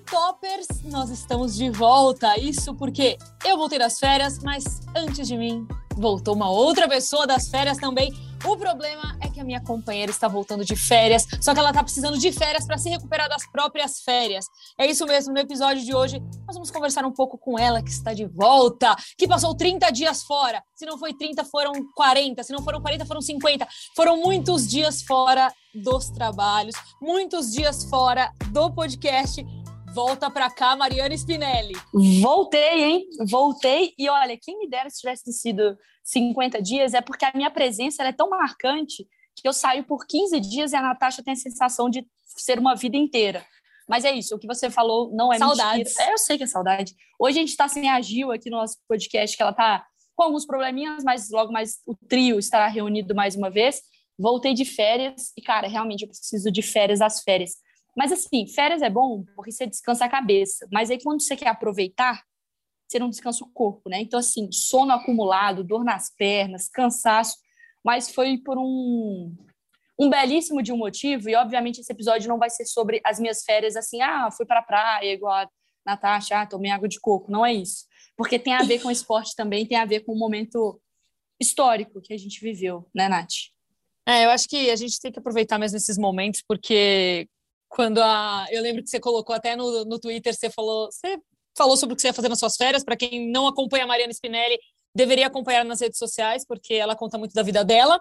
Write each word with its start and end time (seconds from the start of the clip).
toppers, 0.00 0.66
nós 0.84 1.10
estamos 1.10 1.56
de 1.56 1.70
volta. 1.70 2.38
Isso 2.38 2.74
porque 2.74 3.18
eu 3.44 3.56
voltei 3.56 3.78
das 3.78 3.98
férias, 3.98 4.38
mas 4.40 4.80
antes 4.94 5.26
de 5.26 5.36
mim 5.36 5.66
voltou 5.96 6.34
uma 6.34 6.50
outra 6.50 6.88
pessoa 6.88 7.26
das 7.26 7.48
férias 7.48 7.78
também. 7.78 8.12
O 8.44 8.56
problema 8.56 9.16
é 9.20 9.28
que 9.28 9.40
a 9.40 9.44
minha 9.44 9.60
companheira 9.60 10.10
está 10.10 10.28
voltando 10.28 10.64
de 10.64 10.76
férias, 10.76 11.26
só 11.40 11.52
que 11.52 11.58
ela 11.58 11.70
está 11.70 11.82
precisando 11.82 12.18
de 12.18 12.30
férias 12.30 12.66
para 12.66 12.78
se 12.78 12.88
recuperar 12.88 13.28
das 13.28 13.50
próprias 13.50 14.00
férias. 14.00 14.44
É 14.78 14.86
isso 14.86 15.06
mesmo, 15.06 15.32
no 15.32 15.40
episódio 15.40 15.82
de 15.82 15.94
hoje 15.94 16.20
nós 16.46 16.54
vamos 16.54 16.70
conversar 16.70 17.04
um 17.04 17.12
pouco 17.12 17.38
com 17.38 17.58
ela 17.58 17.82
que 17.82 17.90
está 17.90 18.12
de 18.12 18.26
volta, 18.26 18.94
que 19.18 19.26
passou 19.26 19.54
30 19.54 19.90
dias 19.90 20.22
fora. 20.22 20.62
Se 20.74 20.84
não 20.84 20.98
foi 20.98 21.14
30, 21.14 21.44
foram 21.44 21.72
40, 21.94 22.42
se 22.42 22.52
não 22.52 22.62
foram 22.62 22.80
40, 22.80 23.06
foram 23.06 23.20
50. 23.22 23.66
Foram 23.96 24.18
muitos 24.18 24.68
dias 24.68 25.02
fora 25.02 25.52
dos 25.74 26.10
trabalhos, 26.10 26.74
muitos 27.00 27.50
dias 27.50 27.84
fora 27.84 28.30
do 28.52 28.70
podcast. 28.70 29.44
Volta 29.92 30.30
para 30.30 30.50
cá, 30.50 30.76
Mariana 30.76 31.14
Spinelli. 31.14 31.74
Voltei, 32.20 32.84
hein? 32.84 33.08
Voltei. 33.28 33.94
E 33.98 34.08
olha, 34.08 34.38
quem 34.40 34.58
me 34.58 34.68
dera 34.68 34.90
se 34.90 35.00
tivesse 35.00 35.32
sido 35.32 35.76
50 36.04 36.60
dias, 36.60 36.94
é 36.94 37.00
porque 37.00 37.24
a 37.24 37.32
minha 37.34 37.50
presença 37.50 38.02
é 38.02 38.12
tão 38.12 38.28
marcante 38.28 39.06
que 39.34 39.46
eu 39.46 39.52
saio 39.52 39.84
por 39.84 40.06
15 40.06 40.38
dias 40.40 40.72
e 40.72 40.76
a 40.76 40.82
Natasha 40.82 41.22
tem 41.22 41.32
a 41.32 41.36
sensação 41.36 41.88
de 41.88 42.06
ser 42.24 42.58
uma 42.58 42.74
vida 42.74 42.96
inteira. 42.96 43.44
Mas 43.88 44.04
é 44.04 44.12
isso, 44.12 44.34
o 44.34 44.38
que 44.38 44.46
você 44.46 44.68
falou 44.68 45.10
não 45.14 45.32
é 45.32 45.38
Saudades. 45.38 45.92
mentira. 45.94 46.10
É, 46.10 46.12
eu 46.12 46.18
sei 46.18 46.36
que 46.36 46.44
é 46.44 46.46
saudade. 46.46 46.94
Hoje 47.18 47.38
a 47.38 47.40
gente 47.40 47.50
está 47.50 47.68
sem 47.68 47.88
a 47.88 48.00
Gil 48.00 48.32
aqui 48.32 48.50
no 48.50 48.56
nosso 48.56 48.78
podcast, 48.88 49.36
que 49.36 49.42
ela 49.42 49.52
está 49.52 49.86
com 50.14 50.24
alguns 50.24 50.46
probleminhas, 50.46 51.04
mas 51.04 51.30
logo 51.30 51.52
mais 51.52 51.78
o 51.86 51.94
trio 51.94 52.38
estará 52.38 52.66
reunido 52.66 53.14
mais 53.14 53.36
uma 53.36 53.50
vez. 53.50 53.80
Voltei 54.18 54.54
de 54.54 54.64
férias 54.64 55.32
e, 55.36 55.42
cara, 55.42 55.68
realmente 55.68 56.02
eu 56.02 56.08
preciso 56.08 56.50
de 56.50 56.62
férias 56.62 57.00
às 57.00 57.20
férias. 57.22 57.52
Mas 57.96 58.12
assim, 58.12 58.46
férias 58.46 58.82
é 58.82 58.90
bom 58.90 59.24
porque 59.34 59.50
você 59.50 59.66
descansa 59.66 60.04
a 60.04 60.08
cabeça. 60.08 60.68
Mas 60.70 60.90
aí 60.90 61.02
quando 61.02 61.22
você 61.22 61.34
quer 61.34 61.48
aproveitar, 61.48 62.22
você 62.86 62.98
não 62.98 63.10
descansa 63.10 63.44
o 63.44 63.48
corpo, 63.48 63.88
né? 63.88 64.00
Então, 64.00 64.20
assim, 64.20 64.50
sono 64.52 64.92
acumulado, 64.92 65.64
dor 65.64 65.84
nas 65.84 66.10
pernas, 66.14 66.68
cansaço. 66.68 67.36
Mas 67.84 68.10
foi 68.10 68.38
por 68.38 68.58
um, 68.58 69.34
um 69.98 70.08
belíssimo 70.08 70.62
de 70.62 70.72
um 70.72 70.76
motivo. 70.76 71.28
E, 71.28 71.34
obviamente, 71.34 71.80
esse 71.80 71.92
episódio 71.92 72.28
não 72.28 72.38
vai 72.38 72.50
ser 72.50 72.64
sobre 72.66 73.00
as 73.04 73.18
minhas 73.18 73.42
férias, 73.42 73.76
assim, 73.76 74.02
ah, 74.02 74.30
fui 74.30 74.46
para 74.46 74.60
a 74.60 74.62
praia, 74.62 75.12
igual 75.12 75.32
a 75.32 75.48
Natasha, 75.84 76.40
ah, 76.40 76.46
tomei 76.46 76.70
água 76.70 76.88
de 76.88 77.00
coco. 77.00 77.30
Não 77.30 77.44
é 77.44 77.52
isso. 77.52 77.86
Porque 78.16 78.38
tem 78.38 78.54
a 78.54 78.62
ver 78.62 78.80
com 78.80 78.90
esporte 78.90 79.34
também, 79.34 79.66
tem 79.66 79.78
a 79.78 79.84
ver 79.84 80.00
com 80.00 80.12
o 80.12 80.18
momento 80.18 80.80
histórico 81.40 82.00
que 82.00 82.14
a 82.14 82.16
gente 82.16 82.40
viveu, 82.40 82.88
né, 82.94 83.08
Nath? 83.08 83.50
É, 84.08 84.24
eu 84.24 84.30
acho 84.30 84.48
que 84.48 84.70
a 84.70 84.76
gente 84.76 85.00
tem 85.00 85.10
que 85.10 85.18
aproveitar 85.18 85.58
mesmo 85.58 85.76
esses 85.76 85.98
momentos, 85.98 86.40
porque 86.46 87.28
quando 87.68 87.98
a. 88.02 88.46
Eu 88.50 88.62
lembro 88.62 88.82
que 88.82 88.90
você 88.90 89.00
colocou 89.00 89.34
até 89.34 89.56
no, 89.56 89.84
no 89.84 89.98
Twitter, 89.98 90.34
você 90.34 90.50
falou. 90.50 90.86
Você 90.90 91.18
falou 91.56 91.76
sobre 91.76 91.94
o 91.94 91.96
que 91.96 92.02
você 92.02 92.08
ia 92.08 92.14
fazer 92.14 92.28
nas 92.28 92.38
suas 92.38 92.56
férias. 92.56 92.84
Para 92.84 92.96
quem 92.96 93.30
não 93.30 93.46
acompanha 93.46 93.84
a 93.84 93.86
Mariana 93.86 94.12
Spinelli, 94.12 94.58
deveria 94.94 95.26
acompanhar 95.26 95.64
nas 95.64 95.80
redes 95.80 95.98
sociais, 95.98 96.44
porque 96.46 96.74
ela 96.74 96.96
conta 96.96 97.18
muito 97.18 97.34
da 97.34 97.42
vida 97.42 97.64
dela. 97.64 98.00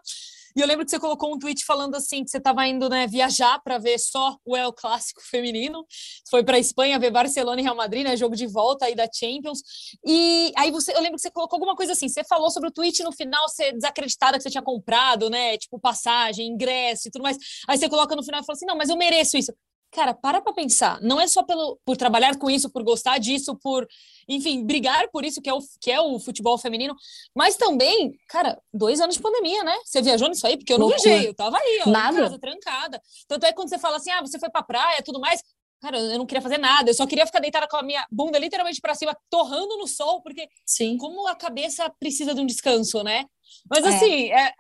E 0.56 0.62
eu 0.62 0.68
lembro 0.68 0.86
que 0.86 0.92
você 0.92 1.00
colocou 1.00 1.34
um 1.34 1.38
tweet 1.38 1.66
falando 1.66 1.96
assim 1.96 2.24
que 2.24 2.30
você 2.32 2.38
estava 2.38 2.66
indo 2.66 2.88
né, 2.90 3.08
viajar 3.08 3.60
para 3.62 3.78
ver 3.78 4.00
só 4.00 4.38
o 4.46 4.56
El 4.56 4.72
Clássico 4.72 5.22
feminino. 5.22 5.86
Foi 6.30 6.44
para 6.46 6.58
Espanha 6.58 6.98
ver 6.98 7.12
Barcelona 7.12 7.60
e 7.60 7.64
Real 7.64 7.76
Madrid, 7.76 8.06
né, 8.06 8.16
jogo 8.16 8.36
de 8.36 8.48
volta 8.48 8.86
aí 8.86 8.96
da 8.96 9.08
Champions. 9.12 9.60
E 10.06 10.54
aí 10.58 10.72
você, 10.72 10.94
eu 10.94 11.02
lembro 11.02 11.16
que 11.16 11.22
você 11.22 11.32
colocou 11.32 11.58
alguma 11.58 11.76
coisa 11.76 11.92
assim. 11.92 12.08
Você 12.08 12.24
falou 12.24 12.50
sobre 12.50 12.70
o 12.70 12.72
tweet 12.72 13.04
no 13.04 13.12
final 13.12 13.50
ser 13.50 13.74
desacreditada 13.74 14.38
que 14.38 14.44
você 14.44 14.50
tinha 14.50 14.64
comprado, 14.64 15.30
né, 15.30 15.58
tipo 15.58 15.78
passagem, 15.78 16.48
ingresso 16.48 17.10
e 17.10 17.12
tudo 17.12 17.24
mais. 17.24 17.38
Aí 17.68 17.78
você 17.78 17.90
coloca 17.90 18.16
no 18.16 18.24
final 18.24 18.42
e 18.42 18.46
fala 18.46 18.56
assim: 18.56 18.66
"Não, 18.66 18.78
mas 18.78 18.90
eu 18.90 18.96
mereço 18.96 19.38
isso". 19.38 19.52
Cara, 19.96 20.14
para 20.14 20.42
pra 20.42 20.52
pensar. 20.52 21.00
Não 21.02 21.22
é 21.22 21.26
só 21.26 21.42
pelo, 21.42 21.80
por 21.86 21.96
trabalhar 21.96 22.38
com 22.38 22.50
isso, 22.50 22.70
por 22.70 22.84
gostar 22.84 23.18
disso, 23.18 23.56
por, 23.56 23.88
enfim, 24.28 24.66
brigar 24.66 25.08
por 25.08 25.24
isso 25.24 25.42
que 25.42 25.50
é 25.50 25.54
o, 25.54 25.60
que 25.80 25.90
é 25.90 26.02
o 26.02 26.20
futebol 26.20 26.58
feminino, 26.58 26.94
mas 27.34 27.56
também, 27.56 28.14
cara, 28.28 28.62
dois 28.74 29.00
anos 29.00 29.16
de 29.16 29.22
pandemia, 29.22 29.64
né? 29.64 29.74
Você 29.86 30.02
viajou 30.02 30.28
nisso 30.28 30.46
aí? 30.46 30.58
Porque 30.58 30.74
eu 30.74 30.78
não 30.78 30.88
Loucura. 30.88 31.10
viajei, 31.10 31.30
eu 31.30 31.34
tava 31.34 31.58
aí, 31.58 31.84
ó, 31.86 31.90
Nada. 31.90 32.18
em 32.18 32.24
casa, 32.24 32.40
trancada. 32.40 33.02
Tanto 33.26 33.46
é 33.46 33.50
que 33.50 33.56
quando 33.56 33.70
você 33.70 33.80
fala 33.80 33.96
assim, 33.96 34.12
ah, 34.12 34.20
você 34.20 34.38
foi 34.38 34.50
pra 34.50 34.62
praia 34.62 35.02
tudo 35.02 35.18
mais, 35.18 35.42
cara, 35.82 35.98
eu 35.98 36.18
não 36.18 36.26
queria 36.26 36.42
fazer 36.42 36.58
nada, 36.58 36.90
eu 36.90 36.94
só 36.94 37.08
queria 37.08 37.26
ficar 37.26 37.40
deitada 37.40 37.66
com 37.66 37.78
a 37.78 37.84
minha 37.84 38.06
bunda 38.12 38.38
literalmente 38.38 38.82
para 38.82 38.96
cima, 38.96 39.16
torrando 39.30 39.78
no 39.78 39.88
sol, 39.88 40.22
porque 40.22 40.50
Sim. 40.66 40.98
como 40.98 41.26
a 41.26 41.36
cabeça 41.36 41.90
precisa 41.98 42.36
de 42.36 42.42
um 42.42 42.46
descanso, 42.46 43.02
né? 43.02 43.24
Mas 43.70 43.86
assim, 43.86 44.30
é, 44.30 44.54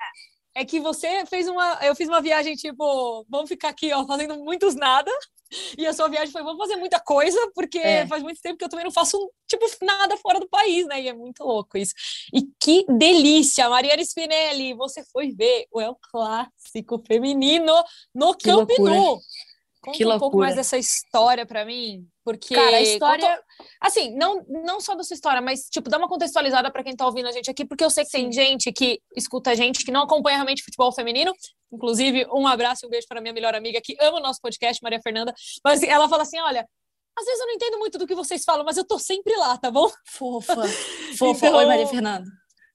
é 0.55 0.63
que 0.63 0.79
você 0.79 1.25
fez 1.25 1.47
uma. 1.49 1.79
Eu 1.81 1.93
fiz 1.93 2.07
uma 2.07 2.21
viagem 2.21 2.55
tipo, 2.55 3.25
vamos 3.29 3.49
ficar 3.49 3.69
aqui, 3.69 3.91
ó, 3.91 4.05
fazendo 4.05 4.37
muitos 4.37 4.73
nada. 4.73 5.11
E 5.77 5.85
a 5.85 5.93
sua 5.93 6.07
viagem 6.07 6.31
foi, 6.31 6.43
vamos 6.43 6.57
fazer 6.57 6.75
muita 6.77 6.99
coisa, 6.99 7.37
porque 7.53 7.77
é. 7.79 8.07
faz 8.07 8.23
muito 8.23 8.39
tempo 8.41 8.57
que 8.57 8.63
eu 8.63 8.69
também 8.69 8.85
não 8.85 8.91
faço, 8.91 9.17
tipo, 9.47 9.65
nada 9.81 10.15
fora 10.17 10.39
do 10.39 10.47
país, 10.47 10.85
né? 10.87 11.01
E 11.01 11.07
é 11.07 11.13
muito 11.13 11.43
louco 11.43 11.77
isso. 11.77 11.93
E 12.33 12.43
que 12.59 12.85
delícia! 12.97 13.69
Mariana 13.69 14.01
Spinelli, 14.01 14.73
você 14.73 15.03
foi 15.11 15.31
ver 15.31 15.65
o 15.71 15.81
El 15.81 15.97
Clássico 16.11 17.01
Feminino 17.05 17.73
no 18.13 18.33
que 18.35 18.45
Camp 18.49 18.69
Nou. 18.79 19.19
Conta 19.85 19.97
que 19.97 20.03
um 20.03 20.09
loucura. 20.09 20.19
pouco 20.19 20.37
mais 20.39 20.55
dessa 20.55 20.77
história 20.79 21.45
para 21.45 21.63
mim, 21.63 22.07
porque 22.23 22.55
cara, 22.55 22.77
a 22.77 22.81
história, 22.81 23.29
conto... 23.29 23.69
assim, 23.79 24.15
não 24.15 24.43
não 24.47 24.81
só 24.81 24.95
dessa 24.95 25.13
história, 25.13 25.39
mas 25.41 25.69
tipo, 25.69 25.89
dá 25.89 25.99
uma 25.99 26.07
contextualizada 26.07 26.71
para 26.71 26.83
quem 26.83 26.95
tá 26.95 27.05
ouvindo 27.05 27.27
a 27.27 27.31
gente 27.31 27.51
aqui, 27.51 27.63
porque 27.63 27.83
eu 27.83 27.89
sei 27.91 28.03
que 28.03 28.09
Sim. 28.09 28.23
tem 28.23 28.31
gente 28.31 28.71
que 28.73 28.99
escuta 29.15 29.51
a 29.51 29.55
gente 29.55 29.85
que 29.85 29.91
não 29.91 30.01
acompanha 30.01 30.37
realmente 30.37 30.63
futebol 30.63 30.91
feminino. 30.91 31.31
Inclusive, 31.75 32.25
um 32.33 32.47
abraço 32.47 32.85
e 32.85 32.87
um 32.87 32.89
beijo 32.89 33.07
para 33.07 33.21
minha 33.21 33.33
melhor 33.33 33.53
amiga 33.53 33.79
que 33.81 33.95
ama 34.01 34.17
o 34.17 34.21
nosso 34.21 34.41
podcast, 34.41 34.81
Maria 34.81 35.01
Fernanda. 35.01 35.33
Mas 35.63 35.79
assim, 35.79 35.91
ela 35.91 36.09
fala 36.09 36.23
assim: 36.23 36.39
"Olha, 36.39 36.67
às 37.17 37.25
vezes 37.25 37.39
eu 37.39 37.47
não 37.47 37.53
entendo 37.53 37.77
muito 37.79 37.97
do 37.97 38.07
que 38.07 38.15
vocês 38.15 38.43
falam, 38.43 38.65
mas 38.65 38.77
eu 38.77 38.85
tô 38.85 38.97
sempre 38.97 39.35
lá, 39.35 39.57
tá 39.57 39.69
bom?" 39.69 39.91
Fofa. 40.05 40.55
Fofa. 41.17 41.47
Então... 41.47 41.59
Oi, 41.59 41.65
Maria 41.65 41.87
Fernanda. 41.87 42.25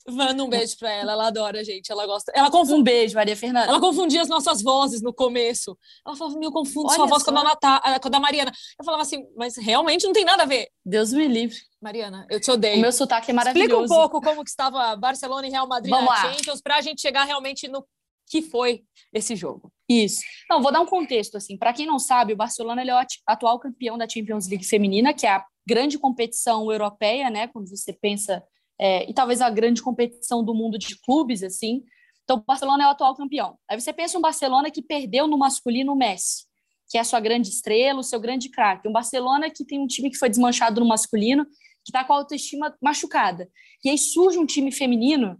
Manda 0.09 0.43
um 0.43 0.49
beijo 0.49 0.77
pra 0.79 0.91
ela, 0.91 1.13
ela 1.13 1.27
adora 1.27 1.61
a 1.61 1.63
gente, 1.63 1.93
ela 1.93 2.07
gosta. 2.07 2.33
Ela 2.35 2.51
confunde... 2.51 2.81
Um 2.81 2.83
beijo, 2.83 3.15
Maria 3.15 3.37
Fernanda. 3.37 3.69
Ela 3.69 3.81
confundia 3.81 4.23
as 4.23 4.29
nossas 4.29 4.63
vozes 4.63 5.03
no 5.03 5.13
começo. 5.13 5.77
Ela 6.07 6.17
falava, 6.17 6.39
meu, 6.39 6.51
confundo 6.51 6.89
Olha 6.89 6.97
sua 6.97 7.07
voz 7.07 7.23
com 7.23 7.31
a, 7.31 7.55
da 7.55 8.01
com 8.01 8.09
a 8.09 8.11
da 8.11 8.21
Mariana. 8.21 8.51
Eu 8.79 8.85
falava 8.85 9.03
assim, 9.03 9.27
mas 9.37 9.57
realmente 9.57 10.07
não 10.07 10.13
tem 10.13 10.25
nada 10.25 10.45
a 10.45 10.47
ver. 10.47 10.69
Deus 10.85 11.13
me 11.13 11.29
livre. 11.29 11.57
Mariana, 11.81 12.27
eu 12.31 12.41
te 12.41 12.51
odeio. 12.51 12.79
O 12.79 12.81
meu 12.81 12.93
sotaque 12.93 13.31
é 13.31 13.35
maravilhoso. 13.35 13.73
Explica 13.75 13.95
um 13.95 13.97
pouco 13.97 14.21
como 14.21 14.43
que 14.43 14.51
estava 14.51 14.97
Barcelona 14.97 15.47
e 15.47 15.51
Real 15.51 15.69
Madrid 15.69 15.91
Vamos 15.91 16.11
na 16.11 16.15
lá. 16.15 16.33
Champions, 16.33 16.61
pra 16.63 16.81
gente 16.81 17.01
chegar 17.01 17.25
realmente 17.25 17.69
no 17.69 17.87
que 18.31 18.41
foi 18.41 18.85
esse 19.13 19.35
jogo. 19.35 19.73
Isso. 19.89 20.21
Não, 20.49 20.63
vou 20.63 20.71
dar 20.71 20.81
um 20.81 20.87
contexto, 20.87 21.37
assim. 21.37 21.59
Para 21.59 21.73
quem 21.73 21.85
não 21.85 21.99
sabe, 21.99 22.33
o 22.33 22.37
Barcelona 22.37 22.81
ele 22.81 22.93
é 22.93 22.95
o 22.95 23.07
atual 23.27 23.59
campeão 23.59 23.99
da 23.99 24.09
Champions 24.09 24.49
League 24.49 24.65
feminina, 24.65 25.13
que 25.13 25.27
é 25.27 25.31
a 25.31 25.45
grande 25.67 25.99
competição 25.99 26.71
europeia, 26.71 27.29
né? 27.29 27.49
Quando 27.49 27.69
você 27.69 27.93
pensa 27.93 28.41
é, 28.81 29.11
e 29.11 29.13
talvez 29.13 29.41
a 29.41 29.51
grande 29.51 29.83
competição 29.83 30.45
do 30.45 30.55
mundo 30.55 30.79
de 30.79 30.97
clubes, 31.01 31.43
assim. 31.43 31.83
Então, 32.23 32.37
o 32.37 32.45
Barcelona 32.45 32.85
é 32.85 32.87
o 32.87 32.91
atual 32.91 33.17
campeão. 33.17 33.59
Aí 33.69 33.79
você 33.79 33.93
pensa 33.93 34.17
um 34.17 34.21
Barcelona 34.21 34.71
que 34.71 34.81
perdeu 34.81 35.27
no 35.27 35.37
masculino 35.37 35.93
o 35.93 35.97
Messi, 35.97 36.45
que 36.89 36.97
é 36.97 37.01
a 37.01 37.05
sua 37.05 37.19
grande 37.19 37.49
estrela, 37.49 37.99
o 37.99 38.05
seu 38.05 38.21
grande 38.21 38.49
craque. 38.49 38.89
Um 38.89 38.93
Barcelona 38.93 39.51
que 39.51 39.65
tem 39.65 39.81
um 39.81 39.89
time 39.89 40.09
que 40.09 40.17
foi 40.17 40.31
desmanchado 40.31 40.81
no 40.81 40.87
masculino, 40.87 41.45
que 41.45 41.91
está 41.91 42.05
com 42.05 42.13
a 42.13 42.17
autoestima 42.17 42.73
machucada. 42.81 43.51
E 43.85 43.91
aí 43.91 43.99
surge 43.99 44.39
um 44.39 44.47
time 44.47 44.71
feminino 44.71 45.37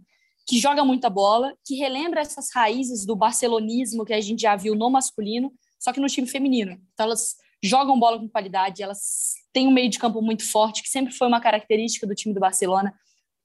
que 0.51 0.59
joga 0.59 0.83
muita 0.83 1.09
bola, 1.09 1.55
que 1.65 1.75
relembra 1.75 2.19
essas 2.19 2.49
raízes 2.53 3.05
do 3.05 3.15
barcelonismo 3.15 4.03
que 4.03 4.11
a 4.11 4.19
gente 4.19 4.41
já 4.41 4.53
viu 4.53 4.75
no 4.75 4.89
masculino, 4.89 5.49
só 5.79 5.93
que 5.93 5.99
no 6.01 6.07
time 6.07 6.27
feminino. 6.27 6.73
Então, 6.93 7.05
elas 7.05 7.35
jogam 7.63 7.97
bola 7.97 8.19
com 8.19 8.27
qualidade, 8.27 8.83
elas 8.83 9.31
têm 9.53 9.65
um 9.65 9.71
meio 9.71 9.89
de 9.89 9.97
campo 9.97 10.21
muito 10.21 10.43
forte, 10.43 10.83
que 10.83 10.89
sempre 10.89 11.13
foi 11.13 11.29
uma 11.29 11.39
característica 11.39 12.05
do 12.05 12.13
time 12.13 12.33
do 12.33 12.41
Barcelona 12.41 12.93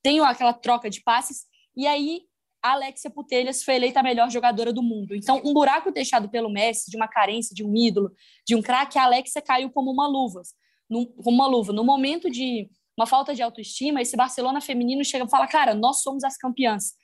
tem 0.03 0.19
aquela 0.21 0.53
troca 0.53 0.91
de 0.91 1.01
passes, 1.01 1.47
e 1.77 1.87
aí 1.87 2.23
a 2.63 2.73
Alexia 2.73 3.09
Putelhas 3.09 3.63
foi 3.63 3.77
eleita 3.77 4.01
a 4.01 4.03
melhor 4.03 4.29
jogadora 4.29 4.73
do 4.73 4.83
mundo. 4.83 5.15
Então, 5.15 5.41
um 5.45 5.53
buraco 5.53 5.93
deixado 5.93 6.29
pelo 6.29 6.51
Messi, 6.51 6.91
de 6.91 6.97
uma 6.97 7.07
carência, 7.07 7.55
de 7.55 7.65
um 7.65 7.75
ídolo, 7.77 8.13
de 8.45 8.57
um 8.57 8.63
craque, 8.63 8.99
a 8.99 9.05
Alexia 9.05 9.41
caiu 9.41 9.71
como 9.71 9.93
uma 9.93 10.09
luva. 10.09 10.43
Num, 10.89 11.05
como 11.07 11.37
uma 11.37 11.47
luva. 11.47 11.73
No 11.73 11.85
momento 11.85 12.29
de 12.29 12.69
uma 12.97 13.07
falta 13.07 13.35
de 13.35 13.43
autoestima, 13.43 14.01
esse 14.01 14.17
Barcelona 14.17 14.61
feminino 14.61 15.05
chega 15.05 15.25
e 15.25 15.31
fala, 15.31 15.47
cara, 15.47 15.75
nós 15.75 16.03
somos 16.03 16.25
as 16.25 16.37
campeãs. 16.37 16.95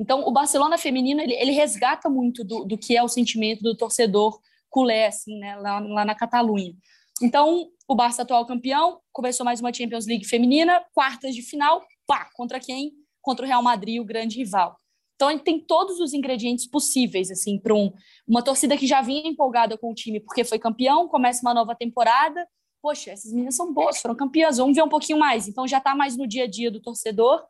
Então, 0.00 0.26
o 0.26 0.32
Barcelona 0.32 0.78
feminino, 0.78 1.20
ele, 1.20 1.34
ele 1.34 1.52
resgata 1.52 2.08
muito 2.08 2.42
do, 2.42 2.64
do 2.64 2.78
que 2.78 2.96
é 2.96 3.02
o 3.02 3.08
sentimento 3.08 3.62
do 3.62 3.76
torcedor 3.76 4.40
culé, 4.68 5.06
assim, 5.06 5.38
né, 5.38 5.54
lá, 5.56 5.78
lá 5.78 6.04
na 6.04 6.14
Catalunha. 6.14 6.72
Então, 7.22 7.68
o 7.86 7.94
Barça 7.94 8.22
atual 8.22 8.46
campeão, 8.46 8.98
começou 9.12 9.44
mais 9.44 9.60
uma 9.60 9.72
Champions 9.72 10.06
League 10.06 10.24
feminina, 10.24 10.82
quartas 10.94 11.34
de 11.34 11.42
final, 11.42 11.84
pá, 12.06 12.30
contra 12.34 12.58
quem? 12.58 12.92
Contra 13.20 13.44
o 13.44 13.48
Real 13.48 13.62
Madrid, 13.62 14.00
o 14.00 14.04
grande 14.04 14.38
rival. 14.38 14.76
Então, 15.14 15.30
ele 15.30 15.40
tem 15.40 15.60
todos 15.60 16.00
os 16.00 16.14
ingredientes 16.14 16.66
possíveis, 16.66 17.30
assim, 17.30 17.58
para 17.58 17.74
um, 17.74 17.92
uma 18.26 18.42
torcida 18.42 18.76
que 18.76 18.86
já 18.86 19.02
vinha 19.02 19.28
empolgada 19.28 19.78
com 19.78 19.92
o 19.92 19.94
time 19.94 20.18
porque 20.18 20.42
foi 20.42 20.58
campeão, 20.58 21.06
começa 21.06 21.42
uma 21.42 21.54
nova 21.54 21.76
temporada. 21.76 22.44
Poxa, 22.82 23.12
essas 23.12 23.32
meninas 23.32 23.54
são 23.54 23.72
boas, 23.72 24.00
foram 24.00 24.16
campeãs, 24.16 24.58
vamos 24.58 24.74
ver 24.74 24.82
um 24.82 24.88
pouquinho 24.88 25.18
mais. 25.18 25.46
Então, 25.46 25.66
já 25.66 25.78
está 25.78 25.94
mais 25.94 26.16
no 26.16 26.26
dia 26.26 26.44
a 26.44 26.46
dia 26.48 26.70
do 26.70 26.82
torcedor. 26.82 27.42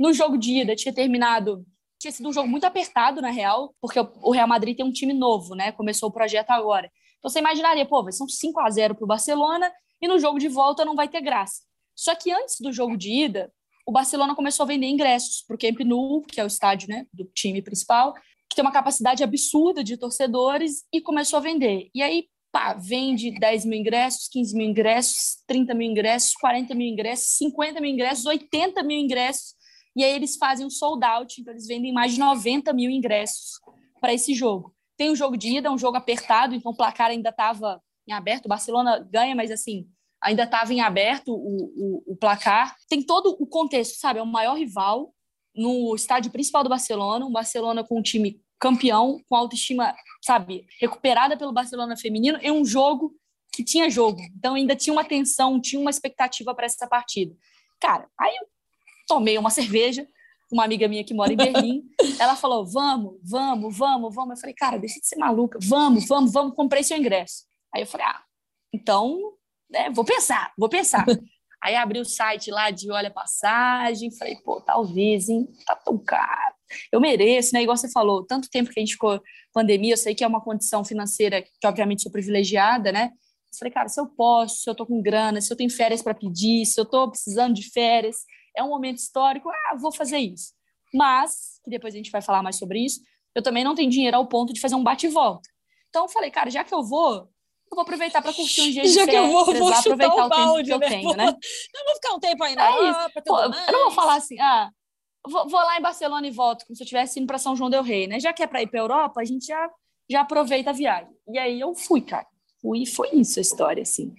No 0.00 0.12
jogo 0.12 0.36
de 0.36 0.62
ida, 0.62 0.74
tinha 0.74 0.92
terminado 0.92 1.64
tinha 2.04 2.12
sido 2.12 2.28
um 2.28 2.32
jogo 2.32 2.48
muito 2.48 2.64
apertado, 2.64 3.22
na 3.22 3.30
real, 3.30 3.74
porque 3.80 3.98
o 3.98 4.30
Real 4.30 4.46
Madrid 4.46 4.76
tem 4.76 4.84
um 4.84 4.92
time 4.92 5.14
novo, 5.14 5.54
né? 5.54 5.72
Começou 5.72 6.10
o 6.10 6.12
projeto 6.12 6.50
agora. 6.50 6.90
Então 7.18 7.30
você 7.30 7.38
imaginaria, 7.38 7.86
pô, 7.86 8.02
vai 8.02 8.12
ser 8.12 8.22
um 8.22 8.28
5 8.28 8.60
a 8.60 8.68
0 8.68 8.94
para 8.94 9.04
o 9.04 9.08
Barcelona 9.08 9.72
e 10.02 10.06
no 10.06 10.18
jogo 10.18 10.38
de 10.38 10.48
volta 10.48 10.84
não 10.84 10.94
vai 10.94 11.08
ter 11.08 11.22
graça. 11.22 11.62
Só 11.96 12.14
que 12.14 12.30
antes 12.30 12.56
do 12.60 12.70
jogo 12.72 12.96
de 12.96 13.10
ida, 13.10 13.50
o 13.86 13.92
Barcelona 13.92 14.34
começou 14.34 14.64
a 14.64 14.66
vender 14.66 14.86
ingressos 14.86 15.42
para 15.46 15.56
o 15.56 15.58
Camp 15.58 15.80
Nou, 15.80 16.20
que 16.22 16.38
é 16.38 16.44
o 16.44 16.46
estádio 16.46 16.90
né, 16.90 17.06
do 17.10 17.24
time 17.34 17.62
principal, 17.62 18.12
que 18.50 18.56
tem 18.56 18.62
uma 18.62 18.72
capacidade 18.72 19.24
absurda 19.24 19.82
de 19.82 19.96
torcedores, 19.96 20.84
e 20.92 21.00
começou 21.00 21.38
a 21.38 21.40
vender. 21.40 21.88
E 21.94 22.02
aí, 22.02 22.26
pá, 22.54 22.72
vende 22.72 23.32
10 23.32 23.64
mil 23.64 23.80
ingressos, 23.80 24.28
15 24.28 24.56
mil 24.56 24.68
ingressos, 24.68 25.42
30 25.44 25.74
mil 25.74 25.90
ingressos, 25.90 26.34
40 26.34 26.72
mil 26.72 26.86
ingressos, 26.86 27.36
50 27.38 27.80
mil 27.80 27.90
ingressos, 27.90 28.24
80 28.24 28.80
mil 28.84 28.96
ingressos, 28.96 29.56
e 29.96 30.04
aí 30.04 30.14
eles 30.14 30.36
fazem 30.36 30.64
um 30.64 30.70
sold 30.70 31.04
out, 31.04 31.40
então 31.40 31.52
eles 31.52 31.66
vendem 31.66 31.92
mais 31.92 32.12
de 32.14 32.20
90 32.20 32.72
mil 32.72 32.88
ingressos 32.92 33.58
para 34.00 34.14
esse 34.14 34.34
jogo. 34.34 34.72
Tem 34.96 35.10
o 35.10 35.16
jogo 35.16 35.36
de 35.36 35.56
ida, 35.56 35.72
um 35.72 35.76
jogo 35.76 35.96
apertado, 35.96 36.54
então 36.54 36.70
o 36.70 36.76
placar 36.76 37.10
ainda 37.10 37.30
estava 37.30 37.82
em 38.06 38.12
aberto. 38.12 38.46
O 38.46 38.48
Barcelona 38.48 39.00
ganha, 39.00 39.34
mas 39.34 39.50
assim, 39.50 39.88
ainda 40.22 40.44
estava 40.44 40.72
em 40.72 40.80
aberto 40.80 41.32
o, 41.32 42.04
o, 42.06 42.12
o, 42.12 42.16
placar. 42.16 42.76
Tem 42.88 43.02
todo 43.02 43.36
o 43.40 43.46
contexto, 43.48 43.98
sabe? 43.98 44.20
É 44.20 44.22
o 44.22 44.26
maior 44.26 44.56
rival 44.56 45.12
no 45.56 45.92
estádio 45.96 46.30
principal 46.30 46.62
do 46.62 46.70
Barcelona, 46.70 47.26
um 47.26 47.32
Barcelona 47.32 47.82
com 47.82 47.98
um 47.98 48.02
time 48.02 48.40
campeão, 48.64 49.20
com 49.28 49.36
autoestima, 49.36 49.94
sabe, 50.22 50.66
recuperada 50.80 51.36
pelo 51.36 51.52
Barcelona 51.52 51.98
feminino, 51.98 52.38
em 52.40 52.50
um 52.50 52.64
jogo 52.64 53.14
que 53.52 53.62
tinha 53.62 53.90
jogo. 53.90 54.18
Então 54.34 54.54
ainda 54.54 54.74
tinha 54.74 54.94
uma 54.94 55.04
tensão, 55.04 55.60
tinha 55.60 55.78
uma 55.78 55.90
expectativa 55.90 56.54
para 56.54 56.64
essa 56.64 56.86
partida. 56.88 57.36
Cara, 57.78 58.08
aí 58.18 58.34
eu 58.34 58.46
tomei 59.06 59.36
uma 59.36 59.50
cerveja, 59.50 60.08
uma 60.50 60.64
amiga 60.64 60.88
minha 60.88 61.04
que 61.04 61.12
mora 61.12 61.30
em 61.30 61.36
Berlim, 61.36 61.82
ela 62.18 62.34
falou: 62.36 62.64
vamos, 62.64 63.18
vamos, 63.22 63.76
vamos, 63.76 64.14
vamos. 64.14 64.36
Eu 64.36 64.40
falei, 64.40 64.54
cara, 64.54 64.78
deixa 64.78 64.98
de 64.98 65.06
ser 65.06 65.18
maluca, 65.18 65.58
vamos, 65.62 66.08
vamos, 66.08 66.32
vamos, 66.32 66.56
comprei 66.56 66.82
seu 66.82 66.96
ingresso. 66.96 67.44
Aí 67.74 67.82
eu 67.82 67.86
falei, 67.86 68.06
ah, 68.06 68.22
então, 68.72 69.34
né, 69.68 69.90
vou 69.90 70.06
pensar, 70.06 70.54
vou 70.56 70.70
pensar. 70.70 71.04
Aí 71.62 71.76
abri 71.76 71.98
o 71.98 72.04
site 72.04 72.50
lá 72.50 72.70
de 72.70 72.90
olha 72.90 73.10
passagem, 73.10 74.14
falei, 74.16 74.36
pô, 74.36 74.60
talvez, 74.60 75.28
hein, 75.28 75.48
tá 75.66 75.74
tão 75.74 75.98
caro. 75.98 76.54
Eu 76.92 77.00
mereço, 77.00 77.54
né? 77.54 77.62
Igual 77.62 77.76
você 77.76 77.90
falou, 77.90 78.24
tanto 78.24 78.48
tempo 78.50 78.70
que 78.70 78.78
a 78.78 78.82
gente 78.82 78.92
ficou 78.92 79.20
pandemia, 79.52 79.94
eu 79.94 79.96
sei 79.96 80.14
que 80.14 80.24
é 80.24 80.26
uma 80.26 80.40
condição 80.40 80.84
financeira 80.84 81.42
que, 81.42 81.66
obviamente, 81.66 82.02
sou 82.02 82.12
privilegiada, 82.12 82.92
né? 82.92 83.10
Eu 83.52 83.58
falei, 83.58 83.72
cara, 83.72 83.88
se 83.88 84.00
eu 84.00 84.06
posso, 84.06 84.62
se 84.62 84.70
eu 84.70 84.74
tô 84.74 84.84
com 84.84 85.00
grana, 85.00 85.40
se 85.40 85.52
eu 85.52 85.56
tenho 85.56 85.70
férias 85.70 86.02
para 86.02 86.14
pedir, 86.14 86.66
se 86.66 86.80
eu 86.80 86.84
tô 86.84 87.08
precisando 87.08 87.54
de 87.54 87.70
férias, 87.70 88.16
é 88.56 88.62
um 88.62 88.68
momento 88.68 88.98
histórico, 88.98 89.48
ah, 89.48 89.76
vou 89.76 89.92
fazer 89.92 90.18
isso. 90.18 90.52
Mas, 90.92 91.60
que 91.64 91.70
depois 91.70 91.94
a 91.94 91.96
gente 91.96 92.10
vai 92.10 92.22
falar 92.22 92.42
mais 92.42 92.56
sobre 92.56 92.84
isso, 92.84 93.00
eu 93.34 93.42
também 93.42 93.64
não 93.64 93.74
tenho 93.74 93.90
dinheiro 93.90 94.16
ao 94.16 94.26
ponto 94.26 94.52
de 94.52 94.60
fazer 94.60 94.74
um 94.74 94.82
bate 94.82 95.06
e 95.06 95.10
volta. 95.10 95.48
Então 95.88 96.04
eu 96.04 96.08
falei, 96.08 96.30
cara, 96.30 96.50
já 96.50 96.64
que 96.64 96.72
eu 96.72 96.82
vou, 96.82 97.14
eu 97.14 97.76
vou 97.76 97.82
aproveitar 97.82 98.22
para 98.22 98.32
curtir 98.32 98.62
um 98.62 98.70
dia 98.70 98.82
de 98.82 98.88
Já 98.88 99.06
que 99.06 99.14
eu 99.14 99.26
vou, 99.28 99.44
vou 99.44 99.72
aproveitar 99.72 100.26
o, 100.26 100.28
balde, 100.28 100.70
tempo 100.70 100.80
que 100.80 100.90
né? 100.90 100.96
eu 100.96 101.00
tenho, 101.00 101.16
né? 101.16 101.26
Não 101.26 101.84
vou 101.84 101.94
ficar 101.94 102.14
um 102.14 102.20
tempo 102.20 102.44
aí 102.44 102.54
na 102.54 102.66
é 102.66 102.78
Europa, 102.78 103.22
Pô, 103.24 103.40
Eu 103.40 103.50
não 103.50 103.84
vou 103.84 103.90
falar 103.90 104.16
assim, 104.16 104.38
ah, 104.40 104.70
vou, 105.26 105.48
vou, 105.48 105.60
lá 105.60 105.78
em 105.78 105.82
Barcelona 105.82 106.26
e 106.26 106.30
volto, 106.30 106.64
como 106.66 106.76
se 106.76 106.82
eu 106.82 106.84
estivesse 106.84 107.18
indo 107.18 107.26
para 107.26 107.38
São 107.38 107.56
João 107.56 107.70
del 107.70 107.82
Rei, 107.82 108.06
né? 108.06 108.20
Já 108.20 108.32
que 108.32 108.42
é 108.42 108.46
para 108.46 108.62
ir 108.62 108.66
para 108.66 108.80
Europa, 108.80 109.20
a 109.20 109.24
gente 109.24 109.46
já, 109.46 109.70
já 110.10 110.20
aproveita 110.20 110.70
a 110.70 110.72
viagem. 110.72 111.12
E 111.28 111.38
aí 111.38 111.60
eu 111.60 111.74
fui, 111.74 112.00
cara. 112.00 112.26
Fui 112.60 112.82
e 112.82 112.86
foi 112.86 113.10
isso 113.12 113.38
a 113.38 113.42
história, 113.42 113.82
assim, 113.82 114.14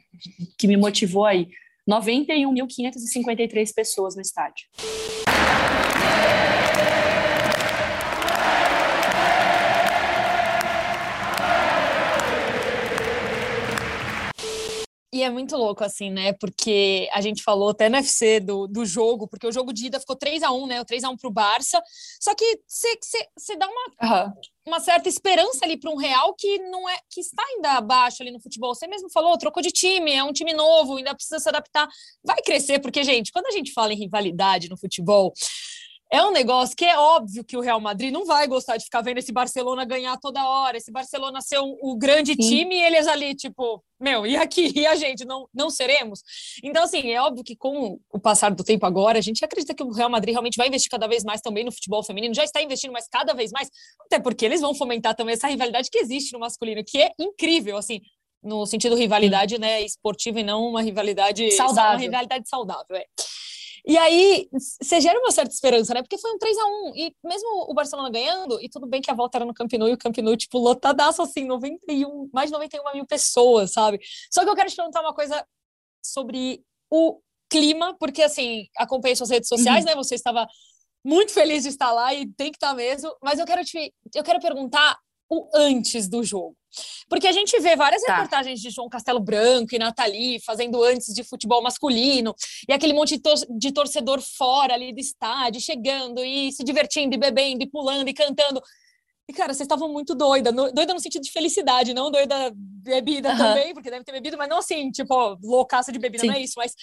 que 0.57 0.68
me 0.68 0.78
motivou 0.78 1.25
aí. 1.25 1.48
91.553 1.90 3.74
pessoas 3.74 4.16
no 4.16 4.22
estádio. 4.22 4.68
E 15.16 15.24
é 15.24 15.30
muito 15.30 15.56
louco, 15.56 15.82
assim, 15.82 16.10
né? 16.10 16.34
Porque 16.34 17.08
a 17.14 17.22
gente 17.22 17.42
falou 17.42 17.70
até 17.70 17.88
no 17.88 17.96
UFC 17.96 18.42
do, 18.42 18.68
do 18.68 18.86
jogo, 18.86 19.30
porque 19.30 19.48
o 19.48 19.52
jogo 19.52 19.72
de 19.72 19.86
ida 19.86 19.98
ficou 19.98 20.14
3 20.14 20.44
a 20.44 20.52
1 20.52 20.68
né? 20.68 20.82
O 20.82 20.84
3 20.84 21.06
a 21.06 21.10
1 21.10 21.16
pro 21.16 21.32
Barça. 21.32 21.82
Só 22.20 22.36
que 22.36 22.60
você 22.68 23.56
dá 23.56 23.66
uma, 23.66 24.26
uhum. 24.26 24.34
uma 24.68 24.80
certa 24.82 25.08
esperança 25.08 25.64
ali 25.64 25.78
para 25.78 25.90
um 25.90 25.96
Real 25.96 26.36
que 26.38 26.60
não 26.60 26.90
é 26.90 26.98
que 27.10 27.22
está 27.22 27.42
ainda 27.48 27.78
abaixo 27.78 28.22
ali 28.22 28.30
no 28.30 28.42
futebol. 28.42 28.76
Você 28.76 28.88
mesmo 28.88 29.10
falou, 29.10 29.38
trocou 29.38 29.64
de 29.64 29.72
time, 29.72 30.12
é 30.12 30.22
um 30.22 30.34
time 30.34 30.54
novo, 30.54 30.98
ainda 30.98 31.16
precisa 31.16 31.40
se 31.40 31.48
adaptar. 31.48 31.88
Vai 32.22 32.42
crescer, 32.42 32.80
porque, 32.80 33.02
gente, 33.02 33.32
quando 33.32 33.46
a 33.46 33.52
gente 33.52 33.72
fala 33.72 33.94
em 33.94 33.98
rivalidade 33.98 34.68
no 34.70 34.76
futebol, 34.76 35.32
é 36.16 36.24
um 36.24 36.32
negócio 36.32 36.76
que 36.78 36.86
é 36.86 36.98
óbvio 36.98 37.44
que 37.44 37.58
o 37.58 37.60
Real 37.60 37.80
Madrid 37.82 38.12
não 38.12 38.26
vai 38.26 38.48
gostar 38.48 38.78
de 38.78 38.86
ficar 38.86 39.02
vendo 39.02 39.18
esse 39.18 39.34
Barcelona 39.34 39.84
ganhar 39.84 40.18
toda 40.18 40.48
hora, 40.48 40.78
esse 40.78 40.90
Barcelona 40.90 41.42
ser 41.42 41.60
um, 41.60 41.78
o 41.82 41.98
grande 41.98 42.34
Sim. 42.34 42.50
time 42.50 42.76
e 42.76 42.84
eles 42.84 43.06
ali, 43.06 43.36
tipo, 43.36 43.84
meu, 44.00 44.26
e 44.26 44.38
aqui? 44.38 44.72
E 44.74 44.88
a 44.88 44.96
gente? 44.96 45.26
Não, 45.26 45.50
não 45.54 45.70
seremos? 45.70 46.22
Então, 46.64 46.84
assim, 46.84 47.12
é 47.12 47.22
óbvio 47.22 47.44
que 47.44 47.56
com 47.56 48.00
o 48.14 48.20
passar 48.20 48.50
do 48.52 48.64
tempo 48.64 48.86
agora, 48.86 49.20
a 49.20 49.22
gente 49.22 49.44
acredita 49.44 49.74
que 49.74 49.84
o 49.84 49.92
Real 49.92 50.10
Madrid 50.10 50.32
realmente 50.32 50.56
vai 50.56 50.70
investir 50.70 50.90
cada 50.90 51.06
vez 51.06 51.24
mais 51.24 51.42
também 51.42 51.66
no 51.66 51.72
futebol 51.72 52.02
feminino, 52.02 52.34
já 52.34 52.46
está 52.46 52.62
investindo, 52.62 52.94
mas 52.94 53.10
cada 53.10 53.34
vez 53.34 53.52
mais, 53.52 53.70
até 54.06 54.18
porque 54.18 54.46
eles 54.46 54.62
vão 54.62 54.74
fomentar 54.74 55.16
também 55.16 55.34
essa 55.34 55.48
rivalidade 55.48 55.90
que 55.90 55.98
existe 55.98 56.32
no 56.32 56.40
masculino, 56.40 56.82
que 56.86 56.98
é 56.98 57.12
incrível, 57.20 57.76
assim, 57.76 58.00
no 58.42 58.66
sentido 58.66 58.96
rivalidade, 58.96 59.60
né, 59.60 59.82
esportiva 59.82 60.40
e 60.40 60.44
não 60.44 60.66
uma 60.66 60.82
rivalidade 60.82 61.52
saudável. 61.52 61.92
Uma 61.92 62.00
rivalidade 62.00 62.48
saudável, 62.48 62.96
é. 62.96 63.06
E 63.88 63.98
aí, 63.98 64.50
você 64.52 65.00
gera 65.00 65.20
uma 65.20 65.32
certa 65.32 65.54
esperança, 65.54 65.94
né? 65.94 66.02
Porque 66.02 66.18
foi 66.18 66.32
um 66.32 66.40
3 66.40 66.58
a 66.58 66.66
1 66.66 66.94
E 66.96 67.16
mesmo 67.24 67.66
o 67.70 67.74
Barcelona 67.74 68.10
ganhando, 68.10 68.60
e 68.60 68.68
tudo 68.68 68.88
bem 68.88 69.00
que 69.02 69.12
a 69.12 69.14
volta 69.14 69.38
era 69.38 69.46
no 69.46 69.54
Camp 69.54 69.72
Nou, 69.74 69.88
e 69.88 69.94
o 69.94 69.98
Camp 69.98 70.18
Nou, 70.18 70.36
tipo, 70.36 70.58
lotadaço, 70.58 71.22
assim, 71.22 71.46
91, 71.46 72.30
mais 72.34 72.50
de 72.50 72.54
91 72.54 72.94
mil 72.94 73.06
pessoas, 73.06 73.74
sabe? 73.74 74.00
Só 74.32 74.44
que 74.44 74.50
eu 74.50 74.56
quero 74.56 74.70
te 74.70 74.76
perguntar 74.76 75.02
uma 75.02 75.14
coisa 75.14 75.46
sobre 76.04 76.64
o 76.90 77.20
clima, 77.50 77.96
porque, 78.00 78.24
assim, 78.24 78.68
acompanhei 78.76 79.16
suas 79.16 79.30
redes 79.30 79.48
sociais, 79.48 79.86
uhum. 79.86 79.92
né? 79.92 79.96
Você 79.96 80.16
estava 80.16 80.48
muito 81.04 81.32
feliz 81.32 81.64
de 81.64 81.70
estar 81.70 81.92
lá 81.92 82.12
e 82.12 82.26
tem 82.34 82.52
que 82.52 82.58
estar 82.58 82.74
mesmo. 82.74 83.16
Mas 83.22 83.38
eu 83.38 83.46
quero 83.46 83.64
te... 83.64 83.94
Eu 84.16 84.24
quero 84.24 84.40
perguntar 84.40 84.98
o 85.30 85.50
antes 85.54 86.07
do 86.07 86.24
jogo. 86.24 86.56
Porque 87.10 87.27
a 87.27 87.31
gente 87.31 87.57
vê 87.60 87.75
várias 87.75 88.01
tá. 88.01 88.16
reportagens 88.16 88.60
de 88.60 88.69
João 88.69 88.89
Castelo 88.89 89.19
Branco 89.19 89.74
e 89.74 89.80
Nathalie 89.80 90.42
fazendo 90.42 90.83
antes 90.83 91.13
de 91.13 91.24
futebol 91.24 91.62
masculino, 91.62 92.36
e 92.68 92.74
aquele 92.74 92.94
monte 92.94 93.22
de 93.57 93.72
torcedor 93.72 94.22
fora 94.22 94.74
ali 94.74 94.94
do 94.94 95.00
estádio, 95.00 95.62
chegando 95.62 96.24
e 96.24 96.51
se 96.51 96.63
divertindo, 96.63 97.16
e 97.16 97.18
bebendo, 97.18 97.63
e 97.63 97.69
pulando, 97.69 98.10
e 98.10 98.13
cantando. 98.13 98.62
E, 99.27 99.33
cara, 99.33 99.54
vocês 99.54 99.66
estavam 99.66 99.92
muito 99.92 100.13
doida, 100.13 100.51
no, 100.51 100.72
doida 100.72 100.94
no 100.94 101.00
sentido 101.00 101.24
de 101.24 101.31
felicidade, 101.31 101.94
não 101.94 102.12
doida 102.12 102.51
bebida 102.56 103.31
uhum. 103.31 103.38
também, 103.38 103.74
porque 103.74 103.89
deve 103.89 104.03
ter 104.03 104.12
bebido, 104.12 104.38
mas 104.38 104.48
não 104.48 104.60
assim, 104.60 104.91
tipo, 104.91 105.38
loucaça 105.44 105.91
de 105.91 105.98
bebida, 105.98 106.22
Sim. 106.22 106.27
não 106.27 106.36
é 106.36 106.41
isso, 106.41 106.53
mas 106.58 106.75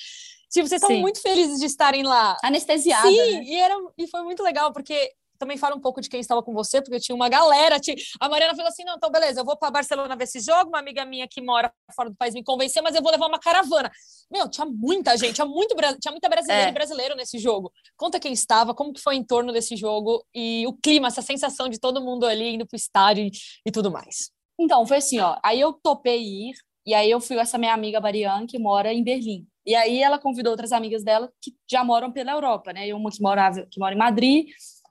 tipo, 0.50 0.66
vocês 0.66 0.82
estavam 0.82 0.98
muito 0.98 1.20
felizes 1.20 1.60
de 1.60 1.66
estarem 1.66 2.02
lá. 2.02 2.36
Anestesiada. 2.42 3.08
Sim, 3.08 3.16
né? 3.16 3.44
e, 3.44 3.54
era, 3.54 3.74
e 3.96 4.08
foi 4.08 4.22
muito 4.22 4.42
legal, 4.42 4.72
porque 4.72 5.12
também 5.42 5.56
fala 5.56 5.74
um 5.74 5.80
pouco 5.80 6.00
de 6.00 6.08
quem 6.08 6.20
estava 6.20 6.40
com 6.40 6.52
você, 6.52 6.80
porque 6.80 7.00
tinha 7.00 7.16
uma 7.16 7.28
galera. 7.28 7.80
Tinha... 7.80 7.96
A 8.20 8.28
Mariana 8.28 8.54
falou 8.54 8.68
assim: 8.68 8.84
não, 8.84 8.94
então 8.94 9.10
beleza, 9.10 9.40
eu 9.40 9.44
vou 9.44 9.56
para 9.56 9.72
Barcelona 9.72 10.14
ver 10.14 10.24
esse 10.24 10.38
jogo. 10.38 10.68
Uma 10.68 10.78
amiga 10.78 11.04
minha 11.04 11.26
que 11.26 11.40
mora 11.40 11.72
fora 11.96 12.08
do 12.08 12.16
país 12.16 12.32
me 12.32 12.44
convenceu, 12.44 12.80
mas 12.80 12.94
eu 12.94 13.02
vou 13.02 13.10
levar 13.10 13.26
uma 13.26 13.40
caravana. 13.40 13.90
Meu, 14.30 14.48
tinha 14.48 14.64
muita 14.64 15.16
gente, 15.16 15.34
tinha, 15.34 15.46
muito, 15.46 15.74
tinha 16.00 16.12
muita 16.12 16.28
brasileira 16.28 16.68
é. 16.68 16.70
e 16.70 16.72
brasileiro 16.72 17.16
nesse 17.16 17.38
jogo. 17.38 17.72
Conta 17.96 18.20
quem 18.20 18.32
estava, 18.32 18.72
como 18.72 18.92
que 18.92 19.00
foi 19.00 19.16
em 19.16 19.24
torno 19.24 19.52
desse 19.52 19.74
jogo 19.76 20.24
e 20.32 20.64
o 20.68 20.72
clima, 20.74 21.08
essa 21.08 21.22
sensação 21.22 21.68
de 21.68 21.80
todo 21.80 22.00
mundo 22.00 22.24
ali 22.24 22.54
indo 22.54 22.64
para 22.64 22.76
o 22.76 22.78
estádio 22.78 23.24
e, 23.24 23.30
e 23.66 23.72
tudo 23.72 23.90
mais. 23.90 24.30
Então, 24.58 24.86
foi 24.86 24.98
assim, 24.98 25.18
ó. 25.18 25.36
Aí 25.44 25.60
eu 25.60 25.72
topei 25.72 26.22
ir, 26.22 26.52
e 26.86 26.94
aí 26.94 27.10
eu 27.10 27.20
fui 27.20 27.34
com 27.34 27.42
essa 27.42 27.58
minha 27.58 27.74
amiga 27.74 28.00
Mariana, 28.00 28.46
que 28.46 28.60
mora 28.60 28.92
em 28.92 29.02
Berlim. 29.02 29.44
E 29.66 29.74
aí 29.74 30.02
ela 30.02 30.18
convidou 30.18 30.52
outras 30.52 30.72
amigas 30.72 31.02
dela 31.02 31.32
que 31.40 31.52
já 31.68 31.82
moram 31.84 32.12
pela 32.12 32.32
Europa, 32.32 32.72
né? 32.72 32.88
E 32.88 32.92
uma 32.92 33.10
que 33.10 33.20
morava, 33.20 33.66
que 33.70 33.78
mora 33.78 33.94
em 33.94 33.98
Madrid 33.98 34.46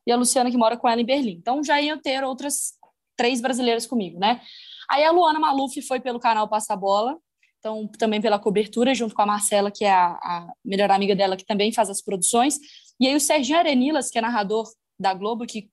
e 0.06 0.12
a 0.12 0.16
Luciana 0.16 0.52
que 0.52 0.58
mora 0.58 0.78
com 0.78 0.88
ela 0.88 1.02
em 1.02 1.06
Berlim. 1.06 1.34
Então 1.34 1.64
já 1.64 1.82
iam 1.82 2.00
ter 2.00 2.24
outras 2.24 2.74
três 3.16 3.42
brasileiras 3.42 3.86
comigo, 3.86 4.20
né? 4.20 4.42
Aí 4.90 5.04
a 5.04 5.12
Luana 5.12 5.40
Maluf 5.40 5.82
foi 5.84 6.00
pelo 6.00 6.20
canal 6.20 6.48
Passa 6.48 6.76
Bola, 6.76 7.18
então 7.60 7.88
também 8.00 8.20
pela 8.20 8.40
cobertura, 8.40 8.94
junto 8.96 9.14
com 9.14 9.22
a 9.22 9.26
Marcela, 9.26 9.72
que 9.72 9.86
é 9.86 9.92
a, 9.92 10.08
a, 10.08 10.54
melhor 10.66 10.92
amiga 10.92 11.16
dela, 11.16 11.38
que 11.38 11.46
também 11.46 11.72
faz 11.72 11.90
as 11.90 12.02
produções. 12.02 12.58
E 13.00 13.08
aí 13.08 13.16
o 13.16 13.20
Serginho 13.20 13.60
Arenilas, 13.60 14.10
que 14.10 14.18
é 14.18 14.22
narrador 14.22 14.68
da 15.00 15.14
Globo, 15.14 15.46
que 15.46 15.70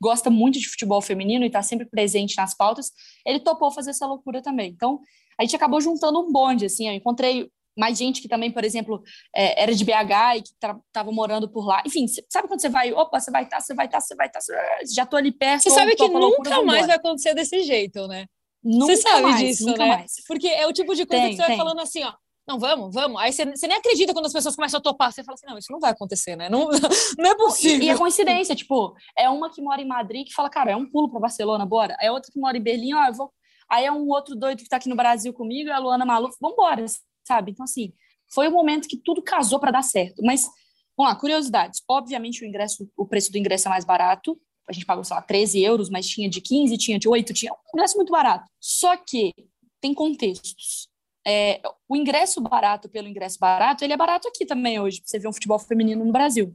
gosta 0.00 0.30
muito 0.30 0.58
de 0.58 0.68
futebol 0.68 1.00
feminino 1.00 1.44
e 1.44 1.48
está 1.48 1.62
sempre 1.62 1.86
presente 1.86 2.36
nas 2.36 2.54
pautas, 2.54 2.92
ele 3.26 3.40
topou 3.40 3.70
fazer 3.70 3.90
essa 3.90 4.06
loucura 4.06 4.42
também. 4.42 4.70
Então, 4.70 5.00
a 5.38 5.42
gente 5.42 5.56
acabou 5.56 5.80
juntando 5.80 6.20
um 6.20 6.30
bonde, 6.30 6.66
assim, 6.66 6.88
eu 6.88 6.94
encontrei 6.94 7.50
mais 7.76 7.98
gente 7.98 8.22
que 8.22 8.28
também, 8.28 8.50
por 8.50 8.64
exemplo, 8.64 9.02
é, 9.34 9.62
era 9.62 9.74
de 9.74 9.84
BH 9.84 10.36
e 10.36 10.42
que 10.42 10.50
estava 10.50 11.10
morando 11.10 11.48
por 11.48 11.66
lá. 11.66 11.82
Enfim, 11.86 12.06
sabe 12.28 12.48
quando 12.48 12.60
você 12.60 12.68
vai, 12.68 12.92
opa, 12.92 13.18
você 13.18 13.30
vai 13.30 13.44
estar, 13.44 13.56
tá, 13.56 13.62
você 13.62 13.74
vai 13.74 13.86
estar, 13.86 13.98
tá, 13.98 14.00
você 14.00 14.14
vai 14.14 14.26
estar, 14.26 14.40
tá, 14.40 14.54
já 14.94 15.02
estou 15.02 15.18
ali 15.18 15.32
perto. 15.32 15.62
Você 15.62 15.70
sabe 15.70 15.94
que 15.94 16.08
nunca 16.08 16.62
mais 16.62 16.86
vai 16.86 16.96
acontecer 16.96 17.34
desse 17.34 17.62
jeito, 17.62 18.06
né? 18.06 18.26
Nunca 18.62 18.96
você 18.96 19.02
sabe 19.02 19.22
mais, 19.22 19.38
disso, 19.38 19.66
nunca 19.66 19.84
né? 19.84 19.96
Mais. 19.96 20.14
Porque 20.26 20.48
é 20.48 20.66
o 20.66 20.72
tipo 20.72 20.94
de 20.94 21.04
coisa 21.04 21.22
tem, 21.22 21.30
que 21.32 21.36
você 21.36 21.46
tem. 21.46 21.56
vai 21.56 21.66
falando 21.66 21.80
assim, 21.80 22.02
ó, 22.02 22.14
não, 22.46 22.58
vamos, 22.58 22.94
vamos. 22.94 23.20
Aí 23.20 23.32
você, 23.32 23.44
você, 23.44 23.66
nem 23.66 23.76
acredita 23.76 24.12
quando 24.12 24.26
as 24.26 24.32
pessoas 24.32 24.54
começam 24.54 24.78
a 24.78 24.82
topar. 24.82 25.12
Você 25.12 25.24
fala 25.24 25.34
assim, 25.34 25.46
não, 25.46 25.58
isso 25.58 25.72
não 25.72 25.80
vai 25.80 25.90
acontecer, 25.90 26.36
né? 26.36 26.48
Não, 26.48 26.68
não 27.18 27.30
é 27.30 27.34
possível. 27.34 27.82
E, 27.82 27.86
e 27.86 27.90
é 27.90 27.96
coincidência, 27.96 28.54
tipo, 28.54 28.94
é 29.18 29.28
uma 29.28 29.50
que 29.50 29.62
mora 29.62 29.80
em 29.80 29.86
Madrid 29.86 30.26
que 30.26 30.34
fala, 30.34 30.50
cara, 30.50 30.72
é 30.72 30.76
um 30.76 30.88
pulo 30.88 31.10
para 31.10 31.20
Barcelona, 31.20 31.64
bora. 31.66 31.96
É 32.00 32.10
outra 32.10 32.30
que 32.30 32.38
mora 32.38 32.56
em 32.56 32.62
Berlim, 32.62 32.94
ó, 32.94 33.06
eu 33.06 33.14
vou. 33.14 33.32
Aí 33.68 33.86
é 33.86 33.92
um 33.92 34.08
outro 34.08 34.36
doido 34.36 34.62
que 34.62 34.68
tá 34.68 34.76
aqui 34.76 34.88
no 34.88 34.96
Brasil 34.96 35.32
comigo, 35.32 35.70
é 35.70 35.72
a 35.72 35.78
Luana 35.78 36.04
Maluf, 36.04 36.36
vambora, 36.40 36.84
sabe? 37.24 37.52
Então, 37.52 37.64
assim, 37.64 37.92
foi 38.32 38.48
o 38.48 38.52
momento 38.52 38.88
que 38.88 38.96
tudo 38.96 39.22
casou 39.22 39.58
para 39.58 39.70
dar 39.70 39.82
certo. 39.82 40.22
Mas, 40.22 40.48
vamos 40.96 41.12
lá, 41.12 41.18
curiosidades. 41.18 41.82
Obviamente, 41.88 42.44
o 42.44 42.46
ingresso, 42.46 42.88
o 42.96 43.06
preço 43.06 43.32
do 43.32 43.38
ingresso 43.38 43.68
é 43.68 43.70
mais 43.70 43.84
barato. 43.84 44.40
A 44.68 44.72
gente 44.72 44.86
pagou, 44.86 45.04
sei 45.04 45.16
lá, 45.16 45.22
13 45.22 45.62
euros, 45.62 45.90
mas 45.90 46.06
tinha 46.06 46.28
de 46.28 46.40
15, 46.40 46.76
tinha 46.78 46.98
de 46.98 47.08
8, 47.08 47.34
tinha 47.34 47.52
um 47.52 47.56
ingresso 47.74 47.96
muito 47.96 48.10
barato. 48.10 48.48
Só 48.60 48.96
que 48.96 49.32
tem 49.80 49.92
contextos 49.92 50.88
é, 51.26 51.60
o 51.88 51.96
ingresso 51.96 52.40
barato 52.40 52.88
pelo 52.88 53.08
ingresso 53.08 53.38
barato, 53.38 53.82
ele 53.82 53.92
é 53.92 53.96
barato 53.96 54.28
aqui 54.28 54.44
também 54.44 54.78
hoje, 54.78 55.02
você 55.04 55.18
vê 55.18 55.26
um 55.26 55.32
futebol 55.32 55.58
feminino 55.58 56.04
no 56.04 56.12
Brasil. 56.12 56.54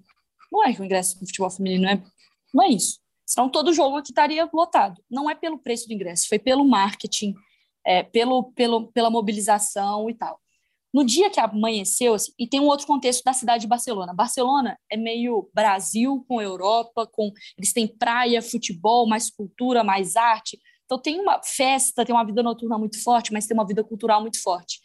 Não 0.52 0.64
é 0.64 0.74
que 0.74 0.82
o 0.82 0.86
ingresso 0.86 1.20
do 1.20 1.26
futebol 1.26 1.50
feminino 1.50 1.88
é, 1.88 2.02
não 2.54 2.64
é 2.64 2.70
isso. 2.70 3.00
Senão 3.26 3.50
todo 3.50 3.74
jogo 3.74 3.98
aqui 3.98 4.12
estaria 4.12 4.50
lotado. 4.52 5.02
Não 5.10 5.30
é 5.30 5.36
pelo 5.36 5.60
preço 5.60 5.88
do 5.88 5.94
ingresso, 5.94 6.28
foi 6.28 6.40
pelo 6.40 6.64
marketing, 6.64 7.34
é, 7.86 8.04
pelo, 8.04 8.52
pelo, 8.54 8.92
pela 8.92 9.10
mobilização 9.10 10.10
e 10.10 10.14
tal. 10.14 10.40
No 10.94 11.06
dia 11.06 11.30
que 11.30 11.40
amanheceu, 11.40 12.16
assim, 12.16 12.32
e 12.38 12.48
tem 12.48 12.60
um 12.60 12.66
outro 12.66 12.88
contexto 12.88 13.24
da 13.24 13.34
cidade 13.34 13.62
de 13.62 13.68
Barcelona. 13.68 14.14
Barcelona 14.14 14.78
é 14.92 14.98
meio 14.98 15.50
Brasil 15.54 16.26
com 16.28 16.42
Europa, 16.42 17.06
com 17.06 17.32
eles 17.58 17.72
têm 17.72 17.88
praia, 17.88 18.42
futebol, 18.42 19.08
mais 19.08 19.30
cultura, 19.30 19.84
mais 19.84 20.16
arte. 20.16 20.60
Então 20.86 20.98
tem 20.98 21.20
uma 21.20 21.42
festa, 21.44 22.04
tem 22.04 22.16
uma 22.16 22.26
vida 22.26 22.42
noturna 22.42 22.78
muito 22.78 23.02
forte, 23.04 23.32
mas 23.32 23.46
tem 23.46 23.56
uma 23.56 23.68
vida 23.68 23.84
cultural 23.84 24.22
muito 24.22 24.42
forte. 24.42 24.80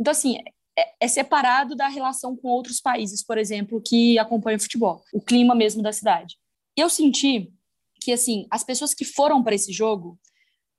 Então, 0.00 0.10
assim, 0.10 0.38
é, 0.76 0.94
é 1.00 1.08
separado 1.08 1.76
da 1.76 1.88
relação 1.88 2.34
com 2.34 2.48
outros 2.48 2.80
países, 2.80 3.22
por 3.22 3.36
exemplo, 3.36 3.80
que 3.80 4.18
acompanham 4.18 4.56
o 4.56 4.62
futebol, 4.62 5.02
o 5.12 5.20
clima 5.20 5.54
mesmo 5.54 5.82
da 5.82 5.92
cidade. 5.92 6.36
Eu 6.74 6.88
senti 6.88 7.52
que, 8.00 8.12
assim, 8.12 8.46
as 8.50 8.64
pessoas 8.64 8.94
que 8.94 9.04
foram 9.04 9.42
para 9.42 9.54
esse 9.54 9.72
jogo 9.72 10.18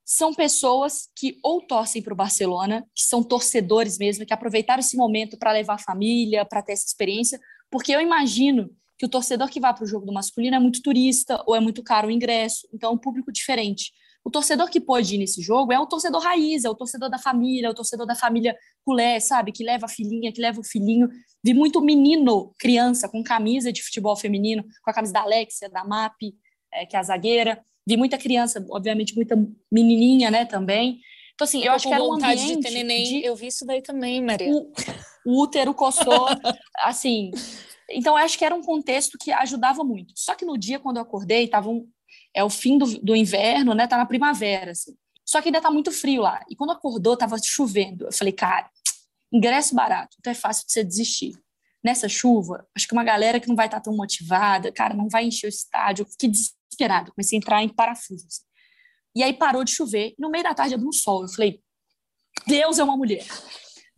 são 0.04 0.34
pessoas 0.34 1.08
que 1.16 1.38
ou 1.42 1.66
torcem 1.66 2.02
para 2.02 2.12
o 2.12 2.16
Barcelona, 2.16 2.86
que 2.94 3.02
são 3.02 3.22
torcedores 3.22 3.96
mesmo, 3.98 4.26
que 4.26 4.34
aproveitaram 4.34 4.80
esse 4.80 4.96
momento 4.96 5.38
para 5.38 5.52
levar 5.52 5.74
a 5.74 5.78
família, 5.78 6.44
para 6.44 6.62
ter 6.62 6.72
essa 6.72 6.86
experiência, 6.86 7.40
porque 7.70 7.92
eu 7.94 8.00
imagino 8.00 8.70
que 8.98 9.06
o 9.06 9.08
torcedor 9.08 9.48
que 9.48 9.58
vai 9.58 9.74
para 9.74 9.84
o 9.84 9.86
jogo 9.86 10.06
do 10.06 10.12
masculino 10.12 10.56
é 10.56 10.58
muito 10.58 10.82
turista 10.82 11.42
ou 11.46 11.56
é 11.56 11.60
muito 11.60 11.82
caro 11.82 12.08
o 12.08 12.10
ingresso, 12.10 12.68
então 12.72 12.90
é 12.90 12.92
um 12.92 12.98
público 12.98 13.32
diferente. 13.32 13.92
O 14.24 14.30
torcedor 14.30 14.70
que 14.70 14.80
pode 14.80 15.14
ir 15.14 15.18
nesse 15.18 15.42
jogo 15.42 15.70
é 15.72 15.78
o 15.78 15.86
torcedor 15.86 16.22
raiz, 16.22 16.64
é 16.64 16.70
o 16.70 16.74
torcedor 16.74 17.10
da 17.10 17.18
família, 17.18 17.66
é 17.66 17.70
o 17.70 17.74
torcedor 17.74 18.06
da 18.06 18.14
família 18.14 18.56
culé, 18.82 19.20
sabe? 19.20 19.52
Que 19.52 19.62
leva 19.62 19.84
a 19.84 19.88
filhinha, 19.88 20.32
que 20.32 20.40
leva 20.40 20.60
o 20.60 20.64
filhinho. 20.64 21.10
Vi 21.44 21.52
muito 21.52 21.80
menino, 21.82 22.54
criança, 22.58 23.06
com 23.06 23.22
camisa 23.22 23.70
de 23.70 23.82
futebol 23.82 24.16
feminino, 24.16 24.64
com 24.82 24.90
a 24.90 24.94
camisa 24.94 25.12
da 25.12 25.20
Alexia, 25.20 25.68
da 25.68 25.84
MAP, 25.84 26.34
é, 26.72 26.86
que 26.86 26.96
é 26.96 26.98
a 26.98 27.02
zagueira. 27.02 27.62
Vi 27.86 27.96
muita 27.96 28.18
criança, 28.18 28.64
obviamente, 28.70 29.14
muita 29.14 29.36
menininha, 29.70 30.30
né, 30.30 30.44
também. 30.44 31.00
Então, 31.34 31.44
assim, 31.44 31.60
eu, 31.60 31.66
eu 31.66 31.72
acho 31.72 31.88
que 31.88 31.94
era 31.94 32.02
um 32.02 32.14
ambiente... 32.14 32.56
de 32.56 32.60
ter 32.60 32.70
neném. 32.70 33.04
De... 33.04 33.24
Eu 33.24 33.36
vi 33.36 33.48
isso 33.48 33.66
daí 33.66 33.82
também, 33.82 34.22
Maria. 34.22 34.50
O, 34.52 34.72
o 35.26 35.42
útero 35.42 35.74
coçou, 35.74 36.28
assim... 36.78 37.30
Então, 37.90 38.18
eu 38.18 38.24
acho 38.24 38.38
que 38.38 38.44
era 38.44 38.54
um 38.54 38.62
contexto 38.62 39.18
que 39.18 39.30
ajudava 39.30 39.84
muito. 39.84 40.14
Só 40.16 40.34
que 40.34 40.46
no 40.46 40.56
dia, 40.56 40.78
quando 40.78 40.96
eu 40.96 41.02
acordei, 41.02 41.44
estavam 41.44 41.86
é 42.34 42.42
o 42.42 42.50
fim 42.50 42.76
do, 42.76 42.98
do 43.00 43.14
inverno, 43.14 43.74
né? 43.74 43.86
Tá 43.86 43.96
na 43.96 44.04
primavera, 44.04 44.72
assim. 44.72 44.96
Só 45.24 45.40
que 45.40 45.48
ainda 45.48 45.60
tá 45.60 45.70
muito 45.70 45.92
frio 45.92 46.22
lá. 46.22 46.44
E 46.50 46.56
quando 46.56 46.72
acordou, 46.72 47.16
tava 47.16 47.36
chovendo. 47.42 48.06
Eu 48.06 48.12
falei, 48.12 48.32
cara, 48.32 48.68
ingresso 49.32 49.74
barato, 49.74 50.16
então 50.18 50.30
é 50.30 50.34
fácil 50.34 50.66
de 50.66 50.72
você 50.72 50.84
desistir. 50.84 51.32
Nessa 51.82 52.08
chuva, 52.08 52.66
acho 52.74 52.88
que 52.88 52.94
uma 52.94 53.04
galera 53.04 53.38
que 53.38 53.46
não 53.46 53.54
vai 53.54 53.66
estar 53.66 53.78
tá 53.78 53.84
tão 53.84 53.96
motivada, 53.96 54.72
cara, 54.72 54.94
não 54.94 55.08
vai 55.08 55.26
encher 55.26 55.46
o 55.46 55.48
estádio. 55.48 56.02
Eu 56.02 56.10
fiquei 56.10 56.30
desesperado, 56.74 57.12
comecei 57.12 57.36
a 57.36 57.40
entrar 57.40 57.62
em 57.62 57.68
parafusos. 57.68 58.42
E 59.16 59.22
aí 59.22 59.32
parou 59.32 59.64
de 59.64 59.70
chover, 59.70 60.14
e 60.18 60.22
no 60.22 60.30
meio 60.30 60.44
da 60.44 60.54
tarde 60.54 60.74
abriu 60.74 60.88
um 60.88 60.92
sol. 60.92 61.22
Eu 61.22 61.28
falei, 61.28 61.60
Deus 62.46 62.78
é 62.78 62.84
uma 62.84 62.96
mulher. 62.96 63.24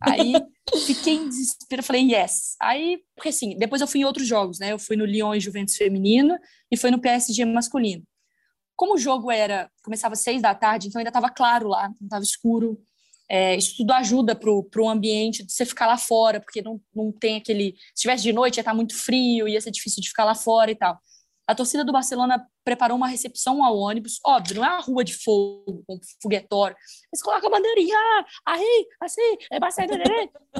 Aí 0.01 0.33
fiquei 0.85 1.15
em 1.15 1.27
desespero, 1.27 1.81
falei, 1.81 2.13
yes. 2.13 2.55
Aí, 2.61 2.99
porque 3.15 3.29
assim, 3.29 3.57
depois 3.57 3.81
eu 3.81 3.87
fui 3.87 4.01
em 4.01 4.05
outros 4.05 4.27
jogos, 4.27 4.59
né? 4.59 4.71
Eu 4.71 4.79
fui 4.79 4.95
no 4.95 5.05
Lyon 5.05 5.33
e 5.33 5.39
Juventus 5.39 5.75
feminino 5.75 6.37
e 6.71 6.77
fui 6.77 6.91
no 6.91 7.01
PSG 7.01 7.45
masculino. 7.45 8.03
Como 8.75 8.93
o 8.93 8.97
jogo 8.97 9.31
era 9.31 9.71
começava 9.83 10.13
às 10.13 10.21
seis 10.21 10.39
da 10.39 10.53
tarde, 10.53 10.87
então 10.87 10.99
ainda 10.99 11.09
estava 11.09 11.31
claro 11.31 11.67
lá, 11.67 11.89
não 11.99 12.05
estava 12.05 12.23
escuro. 12.23 12.79
É, 13.29 13.57
isso 13.57 13.75
tudo 13.77 13.91
ajuda 13.91 14.35
para 14.35 14.49
o 14.49 14.89
ambiente 14.89 15.43
de 15.43 15.51
você 15.51 15.65
ficar 15.65 15.87
lá 15.87 15.97
fora, 15.97 16.39
porque 16.39 16.61
não, 16.61 16.79
não 16.95 17.11
tem 17.11 17.37
aquele. 17.37 17.75
Se 17.95 18.03
tivesse 18.03 18.23
de 18.23 18.31
noite, 18.31 18.57
ia 18.57 18.61
estar 18.61 18.71
tá 18.71 18.75
muito 18.75 18.95
frio, 18.95 19.47
ia 19.47 19.59
ser 19.59 19.71
difícil 19.71 20.01
de 20.01 20.09
ficar 20.09 20.25
lá 20.25 20.35
fora 20.35 20.69
e 20.69 20.75
tal. 20.75 20.97
A 21.47 21.55
torcida 21.55 21.85
do 21.85 21.93
Barcelona 21.93 22.45
preparou 22.63 22.97
uma 22.97 23.07
recepção 23.07 23.63
ao 23.63 23.77
ônibus, 23.77 24.19
óbvio, 24.25 24.57
não 24.57 24.65
é 24.65 24.69
uma 24.69 24.81
rua 24.81 25.03
de 25.03 25.13
fogo, 25.13 25.81
com 25.87 25.97
foguetório. 26.21 26.75
Eles 27.11 27.23
colocam 27.23 27.47
a 27.47 27.51
bandeirinha, 27.51 27.97
aí, 28.45 28.85
assim, 29.01 29.37
é 29.49 29.59
Barcelona, 29.59 30.03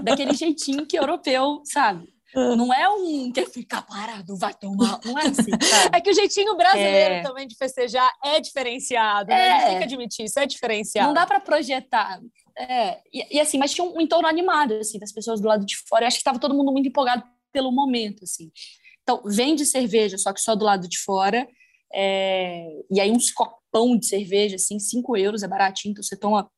daquele 0.01 0.33
jeitinho 0.33 0.85
que 0.85 0.97
europeu, 0.97 1.61
sabe? 1.65 2.07
Não 2.35 2.73
é 2.73 2.89
um 2.89 3.31
quer 3.31 3.49
ficar 3.49 3.81
parado, 3.83 4.37
vai 4.37 4.53
tomar. 4.53 4.99
Não 5.03 5.17
é 5.17 5.27
assim. 5.27 5.51
Sabe? 5.61 5.97
É 5.97 6.01
que 6.01 6.09
o 6.09 6.13
jeitinho 6.13 6.55
brasileiro 6.55 7.15
é. 7.15 7.21
também 7.21 7.47
de 7.47 7.55
festejar 7.55 8.11
é 8.23 8.39
diferenciado. 8.39 9.31
É. 9.31 9.35
Né? 9.35 9.49
A 9.49 9.59
gente 9.59 9.69
tem 9.69 9.77
que 9.77 9.83
admitir, 9.85 10.25
isso 10.25 10.39
é 10.39 10.45
diferenciado. 10.45 11.07
Não 11.07 11.13
dá 11.13 11.25
para 11.25 11.39
projetar. 11.39 12.19
É. 12.57 12.99
E, 13.13 13.37
e, 13.37 13.39
assim, 13.39 13.57
mas 13.57 13.73
tinha 13.73 13.85
um 13.85 13.99
entorno 14.01 14.27
animado, 14.27 14.73
assim, 14.73 14.99
das 14.99 15.11
pessoas 15.11 15.39
do 15.39 15.47
lado 15.47 15.65
de 15.65 15.77
fora. 15.87 16.03
Eu 16.03 16.07
acho 16.07 16.17
que 16.17 16.21
estava 16.21 16.39
todo 16.39 16.53
mundo 16.53 16.71
muito 16.71 16.89
empolgado 16.89 17.23
pelo 17.51 17.71
momento, 17.71 18.23
assim. 18.23 18.51
Então, 19.07 19.21
vende 19.25 19.65
cerveja, 19.65 20.17
só 20.17 20.33
que 20.33 20.41
só 20.41 20.53
do 20.53 20.65
lado 20.65 20.85
de 20.85 20.99
fora. 20.99 21.47
É... 21.93 22.67
E 22.91 22.99
aí, 22.99 23.09
uns 23.09 23.31
copão 23.31 23.97
de 23.97 24.05
cerveja, 24.05 24.57
assim, 24.57 24.77
5 24.77 25.15
euros, 25.15 25.43
é 25.43 25.47
baratinho. 25.47 25.93
Então, 25.93 26.03
você 26.03 26.17
toma 26.17 26.51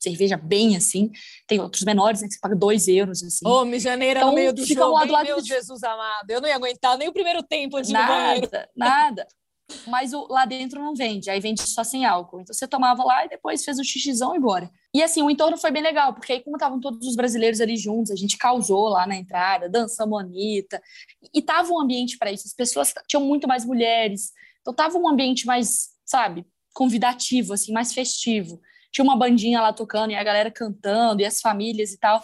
cerveja 0.00 0.36
bem 0.36 0.76
assim. 0.76 1.10
Tem 1.48 1.60
outros 1.60 1.82
menores, 1.82 2.22
né, 2.22 2.28
que 2.28 2.34
você 2.34 2.40
paga 2.40 2.54
dois 2.54 2.86
euros, 2.86 3.22
assim. 3.24 3.46
Ô, 3.46 3.62
oh, 3.62 3.78
janeiro 3.78 4.20
então, 4.20 4.30
no 4.30 4.34
meio 4.36 4.52
do 4.52 4.64
jogo, 4.64 4.94
lá 4.94 5.04
do 5.04 5.12
lado 5.12 5.26
meu 5.26 5.42
de... 5.42 5.48
Jesus 5.48 5.82
amado. 5.82 6.30
Eu 6.30 6.40
não 6.40 6.48
ia 6.48 6.54
aguentar 6.54 6.96
nem 6.96 7.08
o 7.08 7.12
primeiro 7.12 7.42
tempo 7.42 7.76
antes 7.76 7.90
nada. 7.90 8.68
Nada, 8.74 9.26
Mas 9.86 10.14
o, 10.14 10.26
lá 10.30 10.46
dentro 10.46 10.80
não 10.80 10.94
vende, 10.94 11.28
aí 11.28 11.40
vende 11.40 11.60
só 11.62 11.84
sem 11.84 12.06
álcool. 12.06 12.40
Então 12.40 12.54
você 12.54 12.66
tomava 12.66 13.04
lá 13.04 13.26
e 13.26 13.28
depois 13.28 13.64
fez 13.64 13.78
um 13.78 13.84
xixizão 13.84 14.34
e 14.34 14.38
embora. 14.38 14.70
E 14.94 15.02
assim, 15.02 15.22
o 15.22 15.30
entorno 15.30 15.56
foi 15.56 15.70
bem 15.70 15.82
legal, 15.82 16.12
porque 16.12 16.32
aí 16.32 16.40
como 16.42 16.56
estavam 16.56 16.80
todos 16.80 17.06
os 17.06 17.14
brasileiros 17.14 17.60
ali 17.60 17.76
juntos, 17.76 18.10
a 18.10 18.16
gente 18.16 18.36
causou 18.36 18.88
lá 18.88 19.06
na 19.06 19.16
entrada, 19.16 19.68
dançamos 19.68 20.20
Anitta. 20.20 20.82
E 21.32 21.40
tava 21.40 21.70
um 21.72 21.80
ambiente 21.80 22.18
para 22.18 22.32
isso. 22.32 22.46
As 22.46 22.54
pessoas 22.54 22.92
tinham 23.06 23.24
muito 23.24 23.46
mais 23.46 23.64
mulheres. 23.64 24.32
Então 24.60 24.74
tava 24.74 24.98
um 24.98 25.08
ambiente 25.08 25.46
mais, 25.46 25.90
sabe, 26.04 26.44
convidativo, 26.74 27.52
assim, 27.52 27.72
mais 27.72 27.92
festivo 27.92 28.60
tinha 28.92 29.04
uma 29.04 29.16
bandinha 29.16 29.60
lá 29.60 29.72
tocando 29.72 30.10
e 30.10 30.16
a 30.16 30.24
galera 30.24 30.50
cantando 30.50 31.22
e 31.22 31.24
as 31.24 31.40
famílias 31.40 31.92
e 31.92 31.98
tal. 31.98 32.20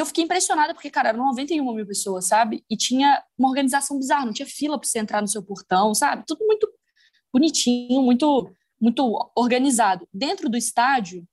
Eu 0.00 0.06
fiquei 0.06 0.24
impressionada 0.24 0.74
porque, 0.74 0.90
cara, 0.90 1.10
eram 1.10 1.26
91 1.26 1.74
mil 1.74 1.86
pessoas, 1.86 2.26
sabe? 2.26 2.64
E 2.68 2.76
tinha 2.76 3.22
uma 3.38 3.48
organização 3.48 3.98
bizarra, 3.98 4.26
não 4.26 4.32
tinha 4.32 4.46
fila 4.46 4.78
para 4.78 4.88
você 4.88 4.98
entrar 4.98 5.20
no 5.20 5.28
seu 5.28 5.42
portão, 5.42 5.94
sabe? 5.94 6.24
Tudo 6.26 6.44
muito 6.46 6.68
bonitinho, 7.32 8.02
muito, 8.02 8.54
muito 8.80 9.32
organizado. 9.34 10.08
Dentro 10.12 10.48
do 10.48 10.56
estádio, 10.56 11.26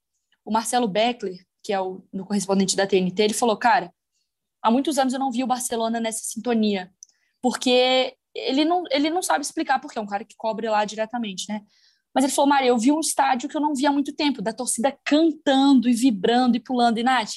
o 0.45 0.51
Marcelo 0.51 0.87
Beckler, 0.87 1.37
que 1.63 1.73
é 1.73 1.79
o 1.79 2.03
no 2.13 2.25
correspondente 2.25 2.75
da 2.75 2.87
TNT, 2.87 3.23
ele 3.23 3.33
falou, 3.33 3.57
cara, 3.57 3.91
há 4.61 4.71
muitos 4.71 4.97
anos 4.97 5.13
eu 5.13 5.19
não 5.19 5.31
vi 5.31 5.43
o 5.43 5.47
Barcelona 5.47 5.99
nessa 5.99 6.23
sintonia, 6.23 6.91
porque 7.41 8.15
ele 8.33 8.63
não, 8.63 8.83
ele 8.91 9.09
não 9.09 9.21
sabe 9.21 9.43
explicar 9.43 9.79
porque 9.79 9.97
é 9.97 10.01
um 10.01 10.07
cara 10.07 10.23
que 10.23 10.35
cobre 10.37 10.69
lá 10.69 10.85
diretamente, 10.85 11.45
né? 11.49 11.61
Mas 12.13 12.23
ele 12.23 12.33
falou, 12.33 12.49
Maria, 12.49 12.69
eu 12.69 12.77
vi 12.77 12.91
um 12.91 12.99
estádio 12.99 13.47
que 13.47 13.55
eu 13.55 13.61
não 13.61 13.75
vi 13.75 13.85
há 13.85 13.91
muito 13.91 14.13
tempo, 14.13 14.41
da 14.41 14.51
torcida 14.51 14.97
cantando 15.05 15.87
e 15.87 15.93
vibrando 15.93 16.57
e 16.57 16.59
pulando. 16.59 16.97
E, 16.97 17.03
Nath, 17.03 17.33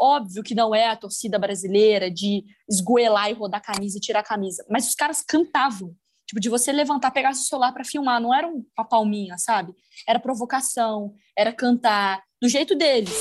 óbvio 0.00 0.42
que 0.42 0.54
não 0.54 0.74
é 0.74 0.88
a 0.88 0.96
torcida 0.96 1.38
brasileira 1.38 2.10
de 2.10 2.44
esgoelar 2.68 3.30
e 3.30 3.34
rodar 3.34 3.62
camisa 3.62 3.98
e 3.98 4.00
tirar 4.00 4.22
camisa, 4.22 4.64
mas 4.70 4.88
os 4.88 4.94
caras 4.94 5.22
cantavam. 5.22 5.94
Tipo, 6.26 6.40
de 6.40 6.48
você 6.48 6.72
levantar, 6.72 7.12
pegar 7.12 7.32
seu 7.34 7.44
celular 7.44 7.72
para 7.72 7.84
filmar, 7.84 8.20
não 8.20 8.34
era 8.34 8.48
uma 8.48 8.88
palminha, 8.88 9.38
sabe? 9.38 9.72
Era 10.08 10.18
provocação, 10.18 11.14
era 11.36 11.52
cantar, 11.52 12.20
do 12.42 12.48
jeito 12.48 12.74
deles. 12.74 13.14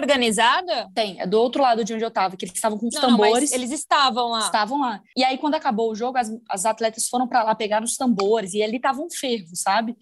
Organizada? 0.00 0.90
Tem, 0.94 1.20
é 1.20 1.26
do 1.26 1.38
outro 1.38 1.62
lado 1.62 1.84
de 1.84 1.94
onde 1.94 2.04
eu 2.04 2.10
tava, 2.10 2.36
que 2.36 2.44
eles 2.44 2.54
estavam 2.54 2.78
com 2.78 2.88
os 2.88 2.94
não, 2.94 3.00
tambores. 3.02 3.50
Não, 3.50 3.58
eles 3.58 3.70
estavam 3.70 4.28
lá. 4.28 4.40
Estavam 4.40 4.80
lá. 4.80 5.00
E 5.16 5.24
aí, 5.24 5.38
quando 5.38 5.54
acabou 5.54 5.90
o 5.90 5.94
jogo, 5.94 6.18
as, 6.18 6.30
as 6.48 6.64
atletas 6.64 7.08
foram 7.08 7.26
para 7.26 7.42
lá 7.42 7.54
pegar 7.54 7.82
os 7.82 7.96
tambores, 7.96 8.54
e 8.54 8.62
ali 8.62 8.80
tava 8.80 9.00
um 9.00 9.10
fervo, 9.10 9.54
sabe? 9.54 9.96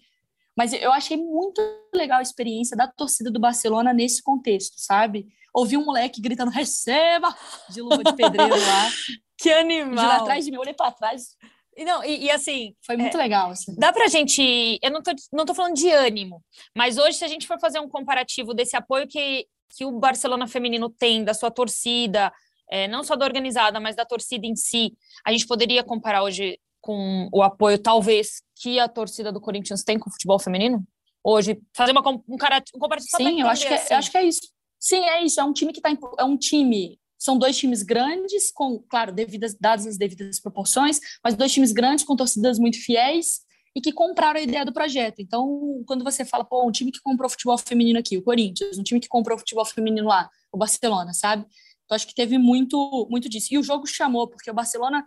Mas 0.57 0.73
eu 0.73 0.91
achei 0.91 1.17
muito 1.17 1.61
legal 1.93 2.19
a 2.19 2.23
experiência 2.23 2.75
da 2.75 2.87
torcida 2.87 3.31
do 3.31 3.39
Barcelona 3.39 3.93
nesse 3.93 4.21
contexto, 4.21 4.75
sabe? 4.77 5.27
Ouvi 5.53 5.77
um 5.77 5.85
moleque 5.85 6.21
gritando, 6.21 6.51
receba! 6.51 7.33
De 7.69 7.81
luva 7.81 8.03
de 8.03 8.13
pedreiro 8.13 8.55
lá. 8.55 8.89
que 9.37 9.51
animal! 9.51 10.05
Lá 10.05 10.17
atrás 10.17 10.45
de 10.45 10.51
mim, 10.51 10.57
olhei 10.57 10.73
para 10.73 10.91
trás, 10.91 11.37
não, 11.85 12.03
e, 12.03 12.25
e, 12.25 12.31
assim. 12.31 12.75
Foi 12.85 12.97
muito 12.97 13.15
é, 13.15 13.17
legal. 13.17 13.51
Assim. 13.51 13.75
Dá 13.77 13.93
pra 13.93 14.07
gente. 14.07 14.79
Eu 14.81 14.91
não 14.91 15.01
tô, 15.01 15.11
não 15.31 15.45
tô 15.45 15.53
falando 15.53 15.75
de 15.75 15.89
ânimo, 15.89 16.43
mas 16.75 16.97
hoje, 16.97 17.17
se 17.17 17.25
a 17.25 17.27
gente 17.27 17.47
for 17.47 17.59
fazer 17.59 17.79
um 17.79 17.89
comparativo 17.89 18.53
desse 18.53 18.75
apoio 18.75 19.07
que, 19.07 19.45
que 19.69 19.85
o 19.85 19.99
Barcelona 19.99 20.47
feminino 20.47 20.89
tem, 20.89 21.23
da 21.23 21.33
sua 21.33 21.51
torcida, 21.51 22.31
é, 22.69 22.87
não 22.87 23.03
só 23.03 23.15
da 23.15 23.25
organizada, 23.25 23.79
mas 23.79 23.95
da 23.95 24.05
torcida 24.05 24.45
em 24.45 24.55
si, 24.55 24.93
a 25.25 25.31
gente 25.31 25.47
poderia 25.47 25.83
comparar 25.83 26.23
hoje 26.23 26.59
com 26.81 27.29
o 27.33 27.41
apoio, 27.41 27.77
talvez, 27.77 28.41
que 28.55 28.79
a 28.79 28.87
torcida 28.87 29.31
do 29.31 29.41
Corinthians 29.41 29.83
tem 29.83 29.99
com 29.99 30.09
o 30.09 30.13
futebol 30.13 30.39
feminino? 30.39 30.85
Hoje, 31.23 31.59
fazer 31.75 31.91
uma, 31.91 32.01
um, 32.09 32.37
cara, 32.37 32.63
um 32.73 32.79
comparativo 32.79 33.17
Sim, 33.17 33.41
eu 33.41 33.47
acho, 33.47 33.67
que 33.67 33.73
é, 33.73 33.75
assim. 33.75 33.93
eu 33.93 33.97
acho 33.97 34.11
que 34.11 34.17
é 34.17 34.23
isso. 34.23 34.41
Sim, 34.79 35.03
é 35.03 35.23
isso. 35.23 35.39
É 35.39 35.43
um 35.43 35.51
time 35.51 35.73
que 35.73 35.79
está 35.79 35.89
é 36.17 36.23
um 36.23 36.37
time 36.37 36.97
são 37.17 37.37
dois 37.37 37.57
times 37.57 37.83
grandes, 37.83 38.49
com, 38.49 38.79
claro, 38.79 39.11
devidas, 39.11 39.53
dadas 39.53 39.85
as 39.85 39.97
devidas 39.97 40.39
proporções, 40.39 41.01
mas 41.21 41.35
dois 41.35 41.51
times 41.51 41.73
grandes 41.73 42.05
com 42.05 42.15
torcidas 42.15 42.57
muito 42.57 42.81
fiéis 42.81 43.41
e 43.75 43.81
que 43.81 43.91
compraram 43.91 44.39
a 44.39 44.43
ideia 44.43 44.65
do 44.65 44.73
projeto. 44.73 45.19
Então, 45.19 45.83
quando 45.85 46.03
você 46.03 46.25
fala, 46.25 46.43
pô, 46.43 46.67
um 46.67 46.71
time 46.71 46.91
que 46.91 47.01
comprou 47.01 47.29
futebol 47.29 47.57
feminino 47.57 47.99
aqui, 47.99 48.17
o 48.17 48.23
Corinthians, 48.23 48.77
um 48.77 48.83
time 48.83 48.99
que 48.99 49.07
comprou 49.07 49.37
futebol 49.37 49.65
feminino 49.65 50.07
lá, 50.07 50.29
o 50.51 50.57
Barcelona, 50.57 51.13
sabe? 51.13 51.45
Então, 51.85 51.95
acho 51.95 52.07
que 52.07 52.15
teve 52.15 52.37
muito, 52.37 53.07
muito 53.09 53.29
disso. 53.29 53.53
E 53.53 53.57
o 53.57 53.63
jogo 53.63 53.87
chamou, 53.87 54.27
porque 54.27 54.49
o 54.51 54.53
Barcelona 54.53 55.05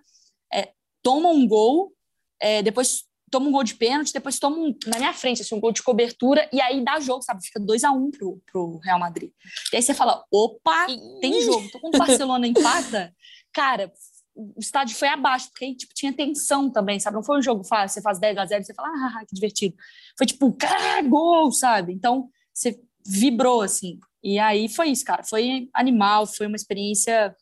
é, 0.52 0.72
toma 1.02 1.28
um 1.28 1.46
gol, 1.46 1.92
é, 2.40 2.62
depois 2.62 3.04
toma 3.30 3.48
um 3.48 3.52
gol 3.52 3.64
de 3.64 3.74
pênalti, 3.74 4.12
depois 4.12 4.38
toma 4.38 4.58
um, 4.58 4.76
na 4.86 4.98
minha 4.98 5.14
frente, 5.14 5.40
assim, 5.40 5.54
um 5.54 5.60
gol 5.60 5.72
de 5.72 5.82
cobertura, 5.82 6.48
e 6.52 6.60
aí 6.60 6.84
dá 6.84 7.00
jogo, 7.00 7.22
sabe? 7.22 7.42
Fica 7.42 7.58
2 7.58 7.82
a 7.82 7.90
1 7.90 7.96
um 7.96 8.10
pro, 8.10 8.42
pro 8.50 8.78
Real 8.78 8.98
Madrid. 8.98 9.30
E 9.72 9.76
aí 9.76 9.82
você 9.82 9.94
fala, 9.94 10.22
opa, 10.30 10.86
tem 11.20 11.40
jogo. 11.40 11.64
Então, 11.64 11.80
quando 11.80 11.94
o 11.94 11.98
Barcelona 11.98 12.46
empata, 12.46 13.14
cara, 13.52 13.90
o 14.34 14.58
estádio 14.58 14.96
foi 14.96 15.08
abaixo, 15.08 15.48
porque 15.50 15.64
aí, 15.64 15.76
tipo, 15.76 15.92
tinha 15.94 16.12
tensão 16.12 16.70
também, 16.70 16.98
sabe? 16.98 17.16
Não 17.16 17.22
foi 17.22 17.38
um 17.38 17.42
jogo 17.42 17.64
fácil, 17.64 17.94
você 17.94 18.02
faz 18.02 18.18
10 18.18 18.38
a 18.38 18.46
0 18.46 18.64
você 18.64 18.74
fala, 18.74 18.88
ah, 18.88 19.24
que 19.26 19.34
divertido. 19.34 19.76
Foi 20.16 20.26
tipo, 20.26 20.52
cara, 20.52 21.02
gol, 21.02 21.52
sabe? 21.52 21.92
Então, 21.92 22.28
você 22.52 22.80
vibrou, 23.06 23.62
assim. 23.62 23.98
E 24.22 24.38
aí 24.38 24.68
foi 24.68 24.88
isso, 24.90 25.04
cara. 25.04 25.22
Foi 25.24 25.68
animal, 25.74 26.26
foi 26.26 26.46
uma 26.46 26.56
experiência 26.56 27.34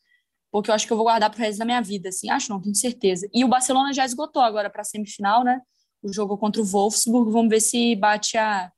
porque 0.52 0.68
eu 0.68 0.74
acho 0.74 0.84
que 0.84 0.92
eu 0.92 0.96
vou 0.96 1.06
guardar 1.06 1.30
pro 1.30 1.38
resto 1.38 1.60
da 1.60 1.64
minha 1.64 1.80
vida, 1.80 2.08
assim. 2.08 2.28
Acho 2.28 2.50
não, 2.50 2.60
tenho 2.60 2.74
certeza. 2.74 3.28
E 3.32 3.44
o 3.44 3.48
Barcelona 3.48 3.92
já 3.92 4.04
esgotou 4.04 4.42
agora 4.42 4.68
para 4.68 4.82
semifinal, 4.82 5.44
né? 5.44 5.60
o 6.02 6.12
jogo 6.12 6.36
contra 6.36 6.60
o 6.60 6.64
Wolfsburg. 6.64 7.30
Vamos 7.30 7.50
ver 7.50 7.60
se 7.60 7.94
bate 7.96 8.36
a, 8.36 8.72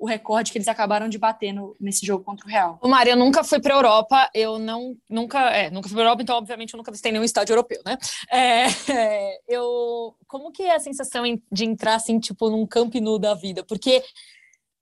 o 0.00 0.06
recorde 0.06 0.50
que 0.50 0.56
eles 0.56 0.66
acabaram 0.66 1.10
de 1.10 1.18
bater 1.18 1.52
no, 1.52 1.76
nesse 1.78 2.06
jogo 2.06 2.24
contra 2.24 2.46
o 2.46 2.48
Real. 2.48 2.78
O 2.82 2.88
Maria 2.88 3.14
nunca 3.14 3.44
foi 3.44 3.60
para 3.60 3.74
a 3.74 3.76
Europa, 3.76 4.30
eu 4.34 4.58
não 4.58 4.96
nunca 5.08 5.50
é, 5.50 5.70
nunca 5.70 5.88
fui 5.88 5.94
para 5.94 6.04
a 6.04 6.06
Europa, 6.06 6.22
então 6.22 6.36
obviamente 6.36 6.72
eu 6.72 6.78
nunca 6.78 6.90
visitei 6.90 7.12
nenhum 7.12 7.22
estádio 7.22 7.52
europeu, 7.52 7.82
né? 7.84 7.98
É, 8.30 8.66
é, 8.90 9.38
eu 9.46 10.16
como 10.26 10.50
que 10.50 10.62
é 10.62 10.74
a 10.74 10.80
sensação 10.80 11.22
de 11.52 11.64
entrar 11.66 11.96
assim 11.96 12.18
tipo 12.18 12.48
num 12.48 12.66
Camp 12.66 12.94
Nou 12.94 13.18
da 13.18 13.34
vida? 13.34 13.62
Porque 13.62 14.02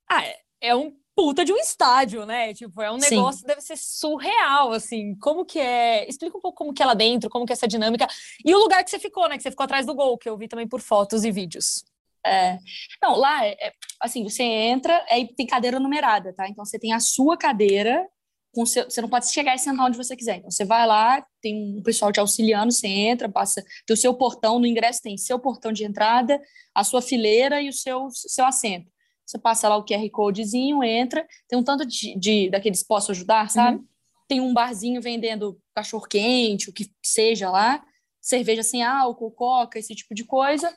ah, 0.09 0.23
é 0.61 0.73
um 0.73 0.93
puta 1.13 1.43
de 1.43 1.51
um 1.51 1.57
estádio, 1.57 2.25
né? 2.25 2.53
Tipo, 2.53 2.81
é 2.81 2.89
um 2.89 2.95
negócio 2.95 3.41
Sim. 3.41 3.47
deve 3.47 3.59
ser 3.59 3.75
surreal, 3.77 4.71
assim. 4.71 5.15
Como 5.15 5.43
que 5.43 5.59
é? 5.59 6.07
Explica 6.07 6.37
um 6.37 6.39
pouco 6.39 6.57
como 6.57 6.73
que 6.73 6.81
é 6.81 6.85
lá 6.85 6.93
dentro, 6.93 7.29
como 7.29 7.45
que 7.45 7.51
é 7.51 7.55
essa 7.55 7.67
dinâmica. 7.67 8.07
E 8.45 8.55
o 8.55 8.57
lugar 8.57 8.81
que 8.85 8.89
você 8.89 8.97
ficou, 8.97 9.27
né? 9.27 9.35
Que 9.35 9.43
você 9.43 9.51
ficou 9.51 9.65
atrás 9.65 9.85
do 9.85 9.93
gol, 9.93 10.17
que 10.17 10.29
eu 10.29 10.37
vi 10.37 10.47
também 10.47 10.65
por 10.65 10.79
fotos 10.79 11.25
e 11.25 11.31
vídeos. 11.31 11.83
É. 12.25 12.57
Não, 13.01 13.15
lá, 13.15 13.45
é, 13.45 13.51
é 13.59 13.73
assim, 14.01 14.23
você 14.23 14.43
entra, 14.43 15.05
aí 15.09 15.33
tem 15.35 15.47
cadeira 15.47 15.79
numerada, 15.79 16.33
tá? 16.33 16.47
Então 16.47 16.65
você 16.65 16.77
tem 16.77 16.93
a 16.93 16.99
sua 16.99 17.37
cadeira, 17.37 18.05
com 18.53 18.65
seu, 18.65 18.85
você 18.85 19.01
não 19.01 19.09
pode 19.09 19.31
chegar 19.31 19.55
e 19.55 19.59
sentar 19.59 19.85
onde 19.85 19.97
você 19.97 20.15
quiser. 20.15 20.37
Então 20.37 20.51
você 20.51 20.65
vai 20.65 20.85
lá, 20.85 21.25
tem 21.41 21.77
um 21.77 21.83
pessoal 21.83 22.11
te 22.11 22.19
auxiliando, 22.19 22.71
você 22.71 22.87
entra, 22.87 23.29
passa, 23.29 23.63
tem 23.85 23.93
o 23.93 23.97
seu 23.97 24.13
portão, 24.13 24.59
no 24.59 24.65
ingresso 24.65 25.01
tem 25.01 25.17
seu 25.17 25.39
portão 25.39 25.71
de 25.71 25.83
entrada, 25.83 26.41
a 26.73 26.83
sua 26.83 27.01
fileira 27.01 27.61
e 27.61 27.69
o 27.69 27.73
seu, 27.73 28.09
seu 28.11 28.45
assento. 28.45 28.89
Você 29.25 29.37
passa 29.37 29.69
lá 29.69 29.77
o 29.77 29.85
QR 29.85 30.09
Codezinho, 30.11 30.83
entra, 30.83 31.25
tem 31.47 31.57
um 31.57 31.63
tanto 31.63 31.85
de, 31.85 32.17
de 32.17 32.49
daqueles 32.49 32.83
posso 32.83 33.11
ajudar, 33.11 33.49
sabe? 33.49 33.77
Uhum. 33.77 33.85
Tem 34.27 34.41
um 34.41 34.53
barzinho 34.53 35.01
vendendo 35.01 35.59
cachorro 35.75 36.07
quente, 36.07 36.69
o 36.69 36.73
que 36.73 36.89
seja 37.03 37.49
lá, 37.49 37.83
cerveja 38.19 38.63
sem 38.63 38.83
álcool, 38.83 39.31
coca, 39.31 39.77
esse 39.77 39.93
tipo 39.93 40.15
de 40.15 40.23
coisa. 40.23 40.75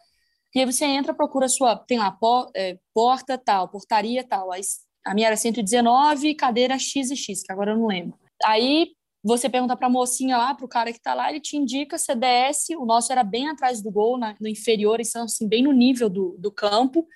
E 0.55 0.61
aí 0.61 0.67
você 0.67 0.85
entra, 0.85 1.15
procura 1.15 1.49
sua, 1.49 1.77
tem 1.77 1.99
lá 1.99 2.11
por, 2.11 2.51
é, 2.55 2.79
porta 2.95 3.39
tal, 3.39 3.69
portaria 3.69 4.23
tal. 4.23 4.51
A 5.05 5.15
minha 5.15 5.29
era 5.29 5.37
119, 5.37 6.35
cadeira 6.35 6.79
X 6.79 7.11
e 7.11 7.17
X, 7.17 7.43
que 7.43 7.53
agora 7.53 7.73
eu 7.73 7.79
não 7.79 7.87
lembro. 7.87 8.19
Aí 8.45 8.93
você 9.25 9.49
pergunta 9.49 9.77
para 9.77 9.87
a 9.87 9.91
mocinha 9.91 10.37
lá, 10.37 10.55
para 10.55 10.65
o 10.65 10.69
cara 10.69 10.93
que 10.93 10.99
está 10.99 11.15
lá, 11.15 11.31
ele 11.31 11.41
te 11.41 11.57
indica, 11.57 11.97
você 11.97 12.15
desce, 12.15 12.77
o 12.77 12.85
nosso 12.85 13.13
era 13.13 13.23
bem 13.23 13.49
atrás 13.49 13.81
do 13.81 13.91
gol, 13.91 14.19
na, 14.19 14.37
no 14.41 14.49
inferior, 14.49 15.01
então 15.01 15.25
assim, 15.25 15.49
bem 15.49 15.63
no 15.63 15.73
nível 15.73 16.11
do, 16.11 16.37
do 16.39 16.51
campo 16.51 17.07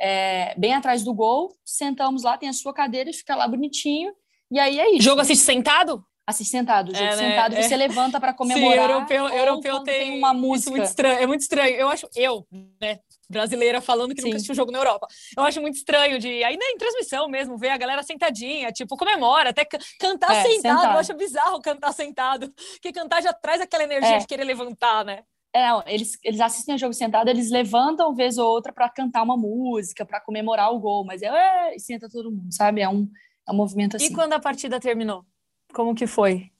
é, 0.00 0.54
bem 0.58 0.72
atrás 0.72 1.04
do 1.04 1.12
gol, 1.12 1.54
sentamos 1.64 2.22
lá, 2.22 2.38
tem 2.38 2.48
a 2.48 2.54
sua 2.54 2.72
cadeira, 2.72 3.12
fica 3.12 3.36
lá 3.36 3.46
bonitinho, 3.46 4.12
e 4.50 4.58
aí 4.58 4.80
é 4.80 4.90
isso. 4.94 5.02
Jogo 5.02 5.20
assiste 5.20 5.44
sentado? 5.44 6.02
Assiste 6.26 6.50
sentado, 6.50 6.94
jogo 6.94 7.04
é, 7.04 7.16
né? 7.16 7.16
sentado, 7.16 7.56
é. 7.56 7.62
você 7.62 7.76
levanta 7.76 8.20
para 8.20 8.32
comemorar. 8.32 8.86
Sim, 8.86 8.92
europeu, 8.92 9.28
europeu 9.28 9.80
tem, 9.80 10.10
tem, 10.10 10.18
uma 10.18 10.32
música. 10.32 10.70
muito 10.70 10.84
estranho, 10.84 11.18
é 11.18 11.26
muito 11.26 11.40
estranho. 11.40 11.74
Eu 11.74 11.88
acho, 11.88 12.08
eu, 12.14 12.46
né, 12.80 13.00
brasileira 13.28 13.80
falando 13.80 14.14
que 14.14 14.20
Sim. 14.20 14.28
nunca 14.28 14.36
assistiu 14.36 14.54
jogo 14.54 14.72
na 14.72 14.78
Europa. 14.78 15.06
Eu 15.36 15.42
acho 15.44 15.60
muito 15.60 15.76
estranho 15.76 16.18
de, 16.18 16.42
ainda 16.44 16.64
em 16.64 16.76
transmissão 16.76 17.28
mesmo, 17.28 17.56
ver 17.56 17.70
a 17.70 17.76
galera 17.76 18.02
sentadinha, 18.02 18.70
tipo, 18.72 18.96
comemora, 18.96 19.50
até 19.50 19.64
cantar 19.64 20.34
é, 20.36 20.42
sentado. 20.42 20.52
sentado. 20.52 20.92
Eu 20.92 20.98
acho 20.98 21.14
bizarro 21.14 21.60
cantar 21.60 21.92
sentado, 21.92 22.52
porque 22.72 22.92
cantar 22.92 23.22
já 23.22 23.32
traz 23.32 23.60
aquela 23.60 23.84
energia 23.84 24.16
é. 24.16 24.18
de 24.18 24.26
querer 24.26 24.44
levantar, 24.44 25.04
né? 25.04 25.22
É, 25.54 25.68
eles, 25.92 26.16
eles 26.22 26.40
assistem 26.40 26.76
o 26.76 26.78
jogo 26.78 26.92
sentado, 26.92 27.28
eles 27.28 27.50
levantam 27.50 28.14
vez 28.14 28.38
ou 28.38 28.48
outra 28.48 28.72
para 28.72 28.88
cantar 28.88 29.22
uma 29.22 29.36
música, 29.36 30.06
para 30.06 30.20
comemorar 30.20 30.72
o 30.72 30.78
gol, 30.78 31.04
mas 31.04 31.22
é, 31.22 31.74
e 31.74 31.80
senta 31.80 32.08
todo 32.08 32.30
mundo, 32.30 32.52
sabe? 32.52 32.80
É 32.80 32.88
um, 32.88 33.08
é 33.48 33.52
um 33.52 33.56
movimento 33.56 33.96
assim. 33.96 34.06
E 34.06 34.12
quando 34.12 34.32
a 34.32 34.38
partida 34.38 34.78
terminou? 34.78 35.24
Como 35.72 35.94
que 35.94 36.06
foi? 36.06 36.50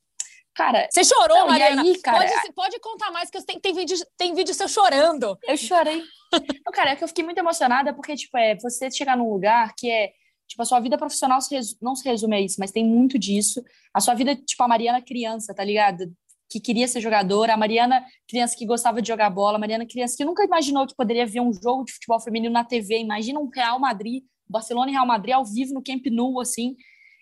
Cara, 0.55 0.89
você 0.91 1.05
chorou, 1.05 1.39
não, 1.39 1.47
Mariana? 1.49 1.83
Aí, 1.83 1.99
cara, 2.01 2.19
pode, 2.19 2.53
pode 2.53 2.81
contar 2.81 3.11
mais, 3.11 3.31
que 3.31 3.43
tem, 3.45 3.59
tem, 3.59 3.73
vídeo, 3.73 3.97
tem 4.17 4.35
vídeo 4.35 4.55
seu 4.55 4.69
chorando. 4.69 5.39
Eu 5.47 5.57
chorei. 5.57 6.03
não, 6.33 6.73
cara, 6.73 6.91
é 6.91 6.97
que 6.97 7.05
eu 7.05 7.09
fiquei 7.09 7.25
muito 7.25 7.39
emocionada, 7.39 7.95
porque, 7.95 8.15
tipo, 8.17 8.37
é 8.37 8.57
você 8.57 8.91
chegar 8.91 9.17
num 9.17 9.31
lugar 9.31 9.75
que 9.77 9.91
é 9.91 10.13
Tipo, 10.51 10.63
a 10.63 10.65
sua 10.65 10.81
vida 10.81 10.99
profissional 10.99 11.41
se 11.41 11.57
não 11.81 11.95
se 11.95 12.05
resume 12.05 12.35
a 12.35 12.41
isso, 12.41 12.57
mas 12.59 12.73
tem 12.73 12.85
muito 12.85 13.17
disso. 13.17 13.63
A 13.95 14.01
sua 14.01 14.15
vida, 14.15 14.35
tipo, 14.35 14.61
a 14.65 14.67
Mariana 14.67 15.01
criança, 15.01 15.55
tá 15.55 15.63
ligado? 15.63 16.13
que 16.51 16.59
queria 16.59 16.89
ser 16.89 17.01
jogadora, 17.01 17.55
a 17.55 17.57
Mariana, 17.57 18.05
criança 18.29 18.57
que 18.57 18.67
gostava 18.67 19.01
de 19.01 19.07
jogar 19.07 19.31
bola, 19.31 19.57
a 19.57 19.61
Mariana, 19.61 19.87
criança 19.87 20.17
que 20.17 20.25
nunca 20.25 20.45
imaginou 20.45 20.85
que 20.85 20.97
poderia 20.97 21.25
ver 21.25 21.41
um 21.41 21.53
jogo 21.53 21.85
de 21.85 21.93
futebol 21.93 22.19
feminino 22.19 22.53
na 22.53 22.65
TV. 22.65 22.99
Imagina 22.99 23.39
um 23.39 23.49
Real 23.49 23.79
Madrid, 23.79 24.25
Barcelona 24.49 24.91
e 24.91 24.95
Real 24.95 25.07
Madrid 25.07 25.33
ao 25.33 25.45
vivo 25.45 25.73
no 25.73 25.83
Camp 25.83 26.05
Nou, 26.07 26.41
assim. 26.41 26.75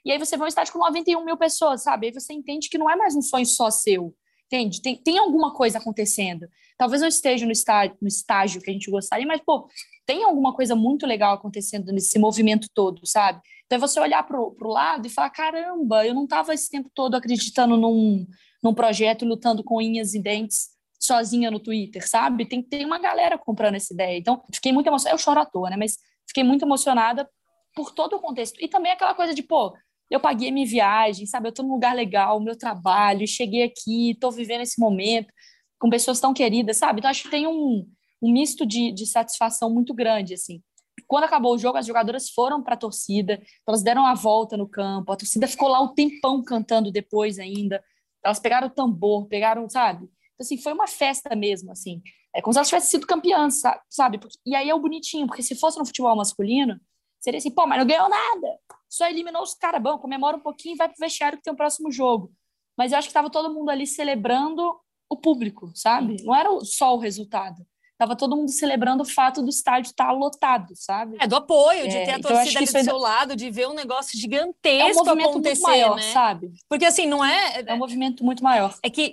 E 0.05 0.13
aí 0.13 0.19
você 0.19 0.37
vê 0.37 0.45
um 0.45 0.47
estádio 0.47 0.73
com 0.73 0.79
91 0.79 1.25
mil 1.25 1.37
pessoas, 1.37 1.83
sabe? 1.83 2.07
Aí 2.07 2.13
você 2.13 2.33
entende 2.33 2.69
que 2.69 2.79
não 2.79 2.91
é 2.91 2.97
mais 2.97 3.15
um 3.15 3.23
sonho 3.23 3.47
só 3.47 3.71
seu, 3.71 4.15
entende? 4.47 4.81
Tem, 4.81 4.97
tem 4.97 5.19
alguma 5.19 5.55
coisa 5.55 5.79
acontecendo. 5.79 6.49
Talvez 6.77 7.03
eu 7.03 7.09
esteja 7.09 7.45
no 7.45 7.53
estágio, 7.53 7.97
no 8.01 8.09
estágio 8.09 8.61
que 8.61 8.71
a 8.71 8.73
gente 8.73 8.91
gostaria, 8.91 9.27
mas, 9.27 9.41
pô, 9.45 9.69
tem 10.07 10.25
alguma 10.25 10.55
coisa 10.55 10.75
muito 10.75 11.07
legal 11.07 11.35
acontecendo 11.35 11.93
nesse 11.93 12.19
movimento 12.19 12.69
todo, 12.73 13.05
sabe? 13.05 13.41
Então 13.67 13.77
é 13.77 13.81
você 13.81 14.01
olhar 14.01 14.23
para 14.23 14.41
o 14.41 14.57
lado 14.63 15.07
e 15.07 15.11
falar: 15.11 15.31
caramba, 15.31 16.07
eu 16.07 16.15
não 16.15 16.25
estava 16.25 16.55
esse 16.55 16.71
tempo 16.71 16.91
todo 16.95 17.15
acreditando 17.15 17.77
num, 17.77 18.27
num 18.63 18.73
projeto 18.73 19.27
lutando 19.27 19.63
com 19.63 19.77
unhas 19.77 20.15
e 20.15 20.23
dentes 20.23 20.71
sozinha 20.99 21.51
no 21.51 21.61
Twitter, 21.61 22.09
sabe? 22.09 22.47
Tem, 22.47 22.63
tem 22.63 22.85
uma 22.85 22.99
galera 22.99 23.37
comprando 23.37 23.75
essa 23.75 23.93
ideia. 23.93 24.19
Então, 24.19 24.43
fiquei 24.53 24.73
muito 24.73 24.87
emocionada. 24.87 25.15
Eu 25.15 25.19
choro 25.23 25.41
à 25.41 25.47
toa, 25.47 25.71
né? 25.71 25.77
Mas 25.77 25.99
fiquei 26.27 26.43
muito 26.43 26.65
emocionada 26.65 27.29
por 27.75 27.93
todo 27.93 28.17
o 28.17 28.21
contexto. 28.21 28.57
E 28.61 28.69
também 28.69 28.93
aquela 28.93 29.15
coisa 29.15 29.35
de, 29.35 29.43
pô, 29.43 29.75
eu 30.11 30.21
paguei 30.21 30.51
minha 30.51 30.67
viagem, 30.67 31.27
sabe? 31.27 31.49
Eu 31.49 31.53
tô 31.53 31.63
num 31.63 31.73
lugar 31.73 31.95
legal, 31.95 32.41
meu 32.41 32.57
trabalho, 32.57 33.27
cheguei 33.27 33.63
aqui, 33.63 34.17
tô 34.21 34.31
vivendo 34.31 34.63
esse 34.63 34.81
momento 34.81 35.33
com 35.79 35.91
pessoas 35.91 36.21
tão 36.21 36.35
queridas, 36.35 36.77
sabe? 36.77 36.99
Então, 36.99 37.11
acho 37.11 37.25
que 37.25 37.31
tem 37.31 37.47
um, 37.47 37.87
um 38.21 38.33
misto 38.33 38.67
de, 38.67 38.93
de 38.93 39.07
satisfação 39.07 39.73
muito 39.73 39.95
grande, 39.95 40.35
assim. 40.35 40.63
Quando 41.07 41.25
acabou 41.25 41.55
o 41.55 41.59
jogo, 41.59 41.79
as 41.79 41.87
jogadoras 41.87 42.31
foram 42.31 42.63
para 42.63 42.75
a 42.75 42.79
torcida, 42.79 43.41
elas 43.67 43.83
deram 43.83 44.05
a 44.05 44.15
volta 44.15 44.57
no 44.57 44.69
campo, 44.69 45.13
a 45.13 45.17
torcida 45.17 45.47
ficou 45.47 45.69
lá 45.69 45.81
um 45.81 45.95
tempão 45.95 46.43
cantando 46.43 46.91
depois 46.91 47.39
ainda. 47.39 47.83
Elas 48.25 48.41
pegaram 48.41 48.67
o 48.67 48.71
tambor, 48.71 49.27
pegaram, 49.27 49.69
sabe? 49.69 50.05
Então, 50.05 50.45
assim, 50.45 50.59
foi 50.59 50.73
uma 50.73 50.87
festa 50.87 51.35
mesmo, 51.37 51.71
assim. 51.71 52.03
É 52.35 52.43
como 52.43 52.53
se 52.53 52.59
elas 52.59 52.69
tivessem 52.69 52.91
sido 52.91 53.07
campeãs, 53.07 53.61
sabe? 53.89 54.21
E 54.45 54.55
aí 54.55 54.69
é 54.69 54.75
o 54.75 54.81
bonitinho, 54.81 55.27
porque 55.27 55.43
se 55.43 55.55
fosse 55.55 55.79
no 55.79 55.87
futebol 55.87 56.15
masculino, 56.17 56.79
seria 57.21 57.39
assim, 57.39 57.51
pô, 57.51 57.67
mas 57.67 57.79
não 57.79 57.87
ganhou 57.87 58.09
nada. 58.09 58.59
Só 58.89 59.09
eliminou 59.09 59.43
os 59.43 59.55
caras, 59.55 59.83
bom, 59.83 59.99
comemora 59.99 60.37
um 60.37 60.41
pouquinho 60.41 60.75
e 60.75 60.77
vai 60.77 60.89
pro 60.89 60.97
vestiário 60.99 61.39
que 61.39 61.45
tem 61.45 61.53
o 61.53 61.57
próximo 61.57 61.91
jogo. 61.91 62.33
Mas 62.77 62.93
eu 62.93 62.99
acho 62.99 63.09
que 63.09 63.11
estava 63.11 63.31
todo 63.31 63.53
mundo 63.53 63.71
ali 63.71 63.87
celebrando 63.87 64.79
o 65.11 65.17
público, 65.17 65.71
sabe? 65.75 66.17
Não 66.23 66.35
era 66.35 66.49
só 66.65 66.95
o 66.95 66.99
resultado. 66.99 67.67
Tava 67.99 68.15
todo 68.15 68.37
mundo 68.37 68.53
celebrando 68.53 69.03
o 69.03 69.07
fato 69.07 69.43
do 69.43 69.49
estádio 69.49 69.91
estar 69.91 70.07
tá 70.07 70.13
lotado, 70.13 70.73
sabe? 70.77 71.17
É, 71.21 71.27
do 71.27 71.35
apoio, 71.35 71.89
de 71.89 71.97
é, 71.97 72.05
ter 72.05 72.13
a 72.13 72.19
então 72.19 72.31
torcida 72.31 72.61
ali 72.61 72.67
do 72.67 72.85
seu 72.85 72.97
lado, 72.97 73.35
de 73.35 73.51
ver 73.51 73.67
um 73.67 73.75
negócio 73.75 74.17
gigantesco 74.17 74.89
é 74.89 74.93
um 74.93 75.05
movimento 75.05 75.31
acontecer, 75.31 75.63
muito 75.63 75.63
maior, 75.63 75.97
né? 75.97 76.13
sabe? 76.13 76.53
Porque 76.69 76.85
assim, 76.85 77.07
não 77.07 77.25
é... 77.25 77.65
É 77.67 77.75
um 77.75 77.79
movimento 77.79 78.25
muito 78.25 78.43
maior. 78.43 78.73
É 78.83 78.89
que... 78.89 79.13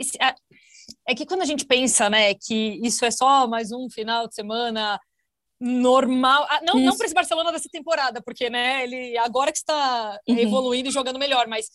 É 1.07 1.15
que 1.15 1.25
quando 1.25 1.41
a 1.41 1.45
gente 1.45 1.65
pensa, 1.65 2.09
né, 2.11 2.35
que 2.35 2.79
isso 2.83 3.03
é 3.05 3.09
só 3.09 3.47
mais 3.47 3.71
um 3.71 3.89
final 3.89 4.27
de 4.27 4.35
semana 4.35 4.99
normal. 5.65 6.45
Ah, 6.47 6.60
não, 6.63 6.80
não 6.80 6.95
para 6.95 7.08
esse 7.08 7.15
Barcelona 7.15 7.51
dessa 7.51 7.67
temporada, 7.71 8.21
porque 8.21 8.49
né, 8.51 8.84
ele 8.84 9.17
agora 9.17 9.51
que 9.51 9.58
está 9.58 10.19
uhum. 10.28 10.38
evoluindo 10.38 10.89
e 10.89 10.91
jogando 10.91 11.17
melhor, 11.17 11.47
mas 11.47 11.65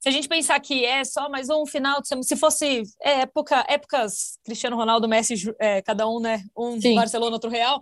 se 0.00 0.08
a 0.08 0.12
gente 0.12 0.28
pensar 0.28 0.58
que 0.60 0.84
é 0.84 1.04
só 1.04 1.28
mais 1.28 1.50
um 1.50 1.66
final 1.66 2.00
de 2.00 2.08
semana, 2.08 2.22
se 2.22 2.36
fosse 2.36 2.82
é, 3.02 3.20
época, 3.20 3.64
épocas 3.68 4.38
Cristiano 4.44 4.76
Ronaldo, 4.76 5.06
Messi, 5.06 5.34
é, 5.60 5.82
cada 5.82 6.08
um, 6.08 6.20
né, 6.20 6.42
um 6.56 6.80
Sim. 6.80 6.94
Barcelona, 6.94 7.36
outro 7.36 7.50
Real, 7.50 7.80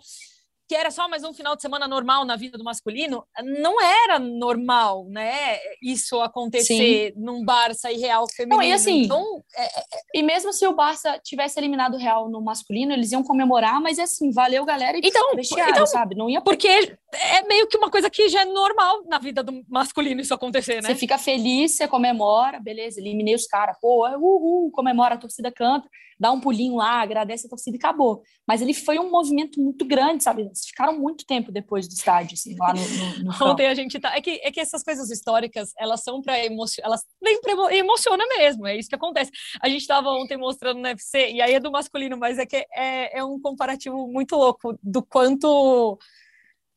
que 0.73 0.77
era 0.77 0.91
só 0.91 1.07
mais 1.07 1.23
um 1.23 1.35
final 1.35 1.55
de 1.55 1.61
semana 1.61 1.87
normal 1.87 2.25
na 2.25 2.35
vida 2.35 2.57
do 2.57 2.65
masculino, 2.65 3.27
não 3.45 3.79
era 3.79 4.19
normal, 4.19 5.05
né? 5.07 5.59
Isso 5.83 6.19
acontecer 6.23 7.13
Sim. 7.13 7.21
num 7.23 7.45
Barça 7.45 7.93
e 7.93 7.99
Real 7.99 8.25
feminino. 8.27 8.63
Não, 8.63 8.67
e 8.67 8.73
assim, 8.73 9.03
então, 9.03 9.45
é, 9.55 9.65
é, 9.65 9.67
é... 9.67 10.01
e 10.15 10.23
mesmo 10.23 10.51
se 10.51 10.67
o 10.67 10.75
Barça 10.75 11.21
tivesse 11.23 11.61
eliminado 11.61 11.93
o 11.93 11.99
Real 11.99 12.27
no 12.31 12.41
masculino, 12.41 12.95
eles 12.95 13.13
iam 13.13 13.23
comemorar, 13.23 13.83
mas 13.83 13.99
assim, 13.99 14.33
valeu, 14.33 14.65
galera, 14.65 14.97
e 14.97 15.01
então, 15.05 15.23
então 15.35 15.87
sabe? 15.87 16.15
Não 16.15 16.31
ia 16.31 16.41
porque 16.41 16.69
é 16.69 17.43
meio 17.47 17.67
que 17.67 17.77
uma 17.77 17.91
coisa 17.91 18.09
que 18.09 18.31
já 18.31 18.41
é 18.41 18.47
normal 18.47 19.03
na 19.07 19.19
vida 19.19 19.43
do 19.43 19.63
masculino 19.69 20.23
isso 20.23 20.33
acontecer, 20.33 20.77
né? 20.77 20.89
Você 20.89 20.95
fica 20.95 21.19
feliz, 21.19 21.77
você 21.77 21.87
comemora, 21.87 22.59
beleza, 22.59 22.99
eliminei 22.99 23.35
os 23.35 23.47
caras, 23.47 23.77
pô, 23.79 24.09
uhul, 24.09 24.71
comemora, 24.71 25.17
a 25.17 25.19
torcida 25.19 25.53
canta 25.53 25.87
dá 26.23 26.31
um 26.31 26.41
pulinho 26.41 26.77
lá, 26.77 27.03
agradece 27.03 27.47
a 27.49 27.51
torcida 27.51 27.77
e 27.77 27.81
acabou. 27.81 28.23
Mas 28.47 28.63
ele 28.63 28.73
foi 28.73 28.97
um 28.97 29.11
movimento 29.11 29.61
muito 29.61 29.85
grande, 29.85 30.23
sabe? 30.23 30.43
Eles 30.43 30.65
ficaram 30.65 30.97
muito 30.97 31.27
tempo 31.27 31.51
depois 31.51 31.89
do 31.89 31.95
estádio, 31.95 32.35
assim, 32.35 32.55
lá 32.57 32.73
no, 32.73 32.81
no, 32.81 33.25
no 33.25 33.33
Ontem 33.51 33.67
a 33.67 33.75
gente 33.75 33.99
tá. 33.99 34.17
É 34.17 34.21
que, 34.21 34.41
é 34.41 34.53
que 34.53 34.61
essas 34.61 34.85
coisas 34.85 35.11
históricas, 35.11 35.73
elas 35.77 36.05
são 36.05 36.23
para 36.23 36.39
emocionar, 36.45 36.87
elas 36.87 37.03
nem 37.21 37.41
pra... 37.41 37.75
emociona 37.75 38.25
mesmo, 38.39 38.69
é 38.69 38.77
isso 38.77 38.89
que 38.89 38.95
acontece. 38.95 39.33
A 39.61 39.69
gente 39.69 39.81
estava 39.81 40.11
ontem 40.11 40.37
mostrando 40.37 40.79
no 40.79 40.87
UFC, 40.87 41.33
e 41.33 41.43
aí 41.43 41.55
é 41.55 41.61
do 41.61 41.73
masculino, 41.73 42.17
mas 42.17 42.39
é 42.39 42.47
que 42.47 42.65
é, 42.73 43.19
é 43.19 43.25
um 43.25 43.41
comparativo 43.41 44.07
muito 44.07 44.37
louco 44.37 44.79
do 44.81 45.03
quanto. 45.03 45.99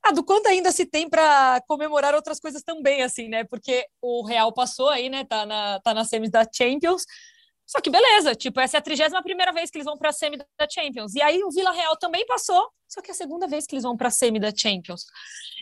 Ah, 0.03 0.11
do 0.11 0.23
quanto 0.23 0.47
ainda 0.47 0.71
se 0.71 0.87
tem 0.87 1.07
para 1.07 1.61
comemorar 1.67 2.15
outras 2.15 2.39
coisas 2.39 2.63
também, 2.63 3.03
assim, 3.03 3.27
né? 3.27 3.43
Porque 3.43 3.85
o 4.01 4.25
Real 4.25 4.51
passou 4.51 4.89
aí, 4.89 5.07
né? 5.07 5.23
Tá 5.23 5.45
na, 5.45 5.79
tá 5.81 5.93
na 5.93 6.03
semis 6.03 6.31
da 6.31 6.47
Champions, 6.51 7.05
só 7.65 7.81
que 7.81 7.89
beleza, 7.89 8.35
tipo, 8.35 8.59
essa 8.59 8.77
é 8.77 8.79
a 8.79 8.81
31 8.81 9.21
primeira 9.23 9.51
vez 9.51 9.71
que 9.71 9.77
eles 9.77 9.85
vão 9.85 9.97
para 9.97 10.09
a 10.09 10.13
semi 10.13 10.37
da 10.37 10.67
Champions. 10.69 11.15
E 11.15 11.21
aí 11.21 11.43
o 11.43 11.49
Vila 11.49 11.71
Real 11.71 11.97
também 11.97 12.25
passou, 12.25 12.69
só 12.87 13.01
que 13.01 13.09
é 13.09 13.13
a 13.13 13.15
segunda 13.15 13.47
vez 13.47 13.65
que 13.65 13.75
eles 13.75 13.83
vão 13.83 13.97
para 13.97 14.09
a 14.09 14.11
semi 14.11 14.39
da 14.39 14.55
Champions. 14.55 15.05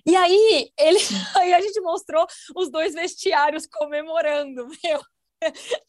E 0.06 0.16
aí 0.16 0.70
ele, 0.78 1.00
aí 1.38 1.54
a 1.54 1.62
gente 1.62 1.80
mostrou 1.82 2.26
os 2.56 2.70
dois 2.70 2.94
vestiários 2.94 3.66
comemorando, 3.66 4.68
meu. 4.84 5.02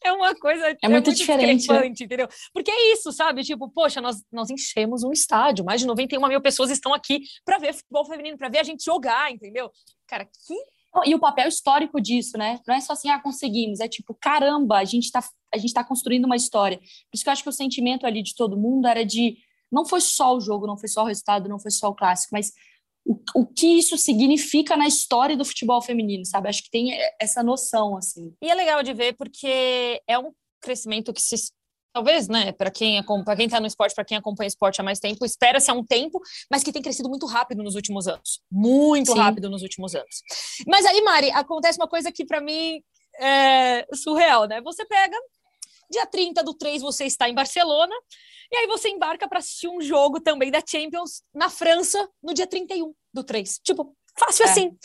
É 0.03 0.11
uma 0.11 0.35
coisa 0.35 0.67
é, 0.67 0.71
é 0.81 0.89
muito, 0.89 1.07
muito 1.07 1.17
diferente, 1.17 1.69
né? 1.69 1.87
entendeu? 1.87 2.27
Porque 2.53 2.69
é 2.69 2.91
isso, 2.91 3.11
sabe? 3.13 3.41
Tipo, 3.41 3.69
poxa, 3.69 4.01
nós, 4.01 4.21
nós 4.29 4.49
enchemos 4.49 5.01
um 5.01 5.13
estádio, 5.13 5.63
mais 5.63 5.79
de 5.79 5.87
91 5.87 6.27
mil 6.27 6.41
pessoas 6.41 6.69
estão 6.69 6.93
aqui 6.93 7.21
para 7.45 7.57
ver 7.57 7.73
futebol 7.73 8.05
feminino, 8.05 8.37
para 8.37 8.49
ver 8.49 8.59
a 8.59 8.63
gente 8.63 8.83
jogar, 8.83 9.31
entendeu? 9.31 9.71
Cara, 10.07 10.25
que 10.25 10.53
e 11.05 11.15
o 11.15 11.19
papel 11.19 11.47
histórico 11.47 11.99
disso, 11.99 12.37
né? 12.37 12.59
Não 12.67 12.75
é 12.75 12.79
só 12.79 12.93
assim, 12.93 13.09
ah, 13.09 13.19
conseguimos. 13.19 13.79
É 13.79 13.87
tipo, 13.87 14.13
caramba, 14.13 14.77
a 14.77 14.85
gente 14.85 15.05
está 15.05 15.23
a 15.53 15.57
gente 15.57 15.73
tá 15.73 15.83
construindo 15.83 16.25
uma 16.25 16.35
história. 16.35 16.77
Por 16.77 17.15
isso 17.15 17.23
que 17.23 17.29
eu 17.29 17.33
acho 17.33 17.43
que 17.43 17.49
o 17.49 17.53
sentimento 17.53 18.05
ali 18.05 18.21
de 18.21 18.35
todo 18.35 18.57
mundo 18.57 18.87
era 18.87 19.05
de 19.05 19.37
não 19.71 19.85
foi 19.85 20.01
só 20.01 20.35
o 20.35 20.41
jogo, 20.41 20.67
não 20.67 20.77
foi 20.77 20.89
só 20.89 21.03
o 21.03 21.07
resultado, 21.07 21.49
não 21.49 21.59
foi 21.59 21.71
só 21.71 21.89
o 21.89 21.95
clássico, 21.95 22.33
mas 22.33 22.51
o, 23.05 23.19
o 23.35 23.45
que 23.45 23.67
isso 23.77 23.97
significa 23.97 24.75
na 24.75 24.87
história 24.87 25.37
do 25.37 25.45
futebol 25.45 25.81
feminino, 25.81 26.25
sabe? 26.25 26.49
Acho 26.49 26.63
que 26.63 26.69
tem 26.69 26.91
essa 27.19 27.41
noção, 27.43 27.97
assim. 27.97 28.33
E 28.41 28.49
é 28.49 28.53
legal 28.53 28.83
de 28.83 28.93
ver 28.93 29.13
porque 29.13 30.01
é 30.07 30.19
um 30.19 30.31
crescimento 30.61 31.13
que 31.13 31.21
se 31.21 31.35
talvez, 31.95 32.27
né, 32.27 32.51
para 32.51 32.69
quem 32.69 33.01
para 33.23 33.37
quem 33.37 33.45
está 33.45 33.57
no 33.57 33.65
esporte, 33.65 33.95
para 33.95 34.03
quem 34.03 34.17
acompanha 34.17 34.49
esporte 34.49 34.81
há 34.81 34.83
mais 34.83 34.99
tempo, 34.99 35.23
espera-se 35.23 35.71
há 35.71 35.73
um 35.73 35.83
tempo, 35.83 36.19
mas 36.51 36.61
que 36.61 36.73
tem 36.73 36.81
crescido 36.81 37.07
muito 37.07 37.25
rápido 37.25 37.63
nos 37.63 37.73
últimos 37.73 38.05
anos, 38.05 38.41
muito 38.51 39.13
Sim. 39.13 39.17
rápido 39.17 39.49
nos 39.49 39.61
últimos 39.61 39.95
anos. 39.95 40.21
Mas 40.67 40.85
aí, 40.85 41.01
Mari, 41.01 41.31
acontece 41.31 41.79
uma 41.79 41.87
coisa 41.87 42.11
que 42.11 42.25
para 42.25 42.41
mim 42.41 42.81
é 43.17 43.87
surreal, 43.93 44.45
né? 44.45 44.59
Você 44.61 44.85
pega 44.85 45.15
dia 45.89 46.05
30 46.05 46.43
do 46.43 46.53
3 46.53 46.81
você 46.81 47.05
está 47.05 47.29
em 47.29 47.33
Barcelona, 47.33 47.95
e 48.51 48.57
aí 48.57 48.67
você 48.67 48.89
embarca 48.89 49.25
para 49.25 49.39
assistir 49.39 49.69
um 49.69 49.79
jogo 49.79 50.19
também 50.19 50.51
da 50.51 50.61
Champions 50.67 51.23
na 51.33 51.49
França 51.49 52.09
no 52.21 52.33
dia 52.33 52.45
31 52.45 52.93
do 53.13 53.23
3. 53.23 53.61
Tipo, 53.63 53.95
fácil 54.19 54.45
é. 54.45 54.49
assim. 54.49 54.77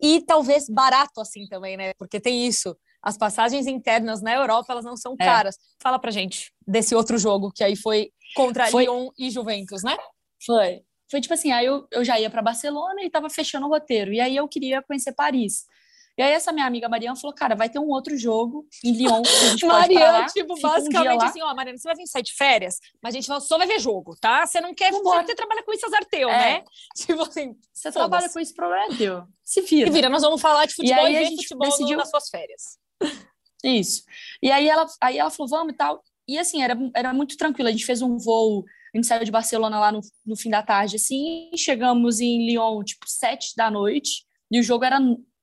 E 0.00 0.20
talvez 0.20 0.68
barato 0.68 1.20
assim 1.20 1.48
também, 1.48 1.76
né? 1.76 1.94
Porque 1.94 2.20
tem 2.20 2.46
isso 2.46 2.76
as 3.04 3.18
passagens 3.18 3.66
internas 3.66 4.22
na 4.22 4.32
Europa 4.32 4.72
elas 4.72 4.84
não 4.84 4.96
são 4.96 5.14
é. 5.20 5.24
caras. 5.24 5.56
Fala 5.80 5.98
pra 5.98 6.10
gente 6.10 6.52
desse 6.66 6.94
outro 6.94 7.18
jogo 7.18 7.52
que 7.54 7.62
aí 7.62 7.76
foi 7.76 8.10
contra 8.34 8.66
foi... 8.68 8.84
Lyon 8.84 9.10
e 9.18 9.30
Juventus, 9.30 9.82
né? 9.82 9.96
Foi. 10.44 10.80
Foi 11.10 11.20
tipo 11.20 11.34
assim, 11.34 11.52
aí 11.52 11.66
eu, 11.66 11.86
eu 11.92 12.02
já 12.02 12.18
ia 12.18 12.30
para 12.30 12.42
Barcelona 12.42 13.02
e 13.04 13.10
tava 13.10 13.28
fechando 13.28 13.66
o 13.66 13.68
roteiro. 13.68 14.12
E 14.12 14.20
aí 14.20 14.34
eu 14.34 14.48
queria 14.48 14.82
conhecer 14.82 15.12
Paris. 15.12 15.66
E 16.16 16.22
aí 16.22 16.32
essa 16.32 16.52
minha 16.52 16.64
amiga 16.64 16.88
Mariana 16.88 17.16
falou, 17.16 17.34
cara, 17.34 17.56
vai 17.56 17.68
ter 17.68 17.80
um 17.80 17.88
outro 17.88 18.16
jogo 18.16 18.66
em 18.84 18.92
Lyon 18.92 19.20
Mariana, 19.64 20.26
tipo, 20.26 20.54
basicamente 20.60 21.22
um 21.22 21.26
assim, 21.26 21.42
ó, 21.42 21.52
Mariana, 21.54 21.76
você 21.76 21.88
vai 21.88 21.96
vir 21.96 22.06
sair 22.06 22.22
de 22.22 22.32
férias, 22.32 22.78
mas 23.02 23.14
a 23.14 23.18
gente 23.20 23.26
só 23.26 23.58
vai 23.58 23.66
ver 23.66 23.80
jogo, 23.80 24.16
tá? 24.20 24.46
Você 24.46 24.60
não 24.60 24.72
quer, 24.72 24.92
você, 24.92 25.02
você 25.02 25.34
trabalha 25.34 25.64
com 25.64 25.72
isso 25.72 25.86
azarteu, 25.86 26.28
é. 26.28 26.38
né? 26.38 26.64
Tipo 26.94 27.22
assim, 27.22 27.56
você 27.72 27.90
trabalha 27.90 28.28
com 28.28 28.38
isso, 28.38 28.54
problema 28.54 28.94
é 28.94 28.96
teu. 28.96 29.24
Se 29.42 29.60
vira. 29.62 29.88
Se 29.88 29.92
vira, 29.92 30.08
nós 30.08 30.22
vamos 30.22 30.40
falar 30.40 30.66
de 30.66 30.74
futebol 30.74 31.08
e, 31.08 31.16
e 31.16 31.18
ver 31.18 31.36
futebol 31.36 31.68
decidiu... 31.68 31.96
nas 31.96 32.08
suas 32.08 32.28
férias. 32.28 32.78
Isso. 33.64 34.04
E 34.42 34.50
aí 34.50 34.68
ela, 34.68 34.86
aí 35.00 35.18
ela 35.18 35.30
falou, 35.30 35.48
vamos 35.48 35.72
e 35.72 35.76
tal. 35.76 36.02
E 36.28 36.38
assim, 36.38 36.62
era, 36.62 36.76
era 36.94 37.12
muito 37.12 37.36
tranquilo. 37.36 37.68
A 37.68 37.72
gente 37.72 37.86
fez 37.86 38.02
um 38.02 38.18
voo, 38.18 38.64
a 38.94 38.98
gente 38.98 39.06
saiu 39.06 39.24
de 39.24 39.30
Barcelona 39.30 39.78
lá 39.80 39.90
no, 39.90 40.00
no 40.24 40.36
fim 40.36 40.50
da 40.50 40.62
tarde, 40.62 40.96
assim, 40.96 41.50
chegamos 41.56 42.20
em 42.20 42.46
Lyon, 42.46 42.82
tipo, 42.84 43.04
sete 43.08 43.54
da 43.56 43.70
noite, 43.70 44.24
e 44.50 44.60
o 44.60 44.62
jogo 44.62 44.84
era, 44.84 44.98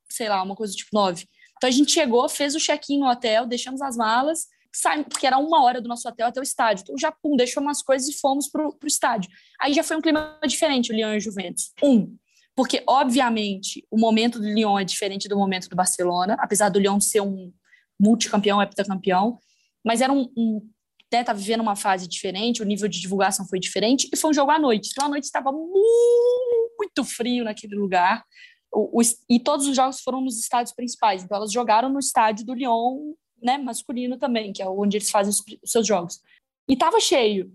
sei 0.08 0.28
lá, 0.28 0.42
uma 0.42 0.56
coisa 0.56 0.72
tipo 0.74 0.90
nove. 0.92 1.26
Então 1.56 1.68
a 1.68 1.70
gente 1.70 1.92
chegou, 1.92 2.28
fez 2.28 2.54
o 2.54 2.58
check-in 2.58 2.98
no 2.98 3.08
hotel, 3.08 3.46
deixamos 3.46 3.82
as 3.82 3.96
malas, 3.96 4.46
saímos, 4.74 5.06
porque 5.08 5.26
era 5.26 5.38
uma 5.38 5.62
hora 5.62 5.80
do 5.80 5.88
nosso 5.88 6.08
hotel 6.08 6.26
até 6.26 6.40
o 6.40 6.42
estádio. 6.42 6.82
Então 6.82 6.98
já, 6.98 7.12
pum, 7.12 7.36
deixamos 7.36 7.68
umas 7.68 7.82
coisas 7.82 8.08
e 8.08 8.18
fomos 8.18 8.48
pro, 8.48 8.72
pro 8.72 8.88
estádio. 8.88 9.30
Aí 9.60 9.74
já 9.74 9.82
foi 9.82 9.96
um 9.96 10.00
clima 10.00 10.40
diferente, 10.46 10.90
o 10.90 10.94
Lyon 10.94 11.12
e 11.12 11.18
o 11.18 11.20
Juventus. 11.20 11.72
Um, 11.82 12.16
porque, 12.54 12.82
obviamente, 12.86 13.86
o 13.90 13.98
momento 13.98 14.38
do 14.38 14.46
Lyon 14.46 14.78
é 14.78 14.84
diferente 14.84 15.28
do 15.28 15.36
momento 15.36 15.68
do 15.68 15.76
Barcelona, 15.76 16.36
apesar 16.38 16.68
do 16.68 16.78
Lyon 16.78 17.00
ser 17.00 17.20
um 17.20 17.52
multicampeão, 17.98 18.60
heptacampeão, 18.60 19.38
mas 19.84 20.00
era 20.00 20.12
um, 20.12 20.30
um 20.36 20.68
né, 21.12 21.22
tá 21.22 21.32
vivendo 21.32 21.60
uma 21.60 21.76
fase 21.76 22.08
diferente, 22.08 22.62
o 22.62 22.64
nível 22.64 22.88
de 22.88 23.00
divulgação 23.00 23.46
foi 23.46 23.60
diferente, 23.60 24.08
e 24.12 24.16
foi 24.16 24.30
um 24.30 24.34
jogo 24.34 24.50
à 24.50 24.58
noite. 24.58 24.90
Então, 24.90 25.06
à 25.06 25.08
noite 25.08 25.24
estava 25.24 25.52
muito 25.52 27.04
frio 27.04 27.44
naquele 27.44 27.74
lugar, 27.74 28.24
o, 28.72 29.00
o, 29.00 29.02
e 29.28 29.38
todos 29.38 29.66
os 29.66 29.76
jogos 29.76 30.00
foram 30.00 30.20
nos 30.20 30.38
estádios 30.38 30.74
principais. 30.74 31.22
Então, 31.22 31.36
elas 31.36 31.52
jogaram 31.52 31.90
no 31.90 31.98
estádio 31.98 32.46
do 32.46 32.54
Lyon, 32.54 33.12
né, 33.42 33.58
masculino 33.58 34.16
também, 34.18 34.52
que 34.52 34.62
é 34.62 34.68
onde 34.68 34.96
eles 34.96 35.10
fazem 35.10 35.30
os, 35.30 35.40
os 35.62 35.70
seus 35.70 35.86
jogos. 35.86 36.20
E 36.68 36.72
estava 36.72 36.98
cheio. 36.98 37.52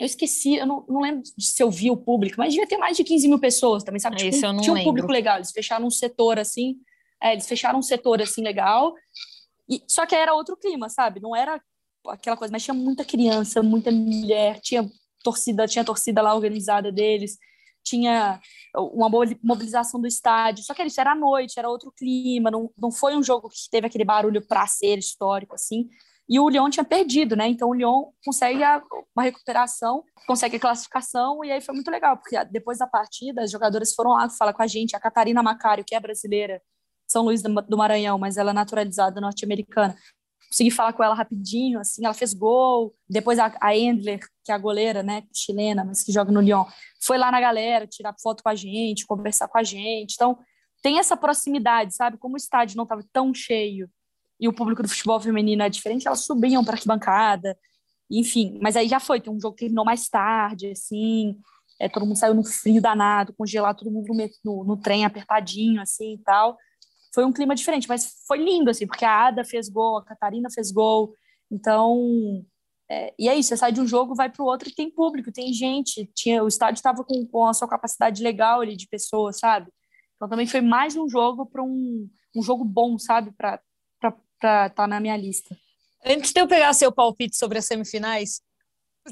Eu 0.00 0.06
esqueci, 0.06 0.54
eu 0.54 0.66
não, 0.66 0.82
não, 0.88 1.02
lembro 1.02 1.22
se 1.38 1.62
eu 1.62 1.70
vi 1.70 1.90
o 1.90 1.96
público, 1.96 2.36
mas 2.38 2.54
devia 2.54 2.66
ter 2.66 2.78
mais 2.78 2.96
de 2.96 3.04
15 3.04 3.28
mil 3.28 3.38
pessoas 3.38 3.84
também, 3.84 4.00
sabe? 4.00 4.16
Tipo, 4.16 4.34
eu 4.46 4.52
não 4.54 4.62
tinha 4.62 4.74
um 4.74 4.82
público 4.82 5.12
legal, 5.12 5.36
eles 5.36 5.50
fecharam 5.50 5.86
um 5.86 5.90
setor 5.90 6.38
assim, 6.38 6.78
é, 7.22 7.32
eles 7.32 7.46
fecharam 7.46 7.78
um 7.78 7.82
setor 7.82 8.22
assim 8.22 8.42
legal, 8.42 8.94
e, 9.68 9.82
só 9.86 10.06
que 10.06 10.14
era 10.14 10.32
outro 10.32 10.56
clima, 10.56 10.88
sabe? 10.88 11.20
Não 11.20 11.36
era 11.36 11.62
aquela 12.08 12.34
coisa, 12.34 12.50
mas 12.50 12.64
tinha 12.64 12.72
muita 12.72 13.04
criança, 13.04 13.62
muita 13.62 13.90
mulher, 13.90 14.58
tinha 14.60 14.90
torcida, 15.22 15.68
tinha 15.68 15.84
torcida 15.84 16.22
lá 16.22 16.34
organizada 16.34 16.90
deles, 16.90 17.36
tinha 17.84 18.40
uma 18.74 19.10
mobilização 19.42 20.00
do 20.00 20.06
estádio. 20.06 20.64
Só 20.64 20.72
que 20.72 20.82
isso 20.82 21.00
era 21.00 21.12
à 21.12 21.14
noite, 21.14 21.58
era 21.58 21.68
outro 21.68 21.92
clima, 21.92 22.50
não, 22.50 22.70
não 22.78 22.90
foi 22.90 23.14
um 23.14 23.22
jogo 23.22 23.50
que 23.50 23.68
teve 23.70 23.86
aquele 23.86 24.04
barulho 24.04 24.40
para 24.46 24.66
ser 24.66 24.98
histórico 24.98 25.54
assim. 25.54 25.90
E 26.30 26.38
o 26.38 26.48
Lyon 26.48 26.70
tinha 26.70 26.84
perdido, 26.84 27.34
né? 27.34 27.48
Então 27.48 27.70
o 27.70 27.74
Lyon 27.74 28.04
consegue 28.24 28.62
a, 28.62 28.80
uma 29.16 29.24
recuperação, 29.24 30.04
consegue 30.28 30.58
a 30.58 30.60
classificação, 30.60 31.44
e 31.44 31.50
aí 31.50 31.60
foi 31.60 31.74
muito 31.74 31.90
legal, 31.90 32.16
porque 32.16 32.42
depois 32.44 32.78
da 32.78 32.86
partida, 32.86 33.42
as 33.42 33.50
jogadoras 33.50 33.92
foram 33.92 34.12
lá 34.12 34.30
falar 34.30 34.52
com 34.52 34.62
a 34.62 34.66
gente. 34.68 34.94
A 34.94 35.00
Catarina 35.00 35.42
Macário, 35.42 35.84
que 35.84 35.92
é 35.92 35.98
brasileira, 35.98 36.62
são 37.04 37.24
Luís 37.24 37.42
do 37.42 37.76
Maranhão, 37.76 38.16
mas 38.16 38.36
ela 38.36 38.50
é 38.50 38.54
naturalizada 38.54 39.20
norte-americana. 39.20 39.96
Consegui 40.48 40.70
falar 40.70 40.92
com 40.92 41.02
ela 41.02 41.16
rapidinho, 41.16 41.80
assim, 41.80 42.04
ela 42.04 42.14
fez 42.14 42.32
gol. 42.32 42.94
Depois 43.08 43.40
a, 43.40 43.52
a 43.60 43.76
Endler, 43.76 44.20
que 44.44 44.52
é 44.52 44.54
a 44.54 44.58
goleira, 44.58 45.02
né, 45.02 45.24
chilena, 45.34 45.84
mas 45.84 46.04
que 46.04 46.12
joga 46.12 46.30
no 46.30 46.40
Lyon, 46.40 46.64
foi 47.02 47.18
lá 47.18 47.32
na 47.32 47.40
galera 47.40 47.88
tirar 47.88 48.14
foto 48.22 48.44
com 48.44 48.48
a 48.48 48.54
gente, 48.54 49.04
conversar 49.04 49.48
com 49.48 49.58
a 49.58 49.64
gente. 49.64 50.14
Então, 50.14 50.38
tem 50.80 51.00
essa 51.00 51.16
proximidade, 51.16 51.92
sabe? 51.92 52.18
Como 52.18 52.34
o 52.34 52.36
estádio 52.36 52.76
não 52.76 52.84
estava 52.84 53.02
tão 53.12 53.34
cheio 53.34 53.90
e 54.40 54.48
o 54.48 54.52
público 54.52 54.82
do 54.82 54.88
futebol 54.88 55.20
feminino 55.20 55.62
é 55.62 55.68
diferente, 55.68 56.06
elas 56.06 56.24
subiam 56.24 56.64
para 56.64 56.74
arquibancada, 56.74 57.56
enfim. 58.10 58.58
Mas 58.62 58.74
aí 58.74 58.88
já 58.88 58.98
foi, 58.98 59.20
tem 59.20 59.32
um 59.32 59.40
jogo 59.40 59.54
que 59.54 59.66
terminou 59.66 59.84
mais 59.84 60.08
tarde, 60.08 60.70
assim, 60.70 61.36
é, 61.78 61.88
todo 61.88 62.06
mundo 62.06 62.16
saiu 62.16 62.34
no 62.34 62.42
frio 62.44 62.80
danado, 62.80 63.34
congelado, 63.34 63.78
todo 63.78 63.90
mundo 63.90 64.06
no, 64.08 64.28
no, 64.44 64.64
no, 64.64 64.76
trem 64.76 65.04
apertadinho, 65.04 65.80
assim, 65.80 66.14
e 66.14 66.18
tal. 66.18 66.56
Foi 67.14 67.24
um 67.24 67.32
clima 67.32 67.54
diferente, 67.54 67.88
mas 67.88 68.22
foi 68.26 68.38
lindo, 68.38 68.70
assim, 68.70 68.86
porque 68.86 69.04
a 69.04 69.28
Ada 69.28 69.44
fez 69.44 69.68
gol, 69.68 69.98
a 69.98 70.04
Catarina 70.04 70.48
fez 70.50 70.70
gol, 70.72 71.14
então... 71.50 72.44
É, 72.92 73.14
e 73.16 73.28
é 73.28 73.36
isso, 73.36 73.50
você 73.50 73.56
sai 73.56 73.70
de 73.70 73.80
um 73.80 73.86
jogo, 73.86 74.16
vai 74.16 74.28
para 74.28 74.42
o 74.42 74.46
outro 74.46 74.68
e 74.68 74.74
tem 74.74 74.90
público, 74.90 75.30
tem 75.30 75.52
gente, 75.52 76.10
tinha, 76.12 76.42
o 76.42 76.48
estádio 76.48 76.78
estava 76.78 77.04
com, 77.04 77.24
com 77.24 77.46
a 77.46 77.54
sua 77.54 77.68
capacidade 77.68 78.20
legal 78.20 78.62
ali 78.62 78.74
de 78.74 78.88
pessoas, 78.88 79.38
sabe? 79.38 79.70
Então 80.16 80.28
também 80.28 80.44
foi 80.44 80.60
mais 80.60 80.96
um 80.96 81.08
jogo 81.08 81.46
para 81.46 81.62
um, 81.62 82.10
um 82.34 82.42
jogo 82.42 82.64
bom, 82.64 82.98
sabe? 82.98 83.30
Para 83.30 83.60
estar 84.46 84.70
tá 84.70 84.86
na 84.86 85.00
minha 85.00 85.16
lista. 85.16 85.56
Antes 86.04 86.32
de 86.32 86.40
eu 86.40 86.48
pegar 86.48 86.72
seu 86.72 86.90
palpite 86.90 87.36
sobre 87.36 87.58
as 87.58 87.66
semifinais, 87.66 88.40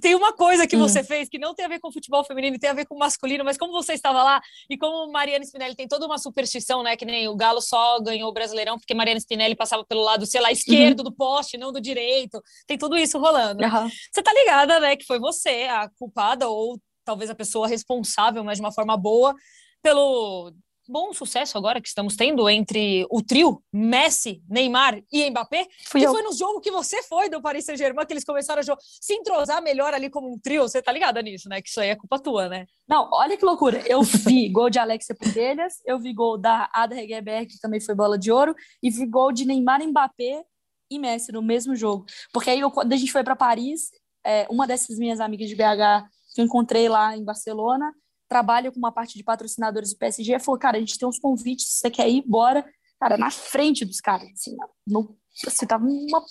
tem 0.01 0.15
uma 0.15 0.33
coisa 0.33 0.67
que 0.67 0.77
hum. 0.77 0.81
você 0.81 1.03
fez 1.03 1.29
que 1.29 1.39
não 1.39 1.55
tem 1.55 1.65
a 1.65 1.69
ver 1.69 1.81
com 1.81 1.91
futebol 1.91 2.23
feminino, 2.23 2.59
tem 2.59 2.71
a 2.71 2.75
ver 2.75 2.87
com 2.87 2.97
masculino, 2.97 3.45
mas 3.45 3.57
como 3.57 3.73
você 3.73 3.95
estava 3.95 4.23
lá 4.23 4.41
e 4.69 4.77
como 4.77 5.11
Mariana 5.11 5.45
Spinelli 5.45 5.75
tem 5.75 5.89
toda 5.89 6.07
uma 6.07 6.19
superstição, 6.19 6.83
né? 6.83 6.97
Que 6.97 7.05
nem 7.05 7.27
o 7.27 7.35
Galo 7.35 7.61
só 7.61 7.99
ganhou 8.01 8.29
o 8.29 8.33
Brasileirão 8.33 8.79
porque 8.79 8.95
Mariana 8.95 9.19
Spinelli 9.19 9.57
passava 9.57 9.85
pelo 9.85 10.03
lado, 10.03 10.27
sei 10.27 10.41
lá, 10.41 10.53
esquerdo 10.53 11.01
uhum. 11.01 11.05
do 11.05 11.13
poste, 11.13 11.57
não 11.57 11.73
do 11.73 11.81
direito. 11.81 12.41
Tem 12.67 12.77
tudo 12.77 12.97
isso 12.97 13.19
rolando. 13.19 13.65
Uhum. 13.65 13.89
Você 14.13 14.23
tá 14.23 14.33
ligada, 14.33 14.79
né? 14.79 14.97
Que 14.97 15.07
foi 15.07 15.19
você 15.19 15.67
a 15.71 15.89
culpada 15.99 16.49
ou 16.49 16.79
talvez 17.05 17.31
a 17.31 17.35
pessoa 17.35 17.67
responsável, 17.67 18.45
mas 18.45 18.59
de 18.59 18.63
uma 18.63 18.73
forma 18.73 18.97
boa, 18.97 19.35
pelo 19.83 20.53
bom 20.89 21.13
sucesso 21.13 21.59
agora 21.59 21.81
que 21.81 21.89
estamos 21.89 22.17
tendo 22.17 22.49
entre 22.49 23.07
o 23.11 23.23
trio 23.23 23.63
Messi, 23.73 24.43
Neymar 24.49 25.03
e 25.13 25.29
Mbappé, 25.31 25.67
Fui 25.85 26.01
que 26.01 26.07
eu. 26.07 26.13
foi 26.13 26.23
no 26.23 26.33
jogo 26.33 26.61
que 26.61 26.71
você 26.71 27.03
foi 27.03 27.29
do 27.29 27.43
Paris 27.43 27.67
Saint-Germain 27.67 28.07
que 28.07 28.13
eles 28.13 28.25
começaram 28.25 28.61
a 28.61 28.77
se 28.81 29.13
entrosar 29.13 29.63
melhor 29.63 29.93
ali 29.93 30.09
como 30.09 30.33
um 30.33 30.39
trio. 30.39 30.63
Você 30.63 30.81
tá 30.81 30.91
ligada 30.91 31.21
nisso, 31.21 31.49
né? 31.49 31.61
Que 31.61 31.69
isso 31.69 31.81
aí 31.81 31.91
é 31.91 31.97
culpa 31.97 32.19
tua, 32.19 32.49
né? 32.49 32.67
Não, 32.89 33.09
olha 33.13 33.37
que 33.37 33.45
loucura. 33.45 33.83
Eu 33.87 34.03
vi 34.03 34.49
gol 34.51 34.71
de 34.71 34.79
Alexia 34.79 35.15
Putelhas, 35.15 35.75
eu 35.85 35.99
vi 35.99 36.15
gol 36.15 36.39
da 36.39 36.71
Ada 36.73 36.97
Hegerberg, 36.97 37.47
que 37.47 37.61
também 37.61 37.81
foi 37.81 37.95
bola 37.95 38.19
de 38.19 38.33
ouro, 38.33 38.55
e 38.83 38.91
vi 38.91 39.05
gol 39.07 39.31
de 39.31 39.45
Neymar, 39.45 39.87
Mbappé 39.87 40.43
e 40.91 40.99
Messi 40.99 41.33
no 41.33 41.43
mesmo 41.43 41.77
jogo. 41.77 42.07
Porque 42.33 42.49
aí, 42.51 42.61
eu, 42.61 42.71
quando 42.71 42.93
a 42.93 42.97
gente 42.97 43.13
foi 43.13 43.23
para 43.23 43.37
Paris, 43.37 43.91
é, 44.25 44.47
uma 44.51 44.67
dessas 44.67 44.99
minhas 44.99 45.21
amigas 45.21 45.49
de 45.49 45.55
BH 45.55 46.09
que 46.35 46.41
eu 46.41 46.45
encontrei 46.45 46.89
lá 46.89 47.17
em 47.17 47.25
Barcelona, 47.25 47.93
trabalha 48.29 48.71
com 48.71 48.79
uma 48.79 48.93
parte 48.93 49.17
de 49.17 49.25
patrocinadores 49.25 49.93
do 49.93 49.99
PSG, 49.99 50.39
falou, 50.39 50.59
cara, 50.59 50.77
a 50.77 50.81
gente 50.81 50.99
tem 50.99 51.09
uns 51.09 51.19
convites, 51.19 51.67
você 51.67 51.91
quer 51.91 52.09
ir, 52.09 52.23
bora. 52.27 52.65
Cara, 53.01 53.17
na 53.17 53.31
frente 53.31 53.85
dos 53.85 54.01
caras, 54.01 54.29
assim, 54.33 54.57
no, 54.87 55.17
você 55.45 55.67
tava 55.67 55.85
uma 55.85 56.25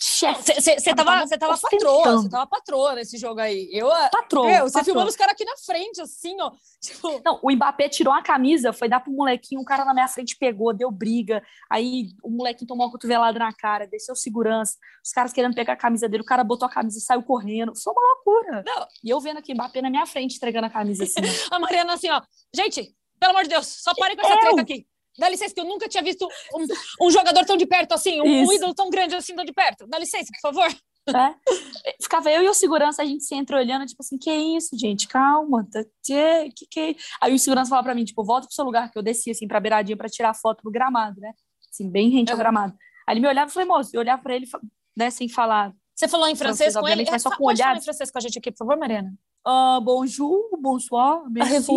você 0.00 0.94
tava, 0.94 1.26
você 1.26 1.38
tava 1.38 1.58
patroa, 1.58 2.16
você 2.16 2.28
tava 2.28 2.46
patroa 2.46 2.94
nesse 2.94 3.16
jogo 3.16 3.40
aí. 3.40 3.68
Eu, 3.72 3.88
patroa. 4.10 4.50
Eu, 4.50 4.68
você 4.68 4.84
filmando 4.84 5.08
os 5.08 5.16
caras 5.16 5.32
aqui 5.32 5.44
na 5.44 5.56
frente, 5.56 6.00
assim, 6.00 6.36
ó. 6.40 6.52
Tipo... 6.84 7.20
Não, 7.24 7.40
o 7.42 7.50
Mbappé 7.50 7.88
tirou 7.88 8.12
a 8.12 8.22
camisa, 8.22 8.72
foi 8.72 8.88
dar 8.88 9.00
pro 9.00 9.12
molequinho, 9.12 9.62
o 9.62 9.64
cara 9.64 9.84
na 9.84 9.94
minha 9.94 10.08
frente 10.08 10.36
pegou, 10.36 10.74
deu 10.74 10.90
briga. 10.90 11.42
Aí 11.70 12.08
o 12.22 12.30
molequinho 12.30 12.68
tomou 12.68 12.86
uma 12.86 12.92
cotovelada 12.92 13.38
na 13.38 13.52
cara, 13.52 13.86
desceu 13.86 14.14
segurança, 14.14 14.76
os 15.02 15.10
caras 15.10 15.32
querendo 15.32 15.54
pegar 15.54 15.72
a 15.72 15.76
camisa 15.76 16.08
dele, 16.08 16.22
o 16.22 16.26
cara 16.26 16.44
botou 16.44 16.66
a 16.66 16.70
camisa 16.70 16.98
e 16.98 17.00
saiu 17.00 17.22
correndo. 17.22 17.72
Foi 17.74 17.92
uma 17.92 18.02
loucura. 18.02 18.62
Não. 18.66 18.86
E 19.02 19.10
eu 19.10 19.20
vendo 19.20 19.38
aqui 19.38 19.52
o 19.52 19.54
Mbappé 19.54 19.80
na 19.80 19.90
minha 19.90 20.06
frente 20.06 20.36
entregando 20.36 20.66
a 20.66 20.70
camisa 20.70 21.04
assim. 21.04 21.20
a 21.50 21.58
Mariana 21.58 21.94
assim, 21.94 22.10
ó. 22.10 22.20
Gente, 22.54 22.94
pelo 23.18 23.32
amor 23.32 23.44
de 23.44 23.50
Deus, 23.50 23.66
só 23.66 23.94
parem 23.94 24.16
com 24.16 24.22
essa 24.22 24.34
eu... 24.34 24.40
treta 24.40 24.60
aqui. 24.60 24.86
Dá 25.18 25.28
licença, 25.28 25.54
que 25.54 25.60
eu 25.60 25.64
nunca 25.64 25.88
tinha 25.88 26.02
visto 26.02 26.26
um, 26.54 27.06
um 27.06 27.10
jogador 27.10 27.44
tão 27.44 27.56
de 27.56 27.66
perto 27.66 27.92
assim, 27.92 28.20
um, 28.20 28.46
um, 28.46 28.52
ídolo 28.52 28.74
tão 28.74 28.90
grande 28.90 29.14
assim, 29.14 29.34
tão 29.34 29.44
de 29.44 29.52
perto. 29.52 29.86
Dá 29.86 29.98
licença, 29.98 30.30
por 30.32 30.52
favor. 30.52 30.76
É. 31.06 31.92
Ficava 32.02 32.30
eu 32.32 32.42
e 32.42 32.48
o 32.48 32.54
segurança, 32.54 33.02
a 33.02 33.04
gente 33.04 33.24
se 33.24 33.34
entra 33.34 33.58
olhando, 33.58 33.84
tipo 33.86 34.02
assim, 34.02 34.16
que 34.16 34.30
isso, 34.32 34.70
gente, 34.76 35.06
calma, 35.06 35.66
tá, 35.70 35.84
que, 36.02 36.50
que, 36.56 36.66
que... 36.66 36.96
Aí 37.20 37.34
o 37.34 37.38
segurança 37.38 37.68
falava 37.68 37.88
pra 37.88 37.94
mim, 37.94 38.04
tipo, 38.04 38.24
volta 38.24 38.46
pro 38.46 38.54
seu 38.54 38.64
lugar, 38.64 38.90
que 38.90 38.98
eu 38.98 39.02
desci, 39.02 39.30
assim, 39.30 39.46
pra 39.46 39.60
beiradinha 39.60 39.96
pra 39.96 40.08
tirar 40.08 40.34
foto 40.34 40.62
do 40.64 40.70
gramado, 40.70 41.20
né? 41.20 41.32
Assim, 41.70 41.90
bem 41.90 42.08
rente 42.08 42.32
ao 42.32 42.38
gramado. 42.38 42.74
Aí 43.06 43.14
ele 43.14 43.20
me 43.20 43.28
olhava 43.28 43.50
e 43.50 43.52
falei, 43.52 43.68
moço, 43.68 43.90
eu 43.92 44.00
olhava 44.00 44.22
pra 44.22 44.34
ele, 44.34 44.48
né, 44.96 45.10
sem 45.10 45.28
falar. 45.28 45.74
Você 45.94 46.08
falou 46.08 46.26
em 46.26 46.34
francês, 46.34 46.72
francês 46.72 46.94
com 46.94 47.00
ele? 47.00 47.10
Mas 47.10 47.22
só 47.22 47.36
com 47.36 47.44
olhar. 47.44 47.76
em 47.76 47.82
francês 47.82 48.10
com 48.10 48.18
a 48.18 48.20
gente 48.20 48.38
aqui, 48.38 48.50
por 48.50 48.58
favor, 48.58 48.76
Mariana. 48.76 49.12
Uh, 49.46 49.80
bonjour, 49.82 50.58
bonsoir, 50.58 51.22
merci. 51.30 51.70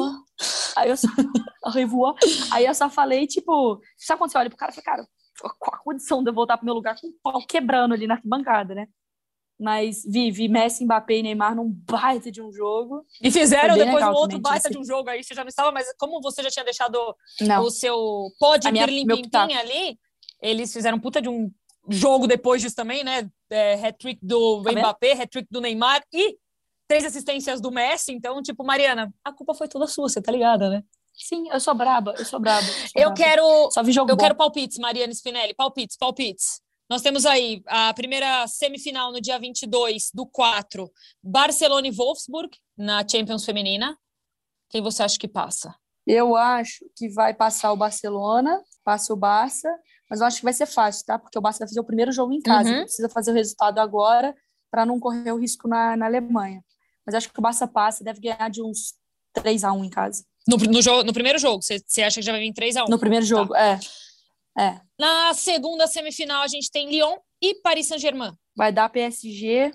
Aí 0.77 0.89
eu 0.89 0.97
só, 0.97 1.07
Aí 2.51 2.65
eu 2.65 2.73
só 2.73 2.89
falei, 2.89 3.25
tipo, 3.27 3.81
sabe 3.97 4.19
quando 4.19 4.31
você 4.31 4.37
olha 4.37 4.49
pro 4.49 4.57
cara 4.57 4.71
e 4.71 4.75
fala, 4.75 4.85
cara, 4.85 5.07
qual 5.59 5.75
a 5.75 5.83
condição 5.83 6.23
de 6.23 6.29
eu 6.29 6.33
voltar 6.33 6.57
pro 6.57 6.65
meu 6.65 6.75
lugar 6.75 6.99
com 6.99 7.07
o 7.07 7.13
pau 7.21 7.45
quebrando 7.45 7.93
ali 7.93 8.07
na 8.07 8.15
arquibancada, 8.15 8.73
né? 8.73 8.87
Mas 9.59 10.03
vi, 10.05 10.29
vi 10.29 10.47
Messi, 10.47 10.85
Mbappé 10.85 11.15
e 11.17 11.23
Neymar 11.23 11.55
num 11.55 11.67
baita 11.67 12.31
de 12.31 12.41
um 12.41 12.51
jogo. 12.51 13.03
E 13.21 13.31
fizeram 13.31 13.75
depois 13.75 14.03
um 14.03 14.11
outro 14.11 14.39
baita 14.39 14.69
de 14.69 14.77
um 14.77 14.83
jogo 14.83 15.09
aí, 15.09 15.23
você 15.23 15.33
já 15.33 15.43
não 15.43 15.49
estava, 15.49 15.71
mas 15.71 15.87
como 15.97 16.21
você 16.21 16.43
já 16.43 16.49
tinha 16.49 16.65
deixado 16.65 16.99
não. 17.41 17.63
o 17.63 17.71
seu 17.71 18.29
pod 18.39 18.69
limpinho 18.69 19.59
ali, 19.59 19.97
eles 20.39 20.71
fizeram 20.71 20.99
puta 20.99 21.19
de 21.19 21.27
um 21.27 21.51
jogo 21.89 22.27
depois 22.27 22.61
disso 22.61 22.75
também, 22.75 23.03
né? 23.03 23.27
É, 23.49 23.73
hat-trick 23.87 24.19
do 24.21 24.61
Mbappé, 24.61 25.13
hat-trick 25.13 25.47
do 25.49 25.61
Neymar 25.61 26.03
e 26.13 26.37
três 26.88 27.06
assistências 27.06 27.62
do 27.62 27.71
Messi. 27.71 28.12
Então, 28.12 28.41
tipo, 28.41 28.63
Mariana, 28.63 29.13
a 29.23 29.32
culpa 29.32 29.54
foi 29.54 29.67
toda 29.67 29.88
sua, 29.88 30.10
você 30.10 30.21
tá 30.21 30.32
ligada, 30.32 30.69
né? 30.69 30.84
Sim, 31.13 31.50
eu 31.50 31.60
sou 31.60 31.73
braba, 31.73 32.13
eu 32.17 32.26
sou 32.26 32.39
braba. 32.39 32.65
Eu, 32.65 32.73
sou 32.73 32.91
eu 32.95 33.10
braba. 33.10 33.15
quero. 33.15 33.71
Só 33.71 33.82
vi 33.82 33.91
jogo 33.91 34.12
eu 34.12 34.15
bom. 34.15 34.21
quero 34.21 34.36
palpites, 34.36 34.78
Mariana 34.78 35.13
Spinelli. 35.13 35.54
Palpites, 35.56 35.97
palpites. 35.97 36.62
Nós 36.89 37.02
temos 37.02 37.26
aí 37.26 37.62
a 37.67 37.93
primeira 37.93 38.47
semifinal 38.47 39.12
no 39.12 39.19
dia 39.19 39.38
22 39.38 40.10
do 40.13 40.26
4, 40.26 40.89
Barcelona 41.21 41.88
e 41.88 41.91
Wolfsburg, 41.91 42.50
na 42.78 43.06
Champions 43.06 43.43
Feminina. 43.43 43.97
Quem 44.69 44.82
você 44.82 45.04
acha 45.04 45.17
que 45.19 45.28
passa? 45.28 45.76
Eu 46.06 46.38
acho 46.38 46.86
que 46.95 47.10
vai 47.10 47.34
passar 47.34 47.73
o 47.73 47.78
Barcelona, 47.78 48.62
passa 48.86 49.12
o 49.12 49.17
Barça, 49.17 49.69
mas 50.10 50.21
eu 50.21 50.28
acho 50.28 50.38
que 50.38 50.45
vai 50.45 50.54
ser 50.54 50.65
fácil, 50.65 51.06
tá? 51.06 51.19
Porque 51.19 51.38
o 51.38 51.41
Barça 51.41 51.60
vai 51.60 51.67
fazer 51.67 51.80
o 51.82 51.86
primeiro 51.86 52.13
jogo 52.13 52.32
em 52.32 52.41
casa, 52.41 52.69
uhum. 52.69 52.84
precisa 52.84 53.10
fazer 53.10 53.32
o 53.32 53.34
resultado 53.34 53.80
agora 53.80 54.34
para 54.71 54.86
não 54.86 55.00
correr 55.00 55.34
o 55.34 55.38
risco 55.38 55.67
na, 55.67 55.97
na 55.97 56.06
Alemanha. 56.06 56.63
Mas 57.08 57.15
acho 57.15 57.32
que 57.32 57.39
o 57.39 57.41
Barça 57.41 57.65
passa, 57.65 58.04
deve 58.04 58.20
ganhar 58.20 58.50
de 58.50 58.62
uns 58.62 58.93
3 59.34 59.63
a 59.63 59.72
1 59.72 59.86
em 59.86 59.89
casa. 59.89 60.26
No, 60.46 60.58
no, 60.58 60.82
jogo, 60.82 61.06
no 61.06 61.13
primeiro 61.13 61.39
jogo, 61.39 61.63
você, 61.63 62.04
acha 62.04 62.20
que 62.20 62.26
já 62.26 62.34
vai 62.34 62.41
vir 62.41 62.54
3 62.54 62.76
a 62.76 62.84
1 62.84 62.89
No 62.89 63.00
primeiro 63.00 63.26
tá. 63.26 63.30
jogo, 63.30 63.56
é. 63.56 63.80
é. 64.60 64.82
Na 65.00 65.34
segunda 65.34 65.88
semifinal, 65.88 66.41
a 66.41 66.48
gente 66.48 66.70
tem 66.70 66.89
Lyon 66.89 67.17
e 67.41 67.56
Paris 67.62 67.88
Saint-Germain. 67.88 68.34
Vai 68.54 68.74
dar 68.74 68.89
PSG. 68.89 69.72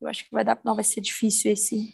Eu 0.00 0.08
acho 0.08 0.24
que 0.24 0.30
vai 0.32 0.44
dar. 0.44 0.58
Não, 0.64 0.74
vai 0.74 0.82
ser 0.82 1.00
difícil 1.00 1.52
esse. 1.52 1.92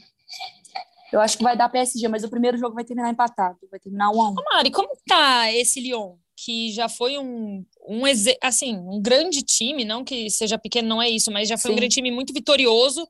Eu 1.12 1.20
acho 1.20 1.36
que 1.36 1.44
vai 1.44 1.56
dar 1.56 1.68
PSG, 1.68 2.08
mas 2.08 2.24
o 2.24 2.30
primeiro 2.30 2.56
jogo 2.56 2.74
vai 2.74 2.84
terminar 2.84 3.10
empatado. 3.10 3.58
Vai 3.70 3.80
terminar 3.80 4.10
1 4.10 4.22
a 4.22 4.30
1 4.30 4.32
Ô 4.32 4.44
Mari, 4.52 4.70
como 4.70 4.96
tá 5.06 5.52
esse 5.52 5.78
Lyon? 5.80 6.16
Que 6.36 6.72
já 6.72 6.88
foi 6.88 7.18
um, 7.18 7.66
um, 7.86 8.02
assim, 8.42 8.78
um 8.78 9.02
grande 9.02 9.42
time, 9.42 9.84
não 9.84 10.02
que 10.02 10.30
seja 10.30 10.56
pequeno, 10.56 10.88
não 10.88 11.02
é 11.02 11.10
isso, 11.10 11.30
mas 11.30 11.48
já 11.48 11.58
foi 11.58 11.70
Sim. 11.70 11.72
um 11.74 11.76
grande 11.76 11.94
time 11.94 12.10
muito 12.10 12.32
vitorioso 12.32 13.06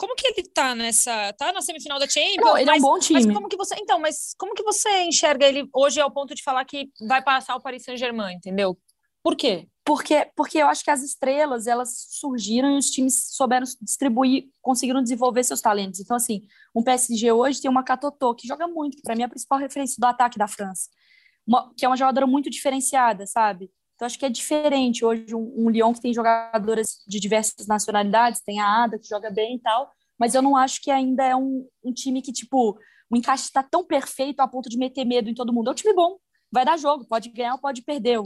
como 0.00 0.14
que 0.14 0.26
ele 0.26 0.48
tá 0.48 0.74
nessa. 0.74 1.30
Tá 1.34 1.52
na 1.52 1.60
semifinal 1.60 1.98
da 1.98 2.08
Champions? 2.08 2.36
Não, 2.38 2.56
ele 2.56 2.64
mas, 2.64 2.82
é 2.82 2.86
um 2.86 2.90
bom 2.90 2.98
time. 2.98 3.22
Mas 3.22 3.34
como 3.34 3.48
que 3.50 3.56
você. 3.56 3.74
Então, 3.78 3.98
mas 3.98 4.34
como 4.38 4.54
que 4.54 4.62
você 4.62 5.02
enxerga 5.02 5.46
ele 5.46 5.68
hoje 5.74 6.00
ao 6.00 6.10
ponto 6.10 6.34
de 6.34 6.42
falar 6.42 6.64
que 6.64 6.88
vai 7.06 7.22
passar 7.22 7.54
o 7.54 7.60
Paris 7.60 7.84
Saint-Germain, 7.84 8.34
entendeu? 8.34 8.78
Por 9.22 9.36
quê? 9.36 9.68
Porque, 9.84 10.26
porque 10.34 10.56
eu 10.56 10.68
acho 10.68 10.82
que 10.82 10.90
as 10.90 11.02
estrelas 11.02 11.66
elas 11.66 12.06
surgiram 12.08 12.76
e 12.76 12.78
os 12.78 12.86
times 12.86 13.28
souberam 13.32 13.66
distribuir, 13.82 14.48
conseguiram 14.62 15.02
desenvolver 15.02 15.44
seus 15.44 15.60
talentos. 15.60 16.00
Então, 16.00 16.16
assim, 16.16 16.46
um 16.74 16.82
PSG 16.82 17.30
hoje 17.30 17.60
tem 17.60 17.70
uma 17.70 17.84
Catotô, 17.84 18.34
que 18.34 18.48
joga 18.48 18.66
muito, 18.66 18.96
que 18.96 19.02
para 19.02 19.14
mim 19.14 19.22
é 19.22 19.26
a 19.26 19.28
principal 19.28 19.58
referência 19.58 19.96
do 19.98 20.06
ataque 20.06 20.38
da 20.38 20.48
França. 20.48 20.88
Uma, 21.46 21.70
que 21.76 21.84
é 21.84 21.88
uma 21.88 21.96
jogadora 21.96 22.26
muito 22.26 22.48
diferenciada, 22.48 23.26
sabe? 23.26 23.70
Então, 24.00 24.06
acho 24.06 24.18
que 24.18 24.24
é 24.24 24.30
diferente 24.30 25.04
hoje 25.04 25.34
um, 25.34 25.52
um 25.58 25.68
Lyon 25.68 25.92
que 25.92 26.00
tem 26.00 26.14
jogadoras 26.14 27.04
de 27.06 27.20
diversas 27.20 27.66
nacionalidades, 27.66 28.40
tem 28.40 28.58
a 28.58 28.84
Ada 28.84 28.98
que 28.98 29.06
joga 29.06 29.30
bem 29.30 29.56
e 29.56 29.58
tal, 29.60 29.92
mas 30.18 30.34
eu 30.34 30.40
não 30.40 30.56
acho 30.56 30.80
que 30.80 30.90
ainda 30.90 31.22
é 31.22 31.36
um, 31.36 31.68
um 31.84 31.92
time 31.92 32.22
que, 32.22 32.32
tipo, 32.32 32.78
o 33.10 33.16
encaixe 33.16 33.44
está 33.44 33.62
tão 33.62 33.84
perfeito 33.84 34.40
a 34.40 34.48
ponto 34.48 34.70
de 34.70 34.78
meter 34.78 35.04
medo 35.04 35.28
em 35.28 35.34
todo 35.34 35.52
mundo. 35.52 35.68
É 35.68 35.72
um 35.72 35.74
time 35.74 35.92
bom, 35.92 36.16
vai 36.50 36.64
dar 36.64 36.78
jogo, 36.78 37.04
pode 37.06 37.28
ganhar 37.28 37.52
ou 37.52 37.60
pode 37.60 37.82
perder. 37.82 38.18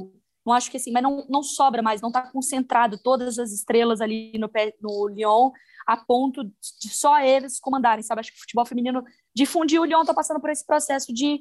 Não 0.46 0.52
acho 0.52 0.70
que 0.70 0.76
assim, 0.76 0.92
mas 0.92 1.02
não, 1.02 1.26
não 1.28 1.42
sobra 1.42 1.82
mais, 1.82 2.00
não 2.00 2.10
está 2.10 2.22
concentrado 2.22 2.96
todas 3.02 3.37
as 3.40 3.50
estrelas 3.50 4.00
ali 4.00 4.30
no, 4.38 4.48
no 4.80 5.08
Lyon 5.08 5.50
a 5.88 5.96
ponto 5.96 6.44
de 6.44 6.88
só 6.88 7.18
eles 7.18 7.58
comandarem, 7.58 8.04
sabe? 8.04 8.20
Acho 8.20 8.30
que 8.30 8.38
o 8.38 8.40
futebol 8.42 8.64
feminino 8.64 9.02
difundiu, 9.34 9.82
o 9.82 9.84
Lyon 9.84 10.02
está 10.02 10.14
passando 10.14 10.40
por 10.40 10.50
esse 10.50 10.64
processo 10.64 11.12
de 11.12 11.40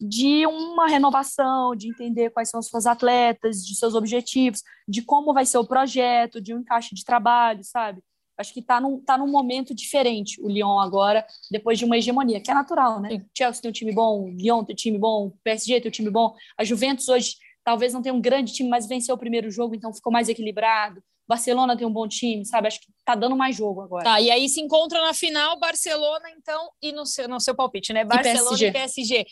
de 0.00 0.46
uma 0.46 0.86
renovação, 0.88 1.74
de 1.74 1.88
entender 1.88 2.30
quais 2.30 2.50
são 2.50 2.60
as 2.60 2.66
suas 2.66 2.86
atletas, 2.86 3.64
de 3.64 3.76
seus 3.76 3.94
objetivos, 3.94 4.62
de 4.88 5.02
como 5.02 5.32
vai 5.32 5.46
ser 5.46 5.58
o 5.58 5.66
projeto, 5.66 6.40
de 6.40 6.54
um 6.54 6.60
encaixe 6.60 6.94
de 6.94 7.04
trabalho, 7.04 7.62
sabe? 7.62 8.02
Acho 8.36 8.52
que 8.52 8.60
está 8.60 8.80
num, 8.80 9.00
tá 9.00 9.16
num 9.16 9.30
momento 9.30 9.72
diferente 9.74 10.40
o 10.40 10.48
Lyon 10.48 10.78
agora, 10.80 11.24
depois 11.50 11.78
de 11.78 11.84
uma 11.84 11.96
hegemonia, 11.96 12.40
que 12.40 12.50
é 12.50 12.54
natural, 12.54 13.00
né? 13.00 13.10
Sim. 13.10 13.24
Chelsea 13.36 13.62
tem 13.62 13.68
um 13.68 13.72
time 13.72 13.92
bom, 13.92 14.28
Lyon 14.30 14.64
tem 14.64 14.74
um 14.74 14.76
time 14.76 14.98
bom, 14.98 15.32
PSG 15.44 15.80
tem 15.80 15.88
um 15.88 15.92
time 15.92 16.10
bom. 16.10 16.34
A 16.58 16.64
Juventus 16.64 17.08
hoje 17.08 17.36
talvez 17.64 17.94
não 17.94 18.02
tenha 18.02 18.14
um 18.14 18.20
grande 18.20 18.52
time, 18.52 18.68
mas 18.68 18.86
venceu 18.86 19.14
o 19.14 19.18
primeiro 19.18 19.50
jogo, 19.50 19.74
então 19.74 19.94
ficou 19.94 20.12
mais 20.12 20.28
equilibrado. 20.28 21.02
Barcelona 21.26 21.76
tem 21.76 21.86
um 21.86 21.92
bom 21.92 22.06
time, 22.06 22.44
sabe? 22.44 22.68
Acho 22.68 22.80
que 22.80 22.88
tá 23.04 23.14
dando 23.14 23.34
mais 23.34 23.56
jogo 23.56 23.80
agora. 23.80 24.04
Tá, 24.04 24.20
e 24.20 24.30
aí 24.30 24.48
se 24.48 24.60
encontra 24.60 25.00
na 25.00 25.14
final 25.14 25.58
Barcelona, 25.58 26.28
então, 26.36 26.70
e 26.82 26.92
no 26.92 27.06
seu, 27.06 27.26
no 27.26 27.40
seu 27.40 27.54
palpite, 27.54 27.92
né? 27.92 28.04
Barcelona 28.04 28.56
e 28.56 28.60
PSG. 28.60 28.66
E 28.66 28.72
PSG. 28.72 29.26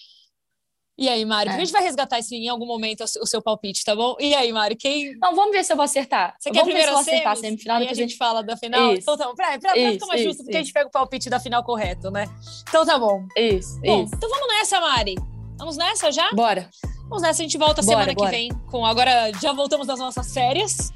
E 0.96 1.08
aí, 1.08 1.24
Mário? 1.24 1.50
É. 1.50 1.54
A 1.54 1.58
gente 1.58 1.72
vai 1.72 1.82
resgatar 1.82 2.18
isso 2.18 2.34
em 2.34 2.48
algum 2.48 2.66
momento, 2.66 3.02
o 3.02 3.26
seu 3.26 3.40
palpite, 3.40 3.84
tá 3.84 3.96
bom? 3.96 4.14
E 4.20 4.34
aí, 4.34 4.52
Mário, 4.52 4.76
quem. 4.76 5.16
Não, 5.18 5.34
vamos 5.34 5.52
ver 5.52 5.64
se 5.64 5.72
eu 5.72 5.76
vou 5.76 5.84
acertar. 5.84 6.36
Você 6.38 6.50
quer 6.50 6.58
vamos 6.58 6.74
primeiro 6.74 6.96
ver 6.96 7.04
se 7.04 7.10
eu 7.10 7.12
vou 7.12 7.14
acertar 7.14 7.32
a 7.32 7.36
semifinal, 7.36 7.78
depois 7.78 7.98
a 7.98 8.02
gente 8.02 8.16
fala 8.16 8.42
da 8.42 8.56
final? 8.56 8.92
Isso. 8.92 9.02
Então 9.02 9.16
tá 9.16 9.26
bom. 9.26 9.34
Pra, 9.34 9.58
pra, 9.58 9.76
isso, 9.76 9.92
ficar 9.94 10.06
mais 10.06 10.20
isso, 10.20 10.28
justo, 10.30 10.44
porque 10.44 10.56
a 10.56 10.60
gente 10.60 10.72
pega 10.72 10.88
o 10.88 10.90
palpite 10.90 11.30
da 11.30 11.40
final 11.40 11.64
correto, 11.64 12.10
né? 12.10 12.26
Então 12.68 12.84
tá 12.84 12.98
bom. 12.98 13.26
Isso, 13.36 13.80
bom, 13.80 14.04
isso. 14.04 14.14
Então 14.14 14.28
vamos 14.28 14.48
nessa, 14.48 14.80
Mari. 14.80 15.14
Vamos 15.58 15.76
nessa 15.76 16.12
já? 16.12 16.30
Bora. 16.32 16.68
Vamos 17.08 17.22
nessa, 17.22 17.40
a 17.40 17.44
gente 17.44 17.56
volta 17.56 17.82
bora, 17.82 18.04
semana 18.04 18.14
bora. 18.14 18.30
que 18.30 18.36
vem. 18.36 18.50
Com 18.70 18.84
agora 18.84 19.32
já 19.40 19.52
voltamos 19.52 19.86
das 19.86 19.98
nossas 19.98 20.32
férias. 20.32 20.92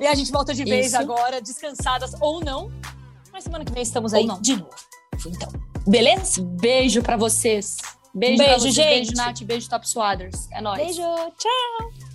E 0.00 0.06
a 0.06 0.14
gente 0.14 0.30
volta 0.32 0.54
de 0.54 0.64
vez 0.64 0.94
agora, 0.94 1.40
descansadas 1.40 2.12
ou 2.20 2.40
não. 2.40 2.70
Mas 3.32 3.44
semana 3.44 3.64
que 3.64 3.72
vem 3.72 3.82
estamos 3.82 4.14
aí 4.14 4.26
de 4.40 4.56
novo. 4.56 4.70
Então, 5.26 5.48
beleza? 5.86 6.42
Beijo 6.42 7.02
para 7.02 7.16
vocês. 7.16 7.76
Beijo, 8.14 8.36
beijo 8.36 8.70
gente. 8.70 8.88
Beijo, 8.88 9.12
Nath. 9.14 9.42
Beijo, 9.42 9.68
Top 9.68 9.88
Swaders. 9.88 10.48
É 10.50 10.60
nóis. 10.60 10.78
Beijo. 10.78 11.02
Tchau. 11.38 12.11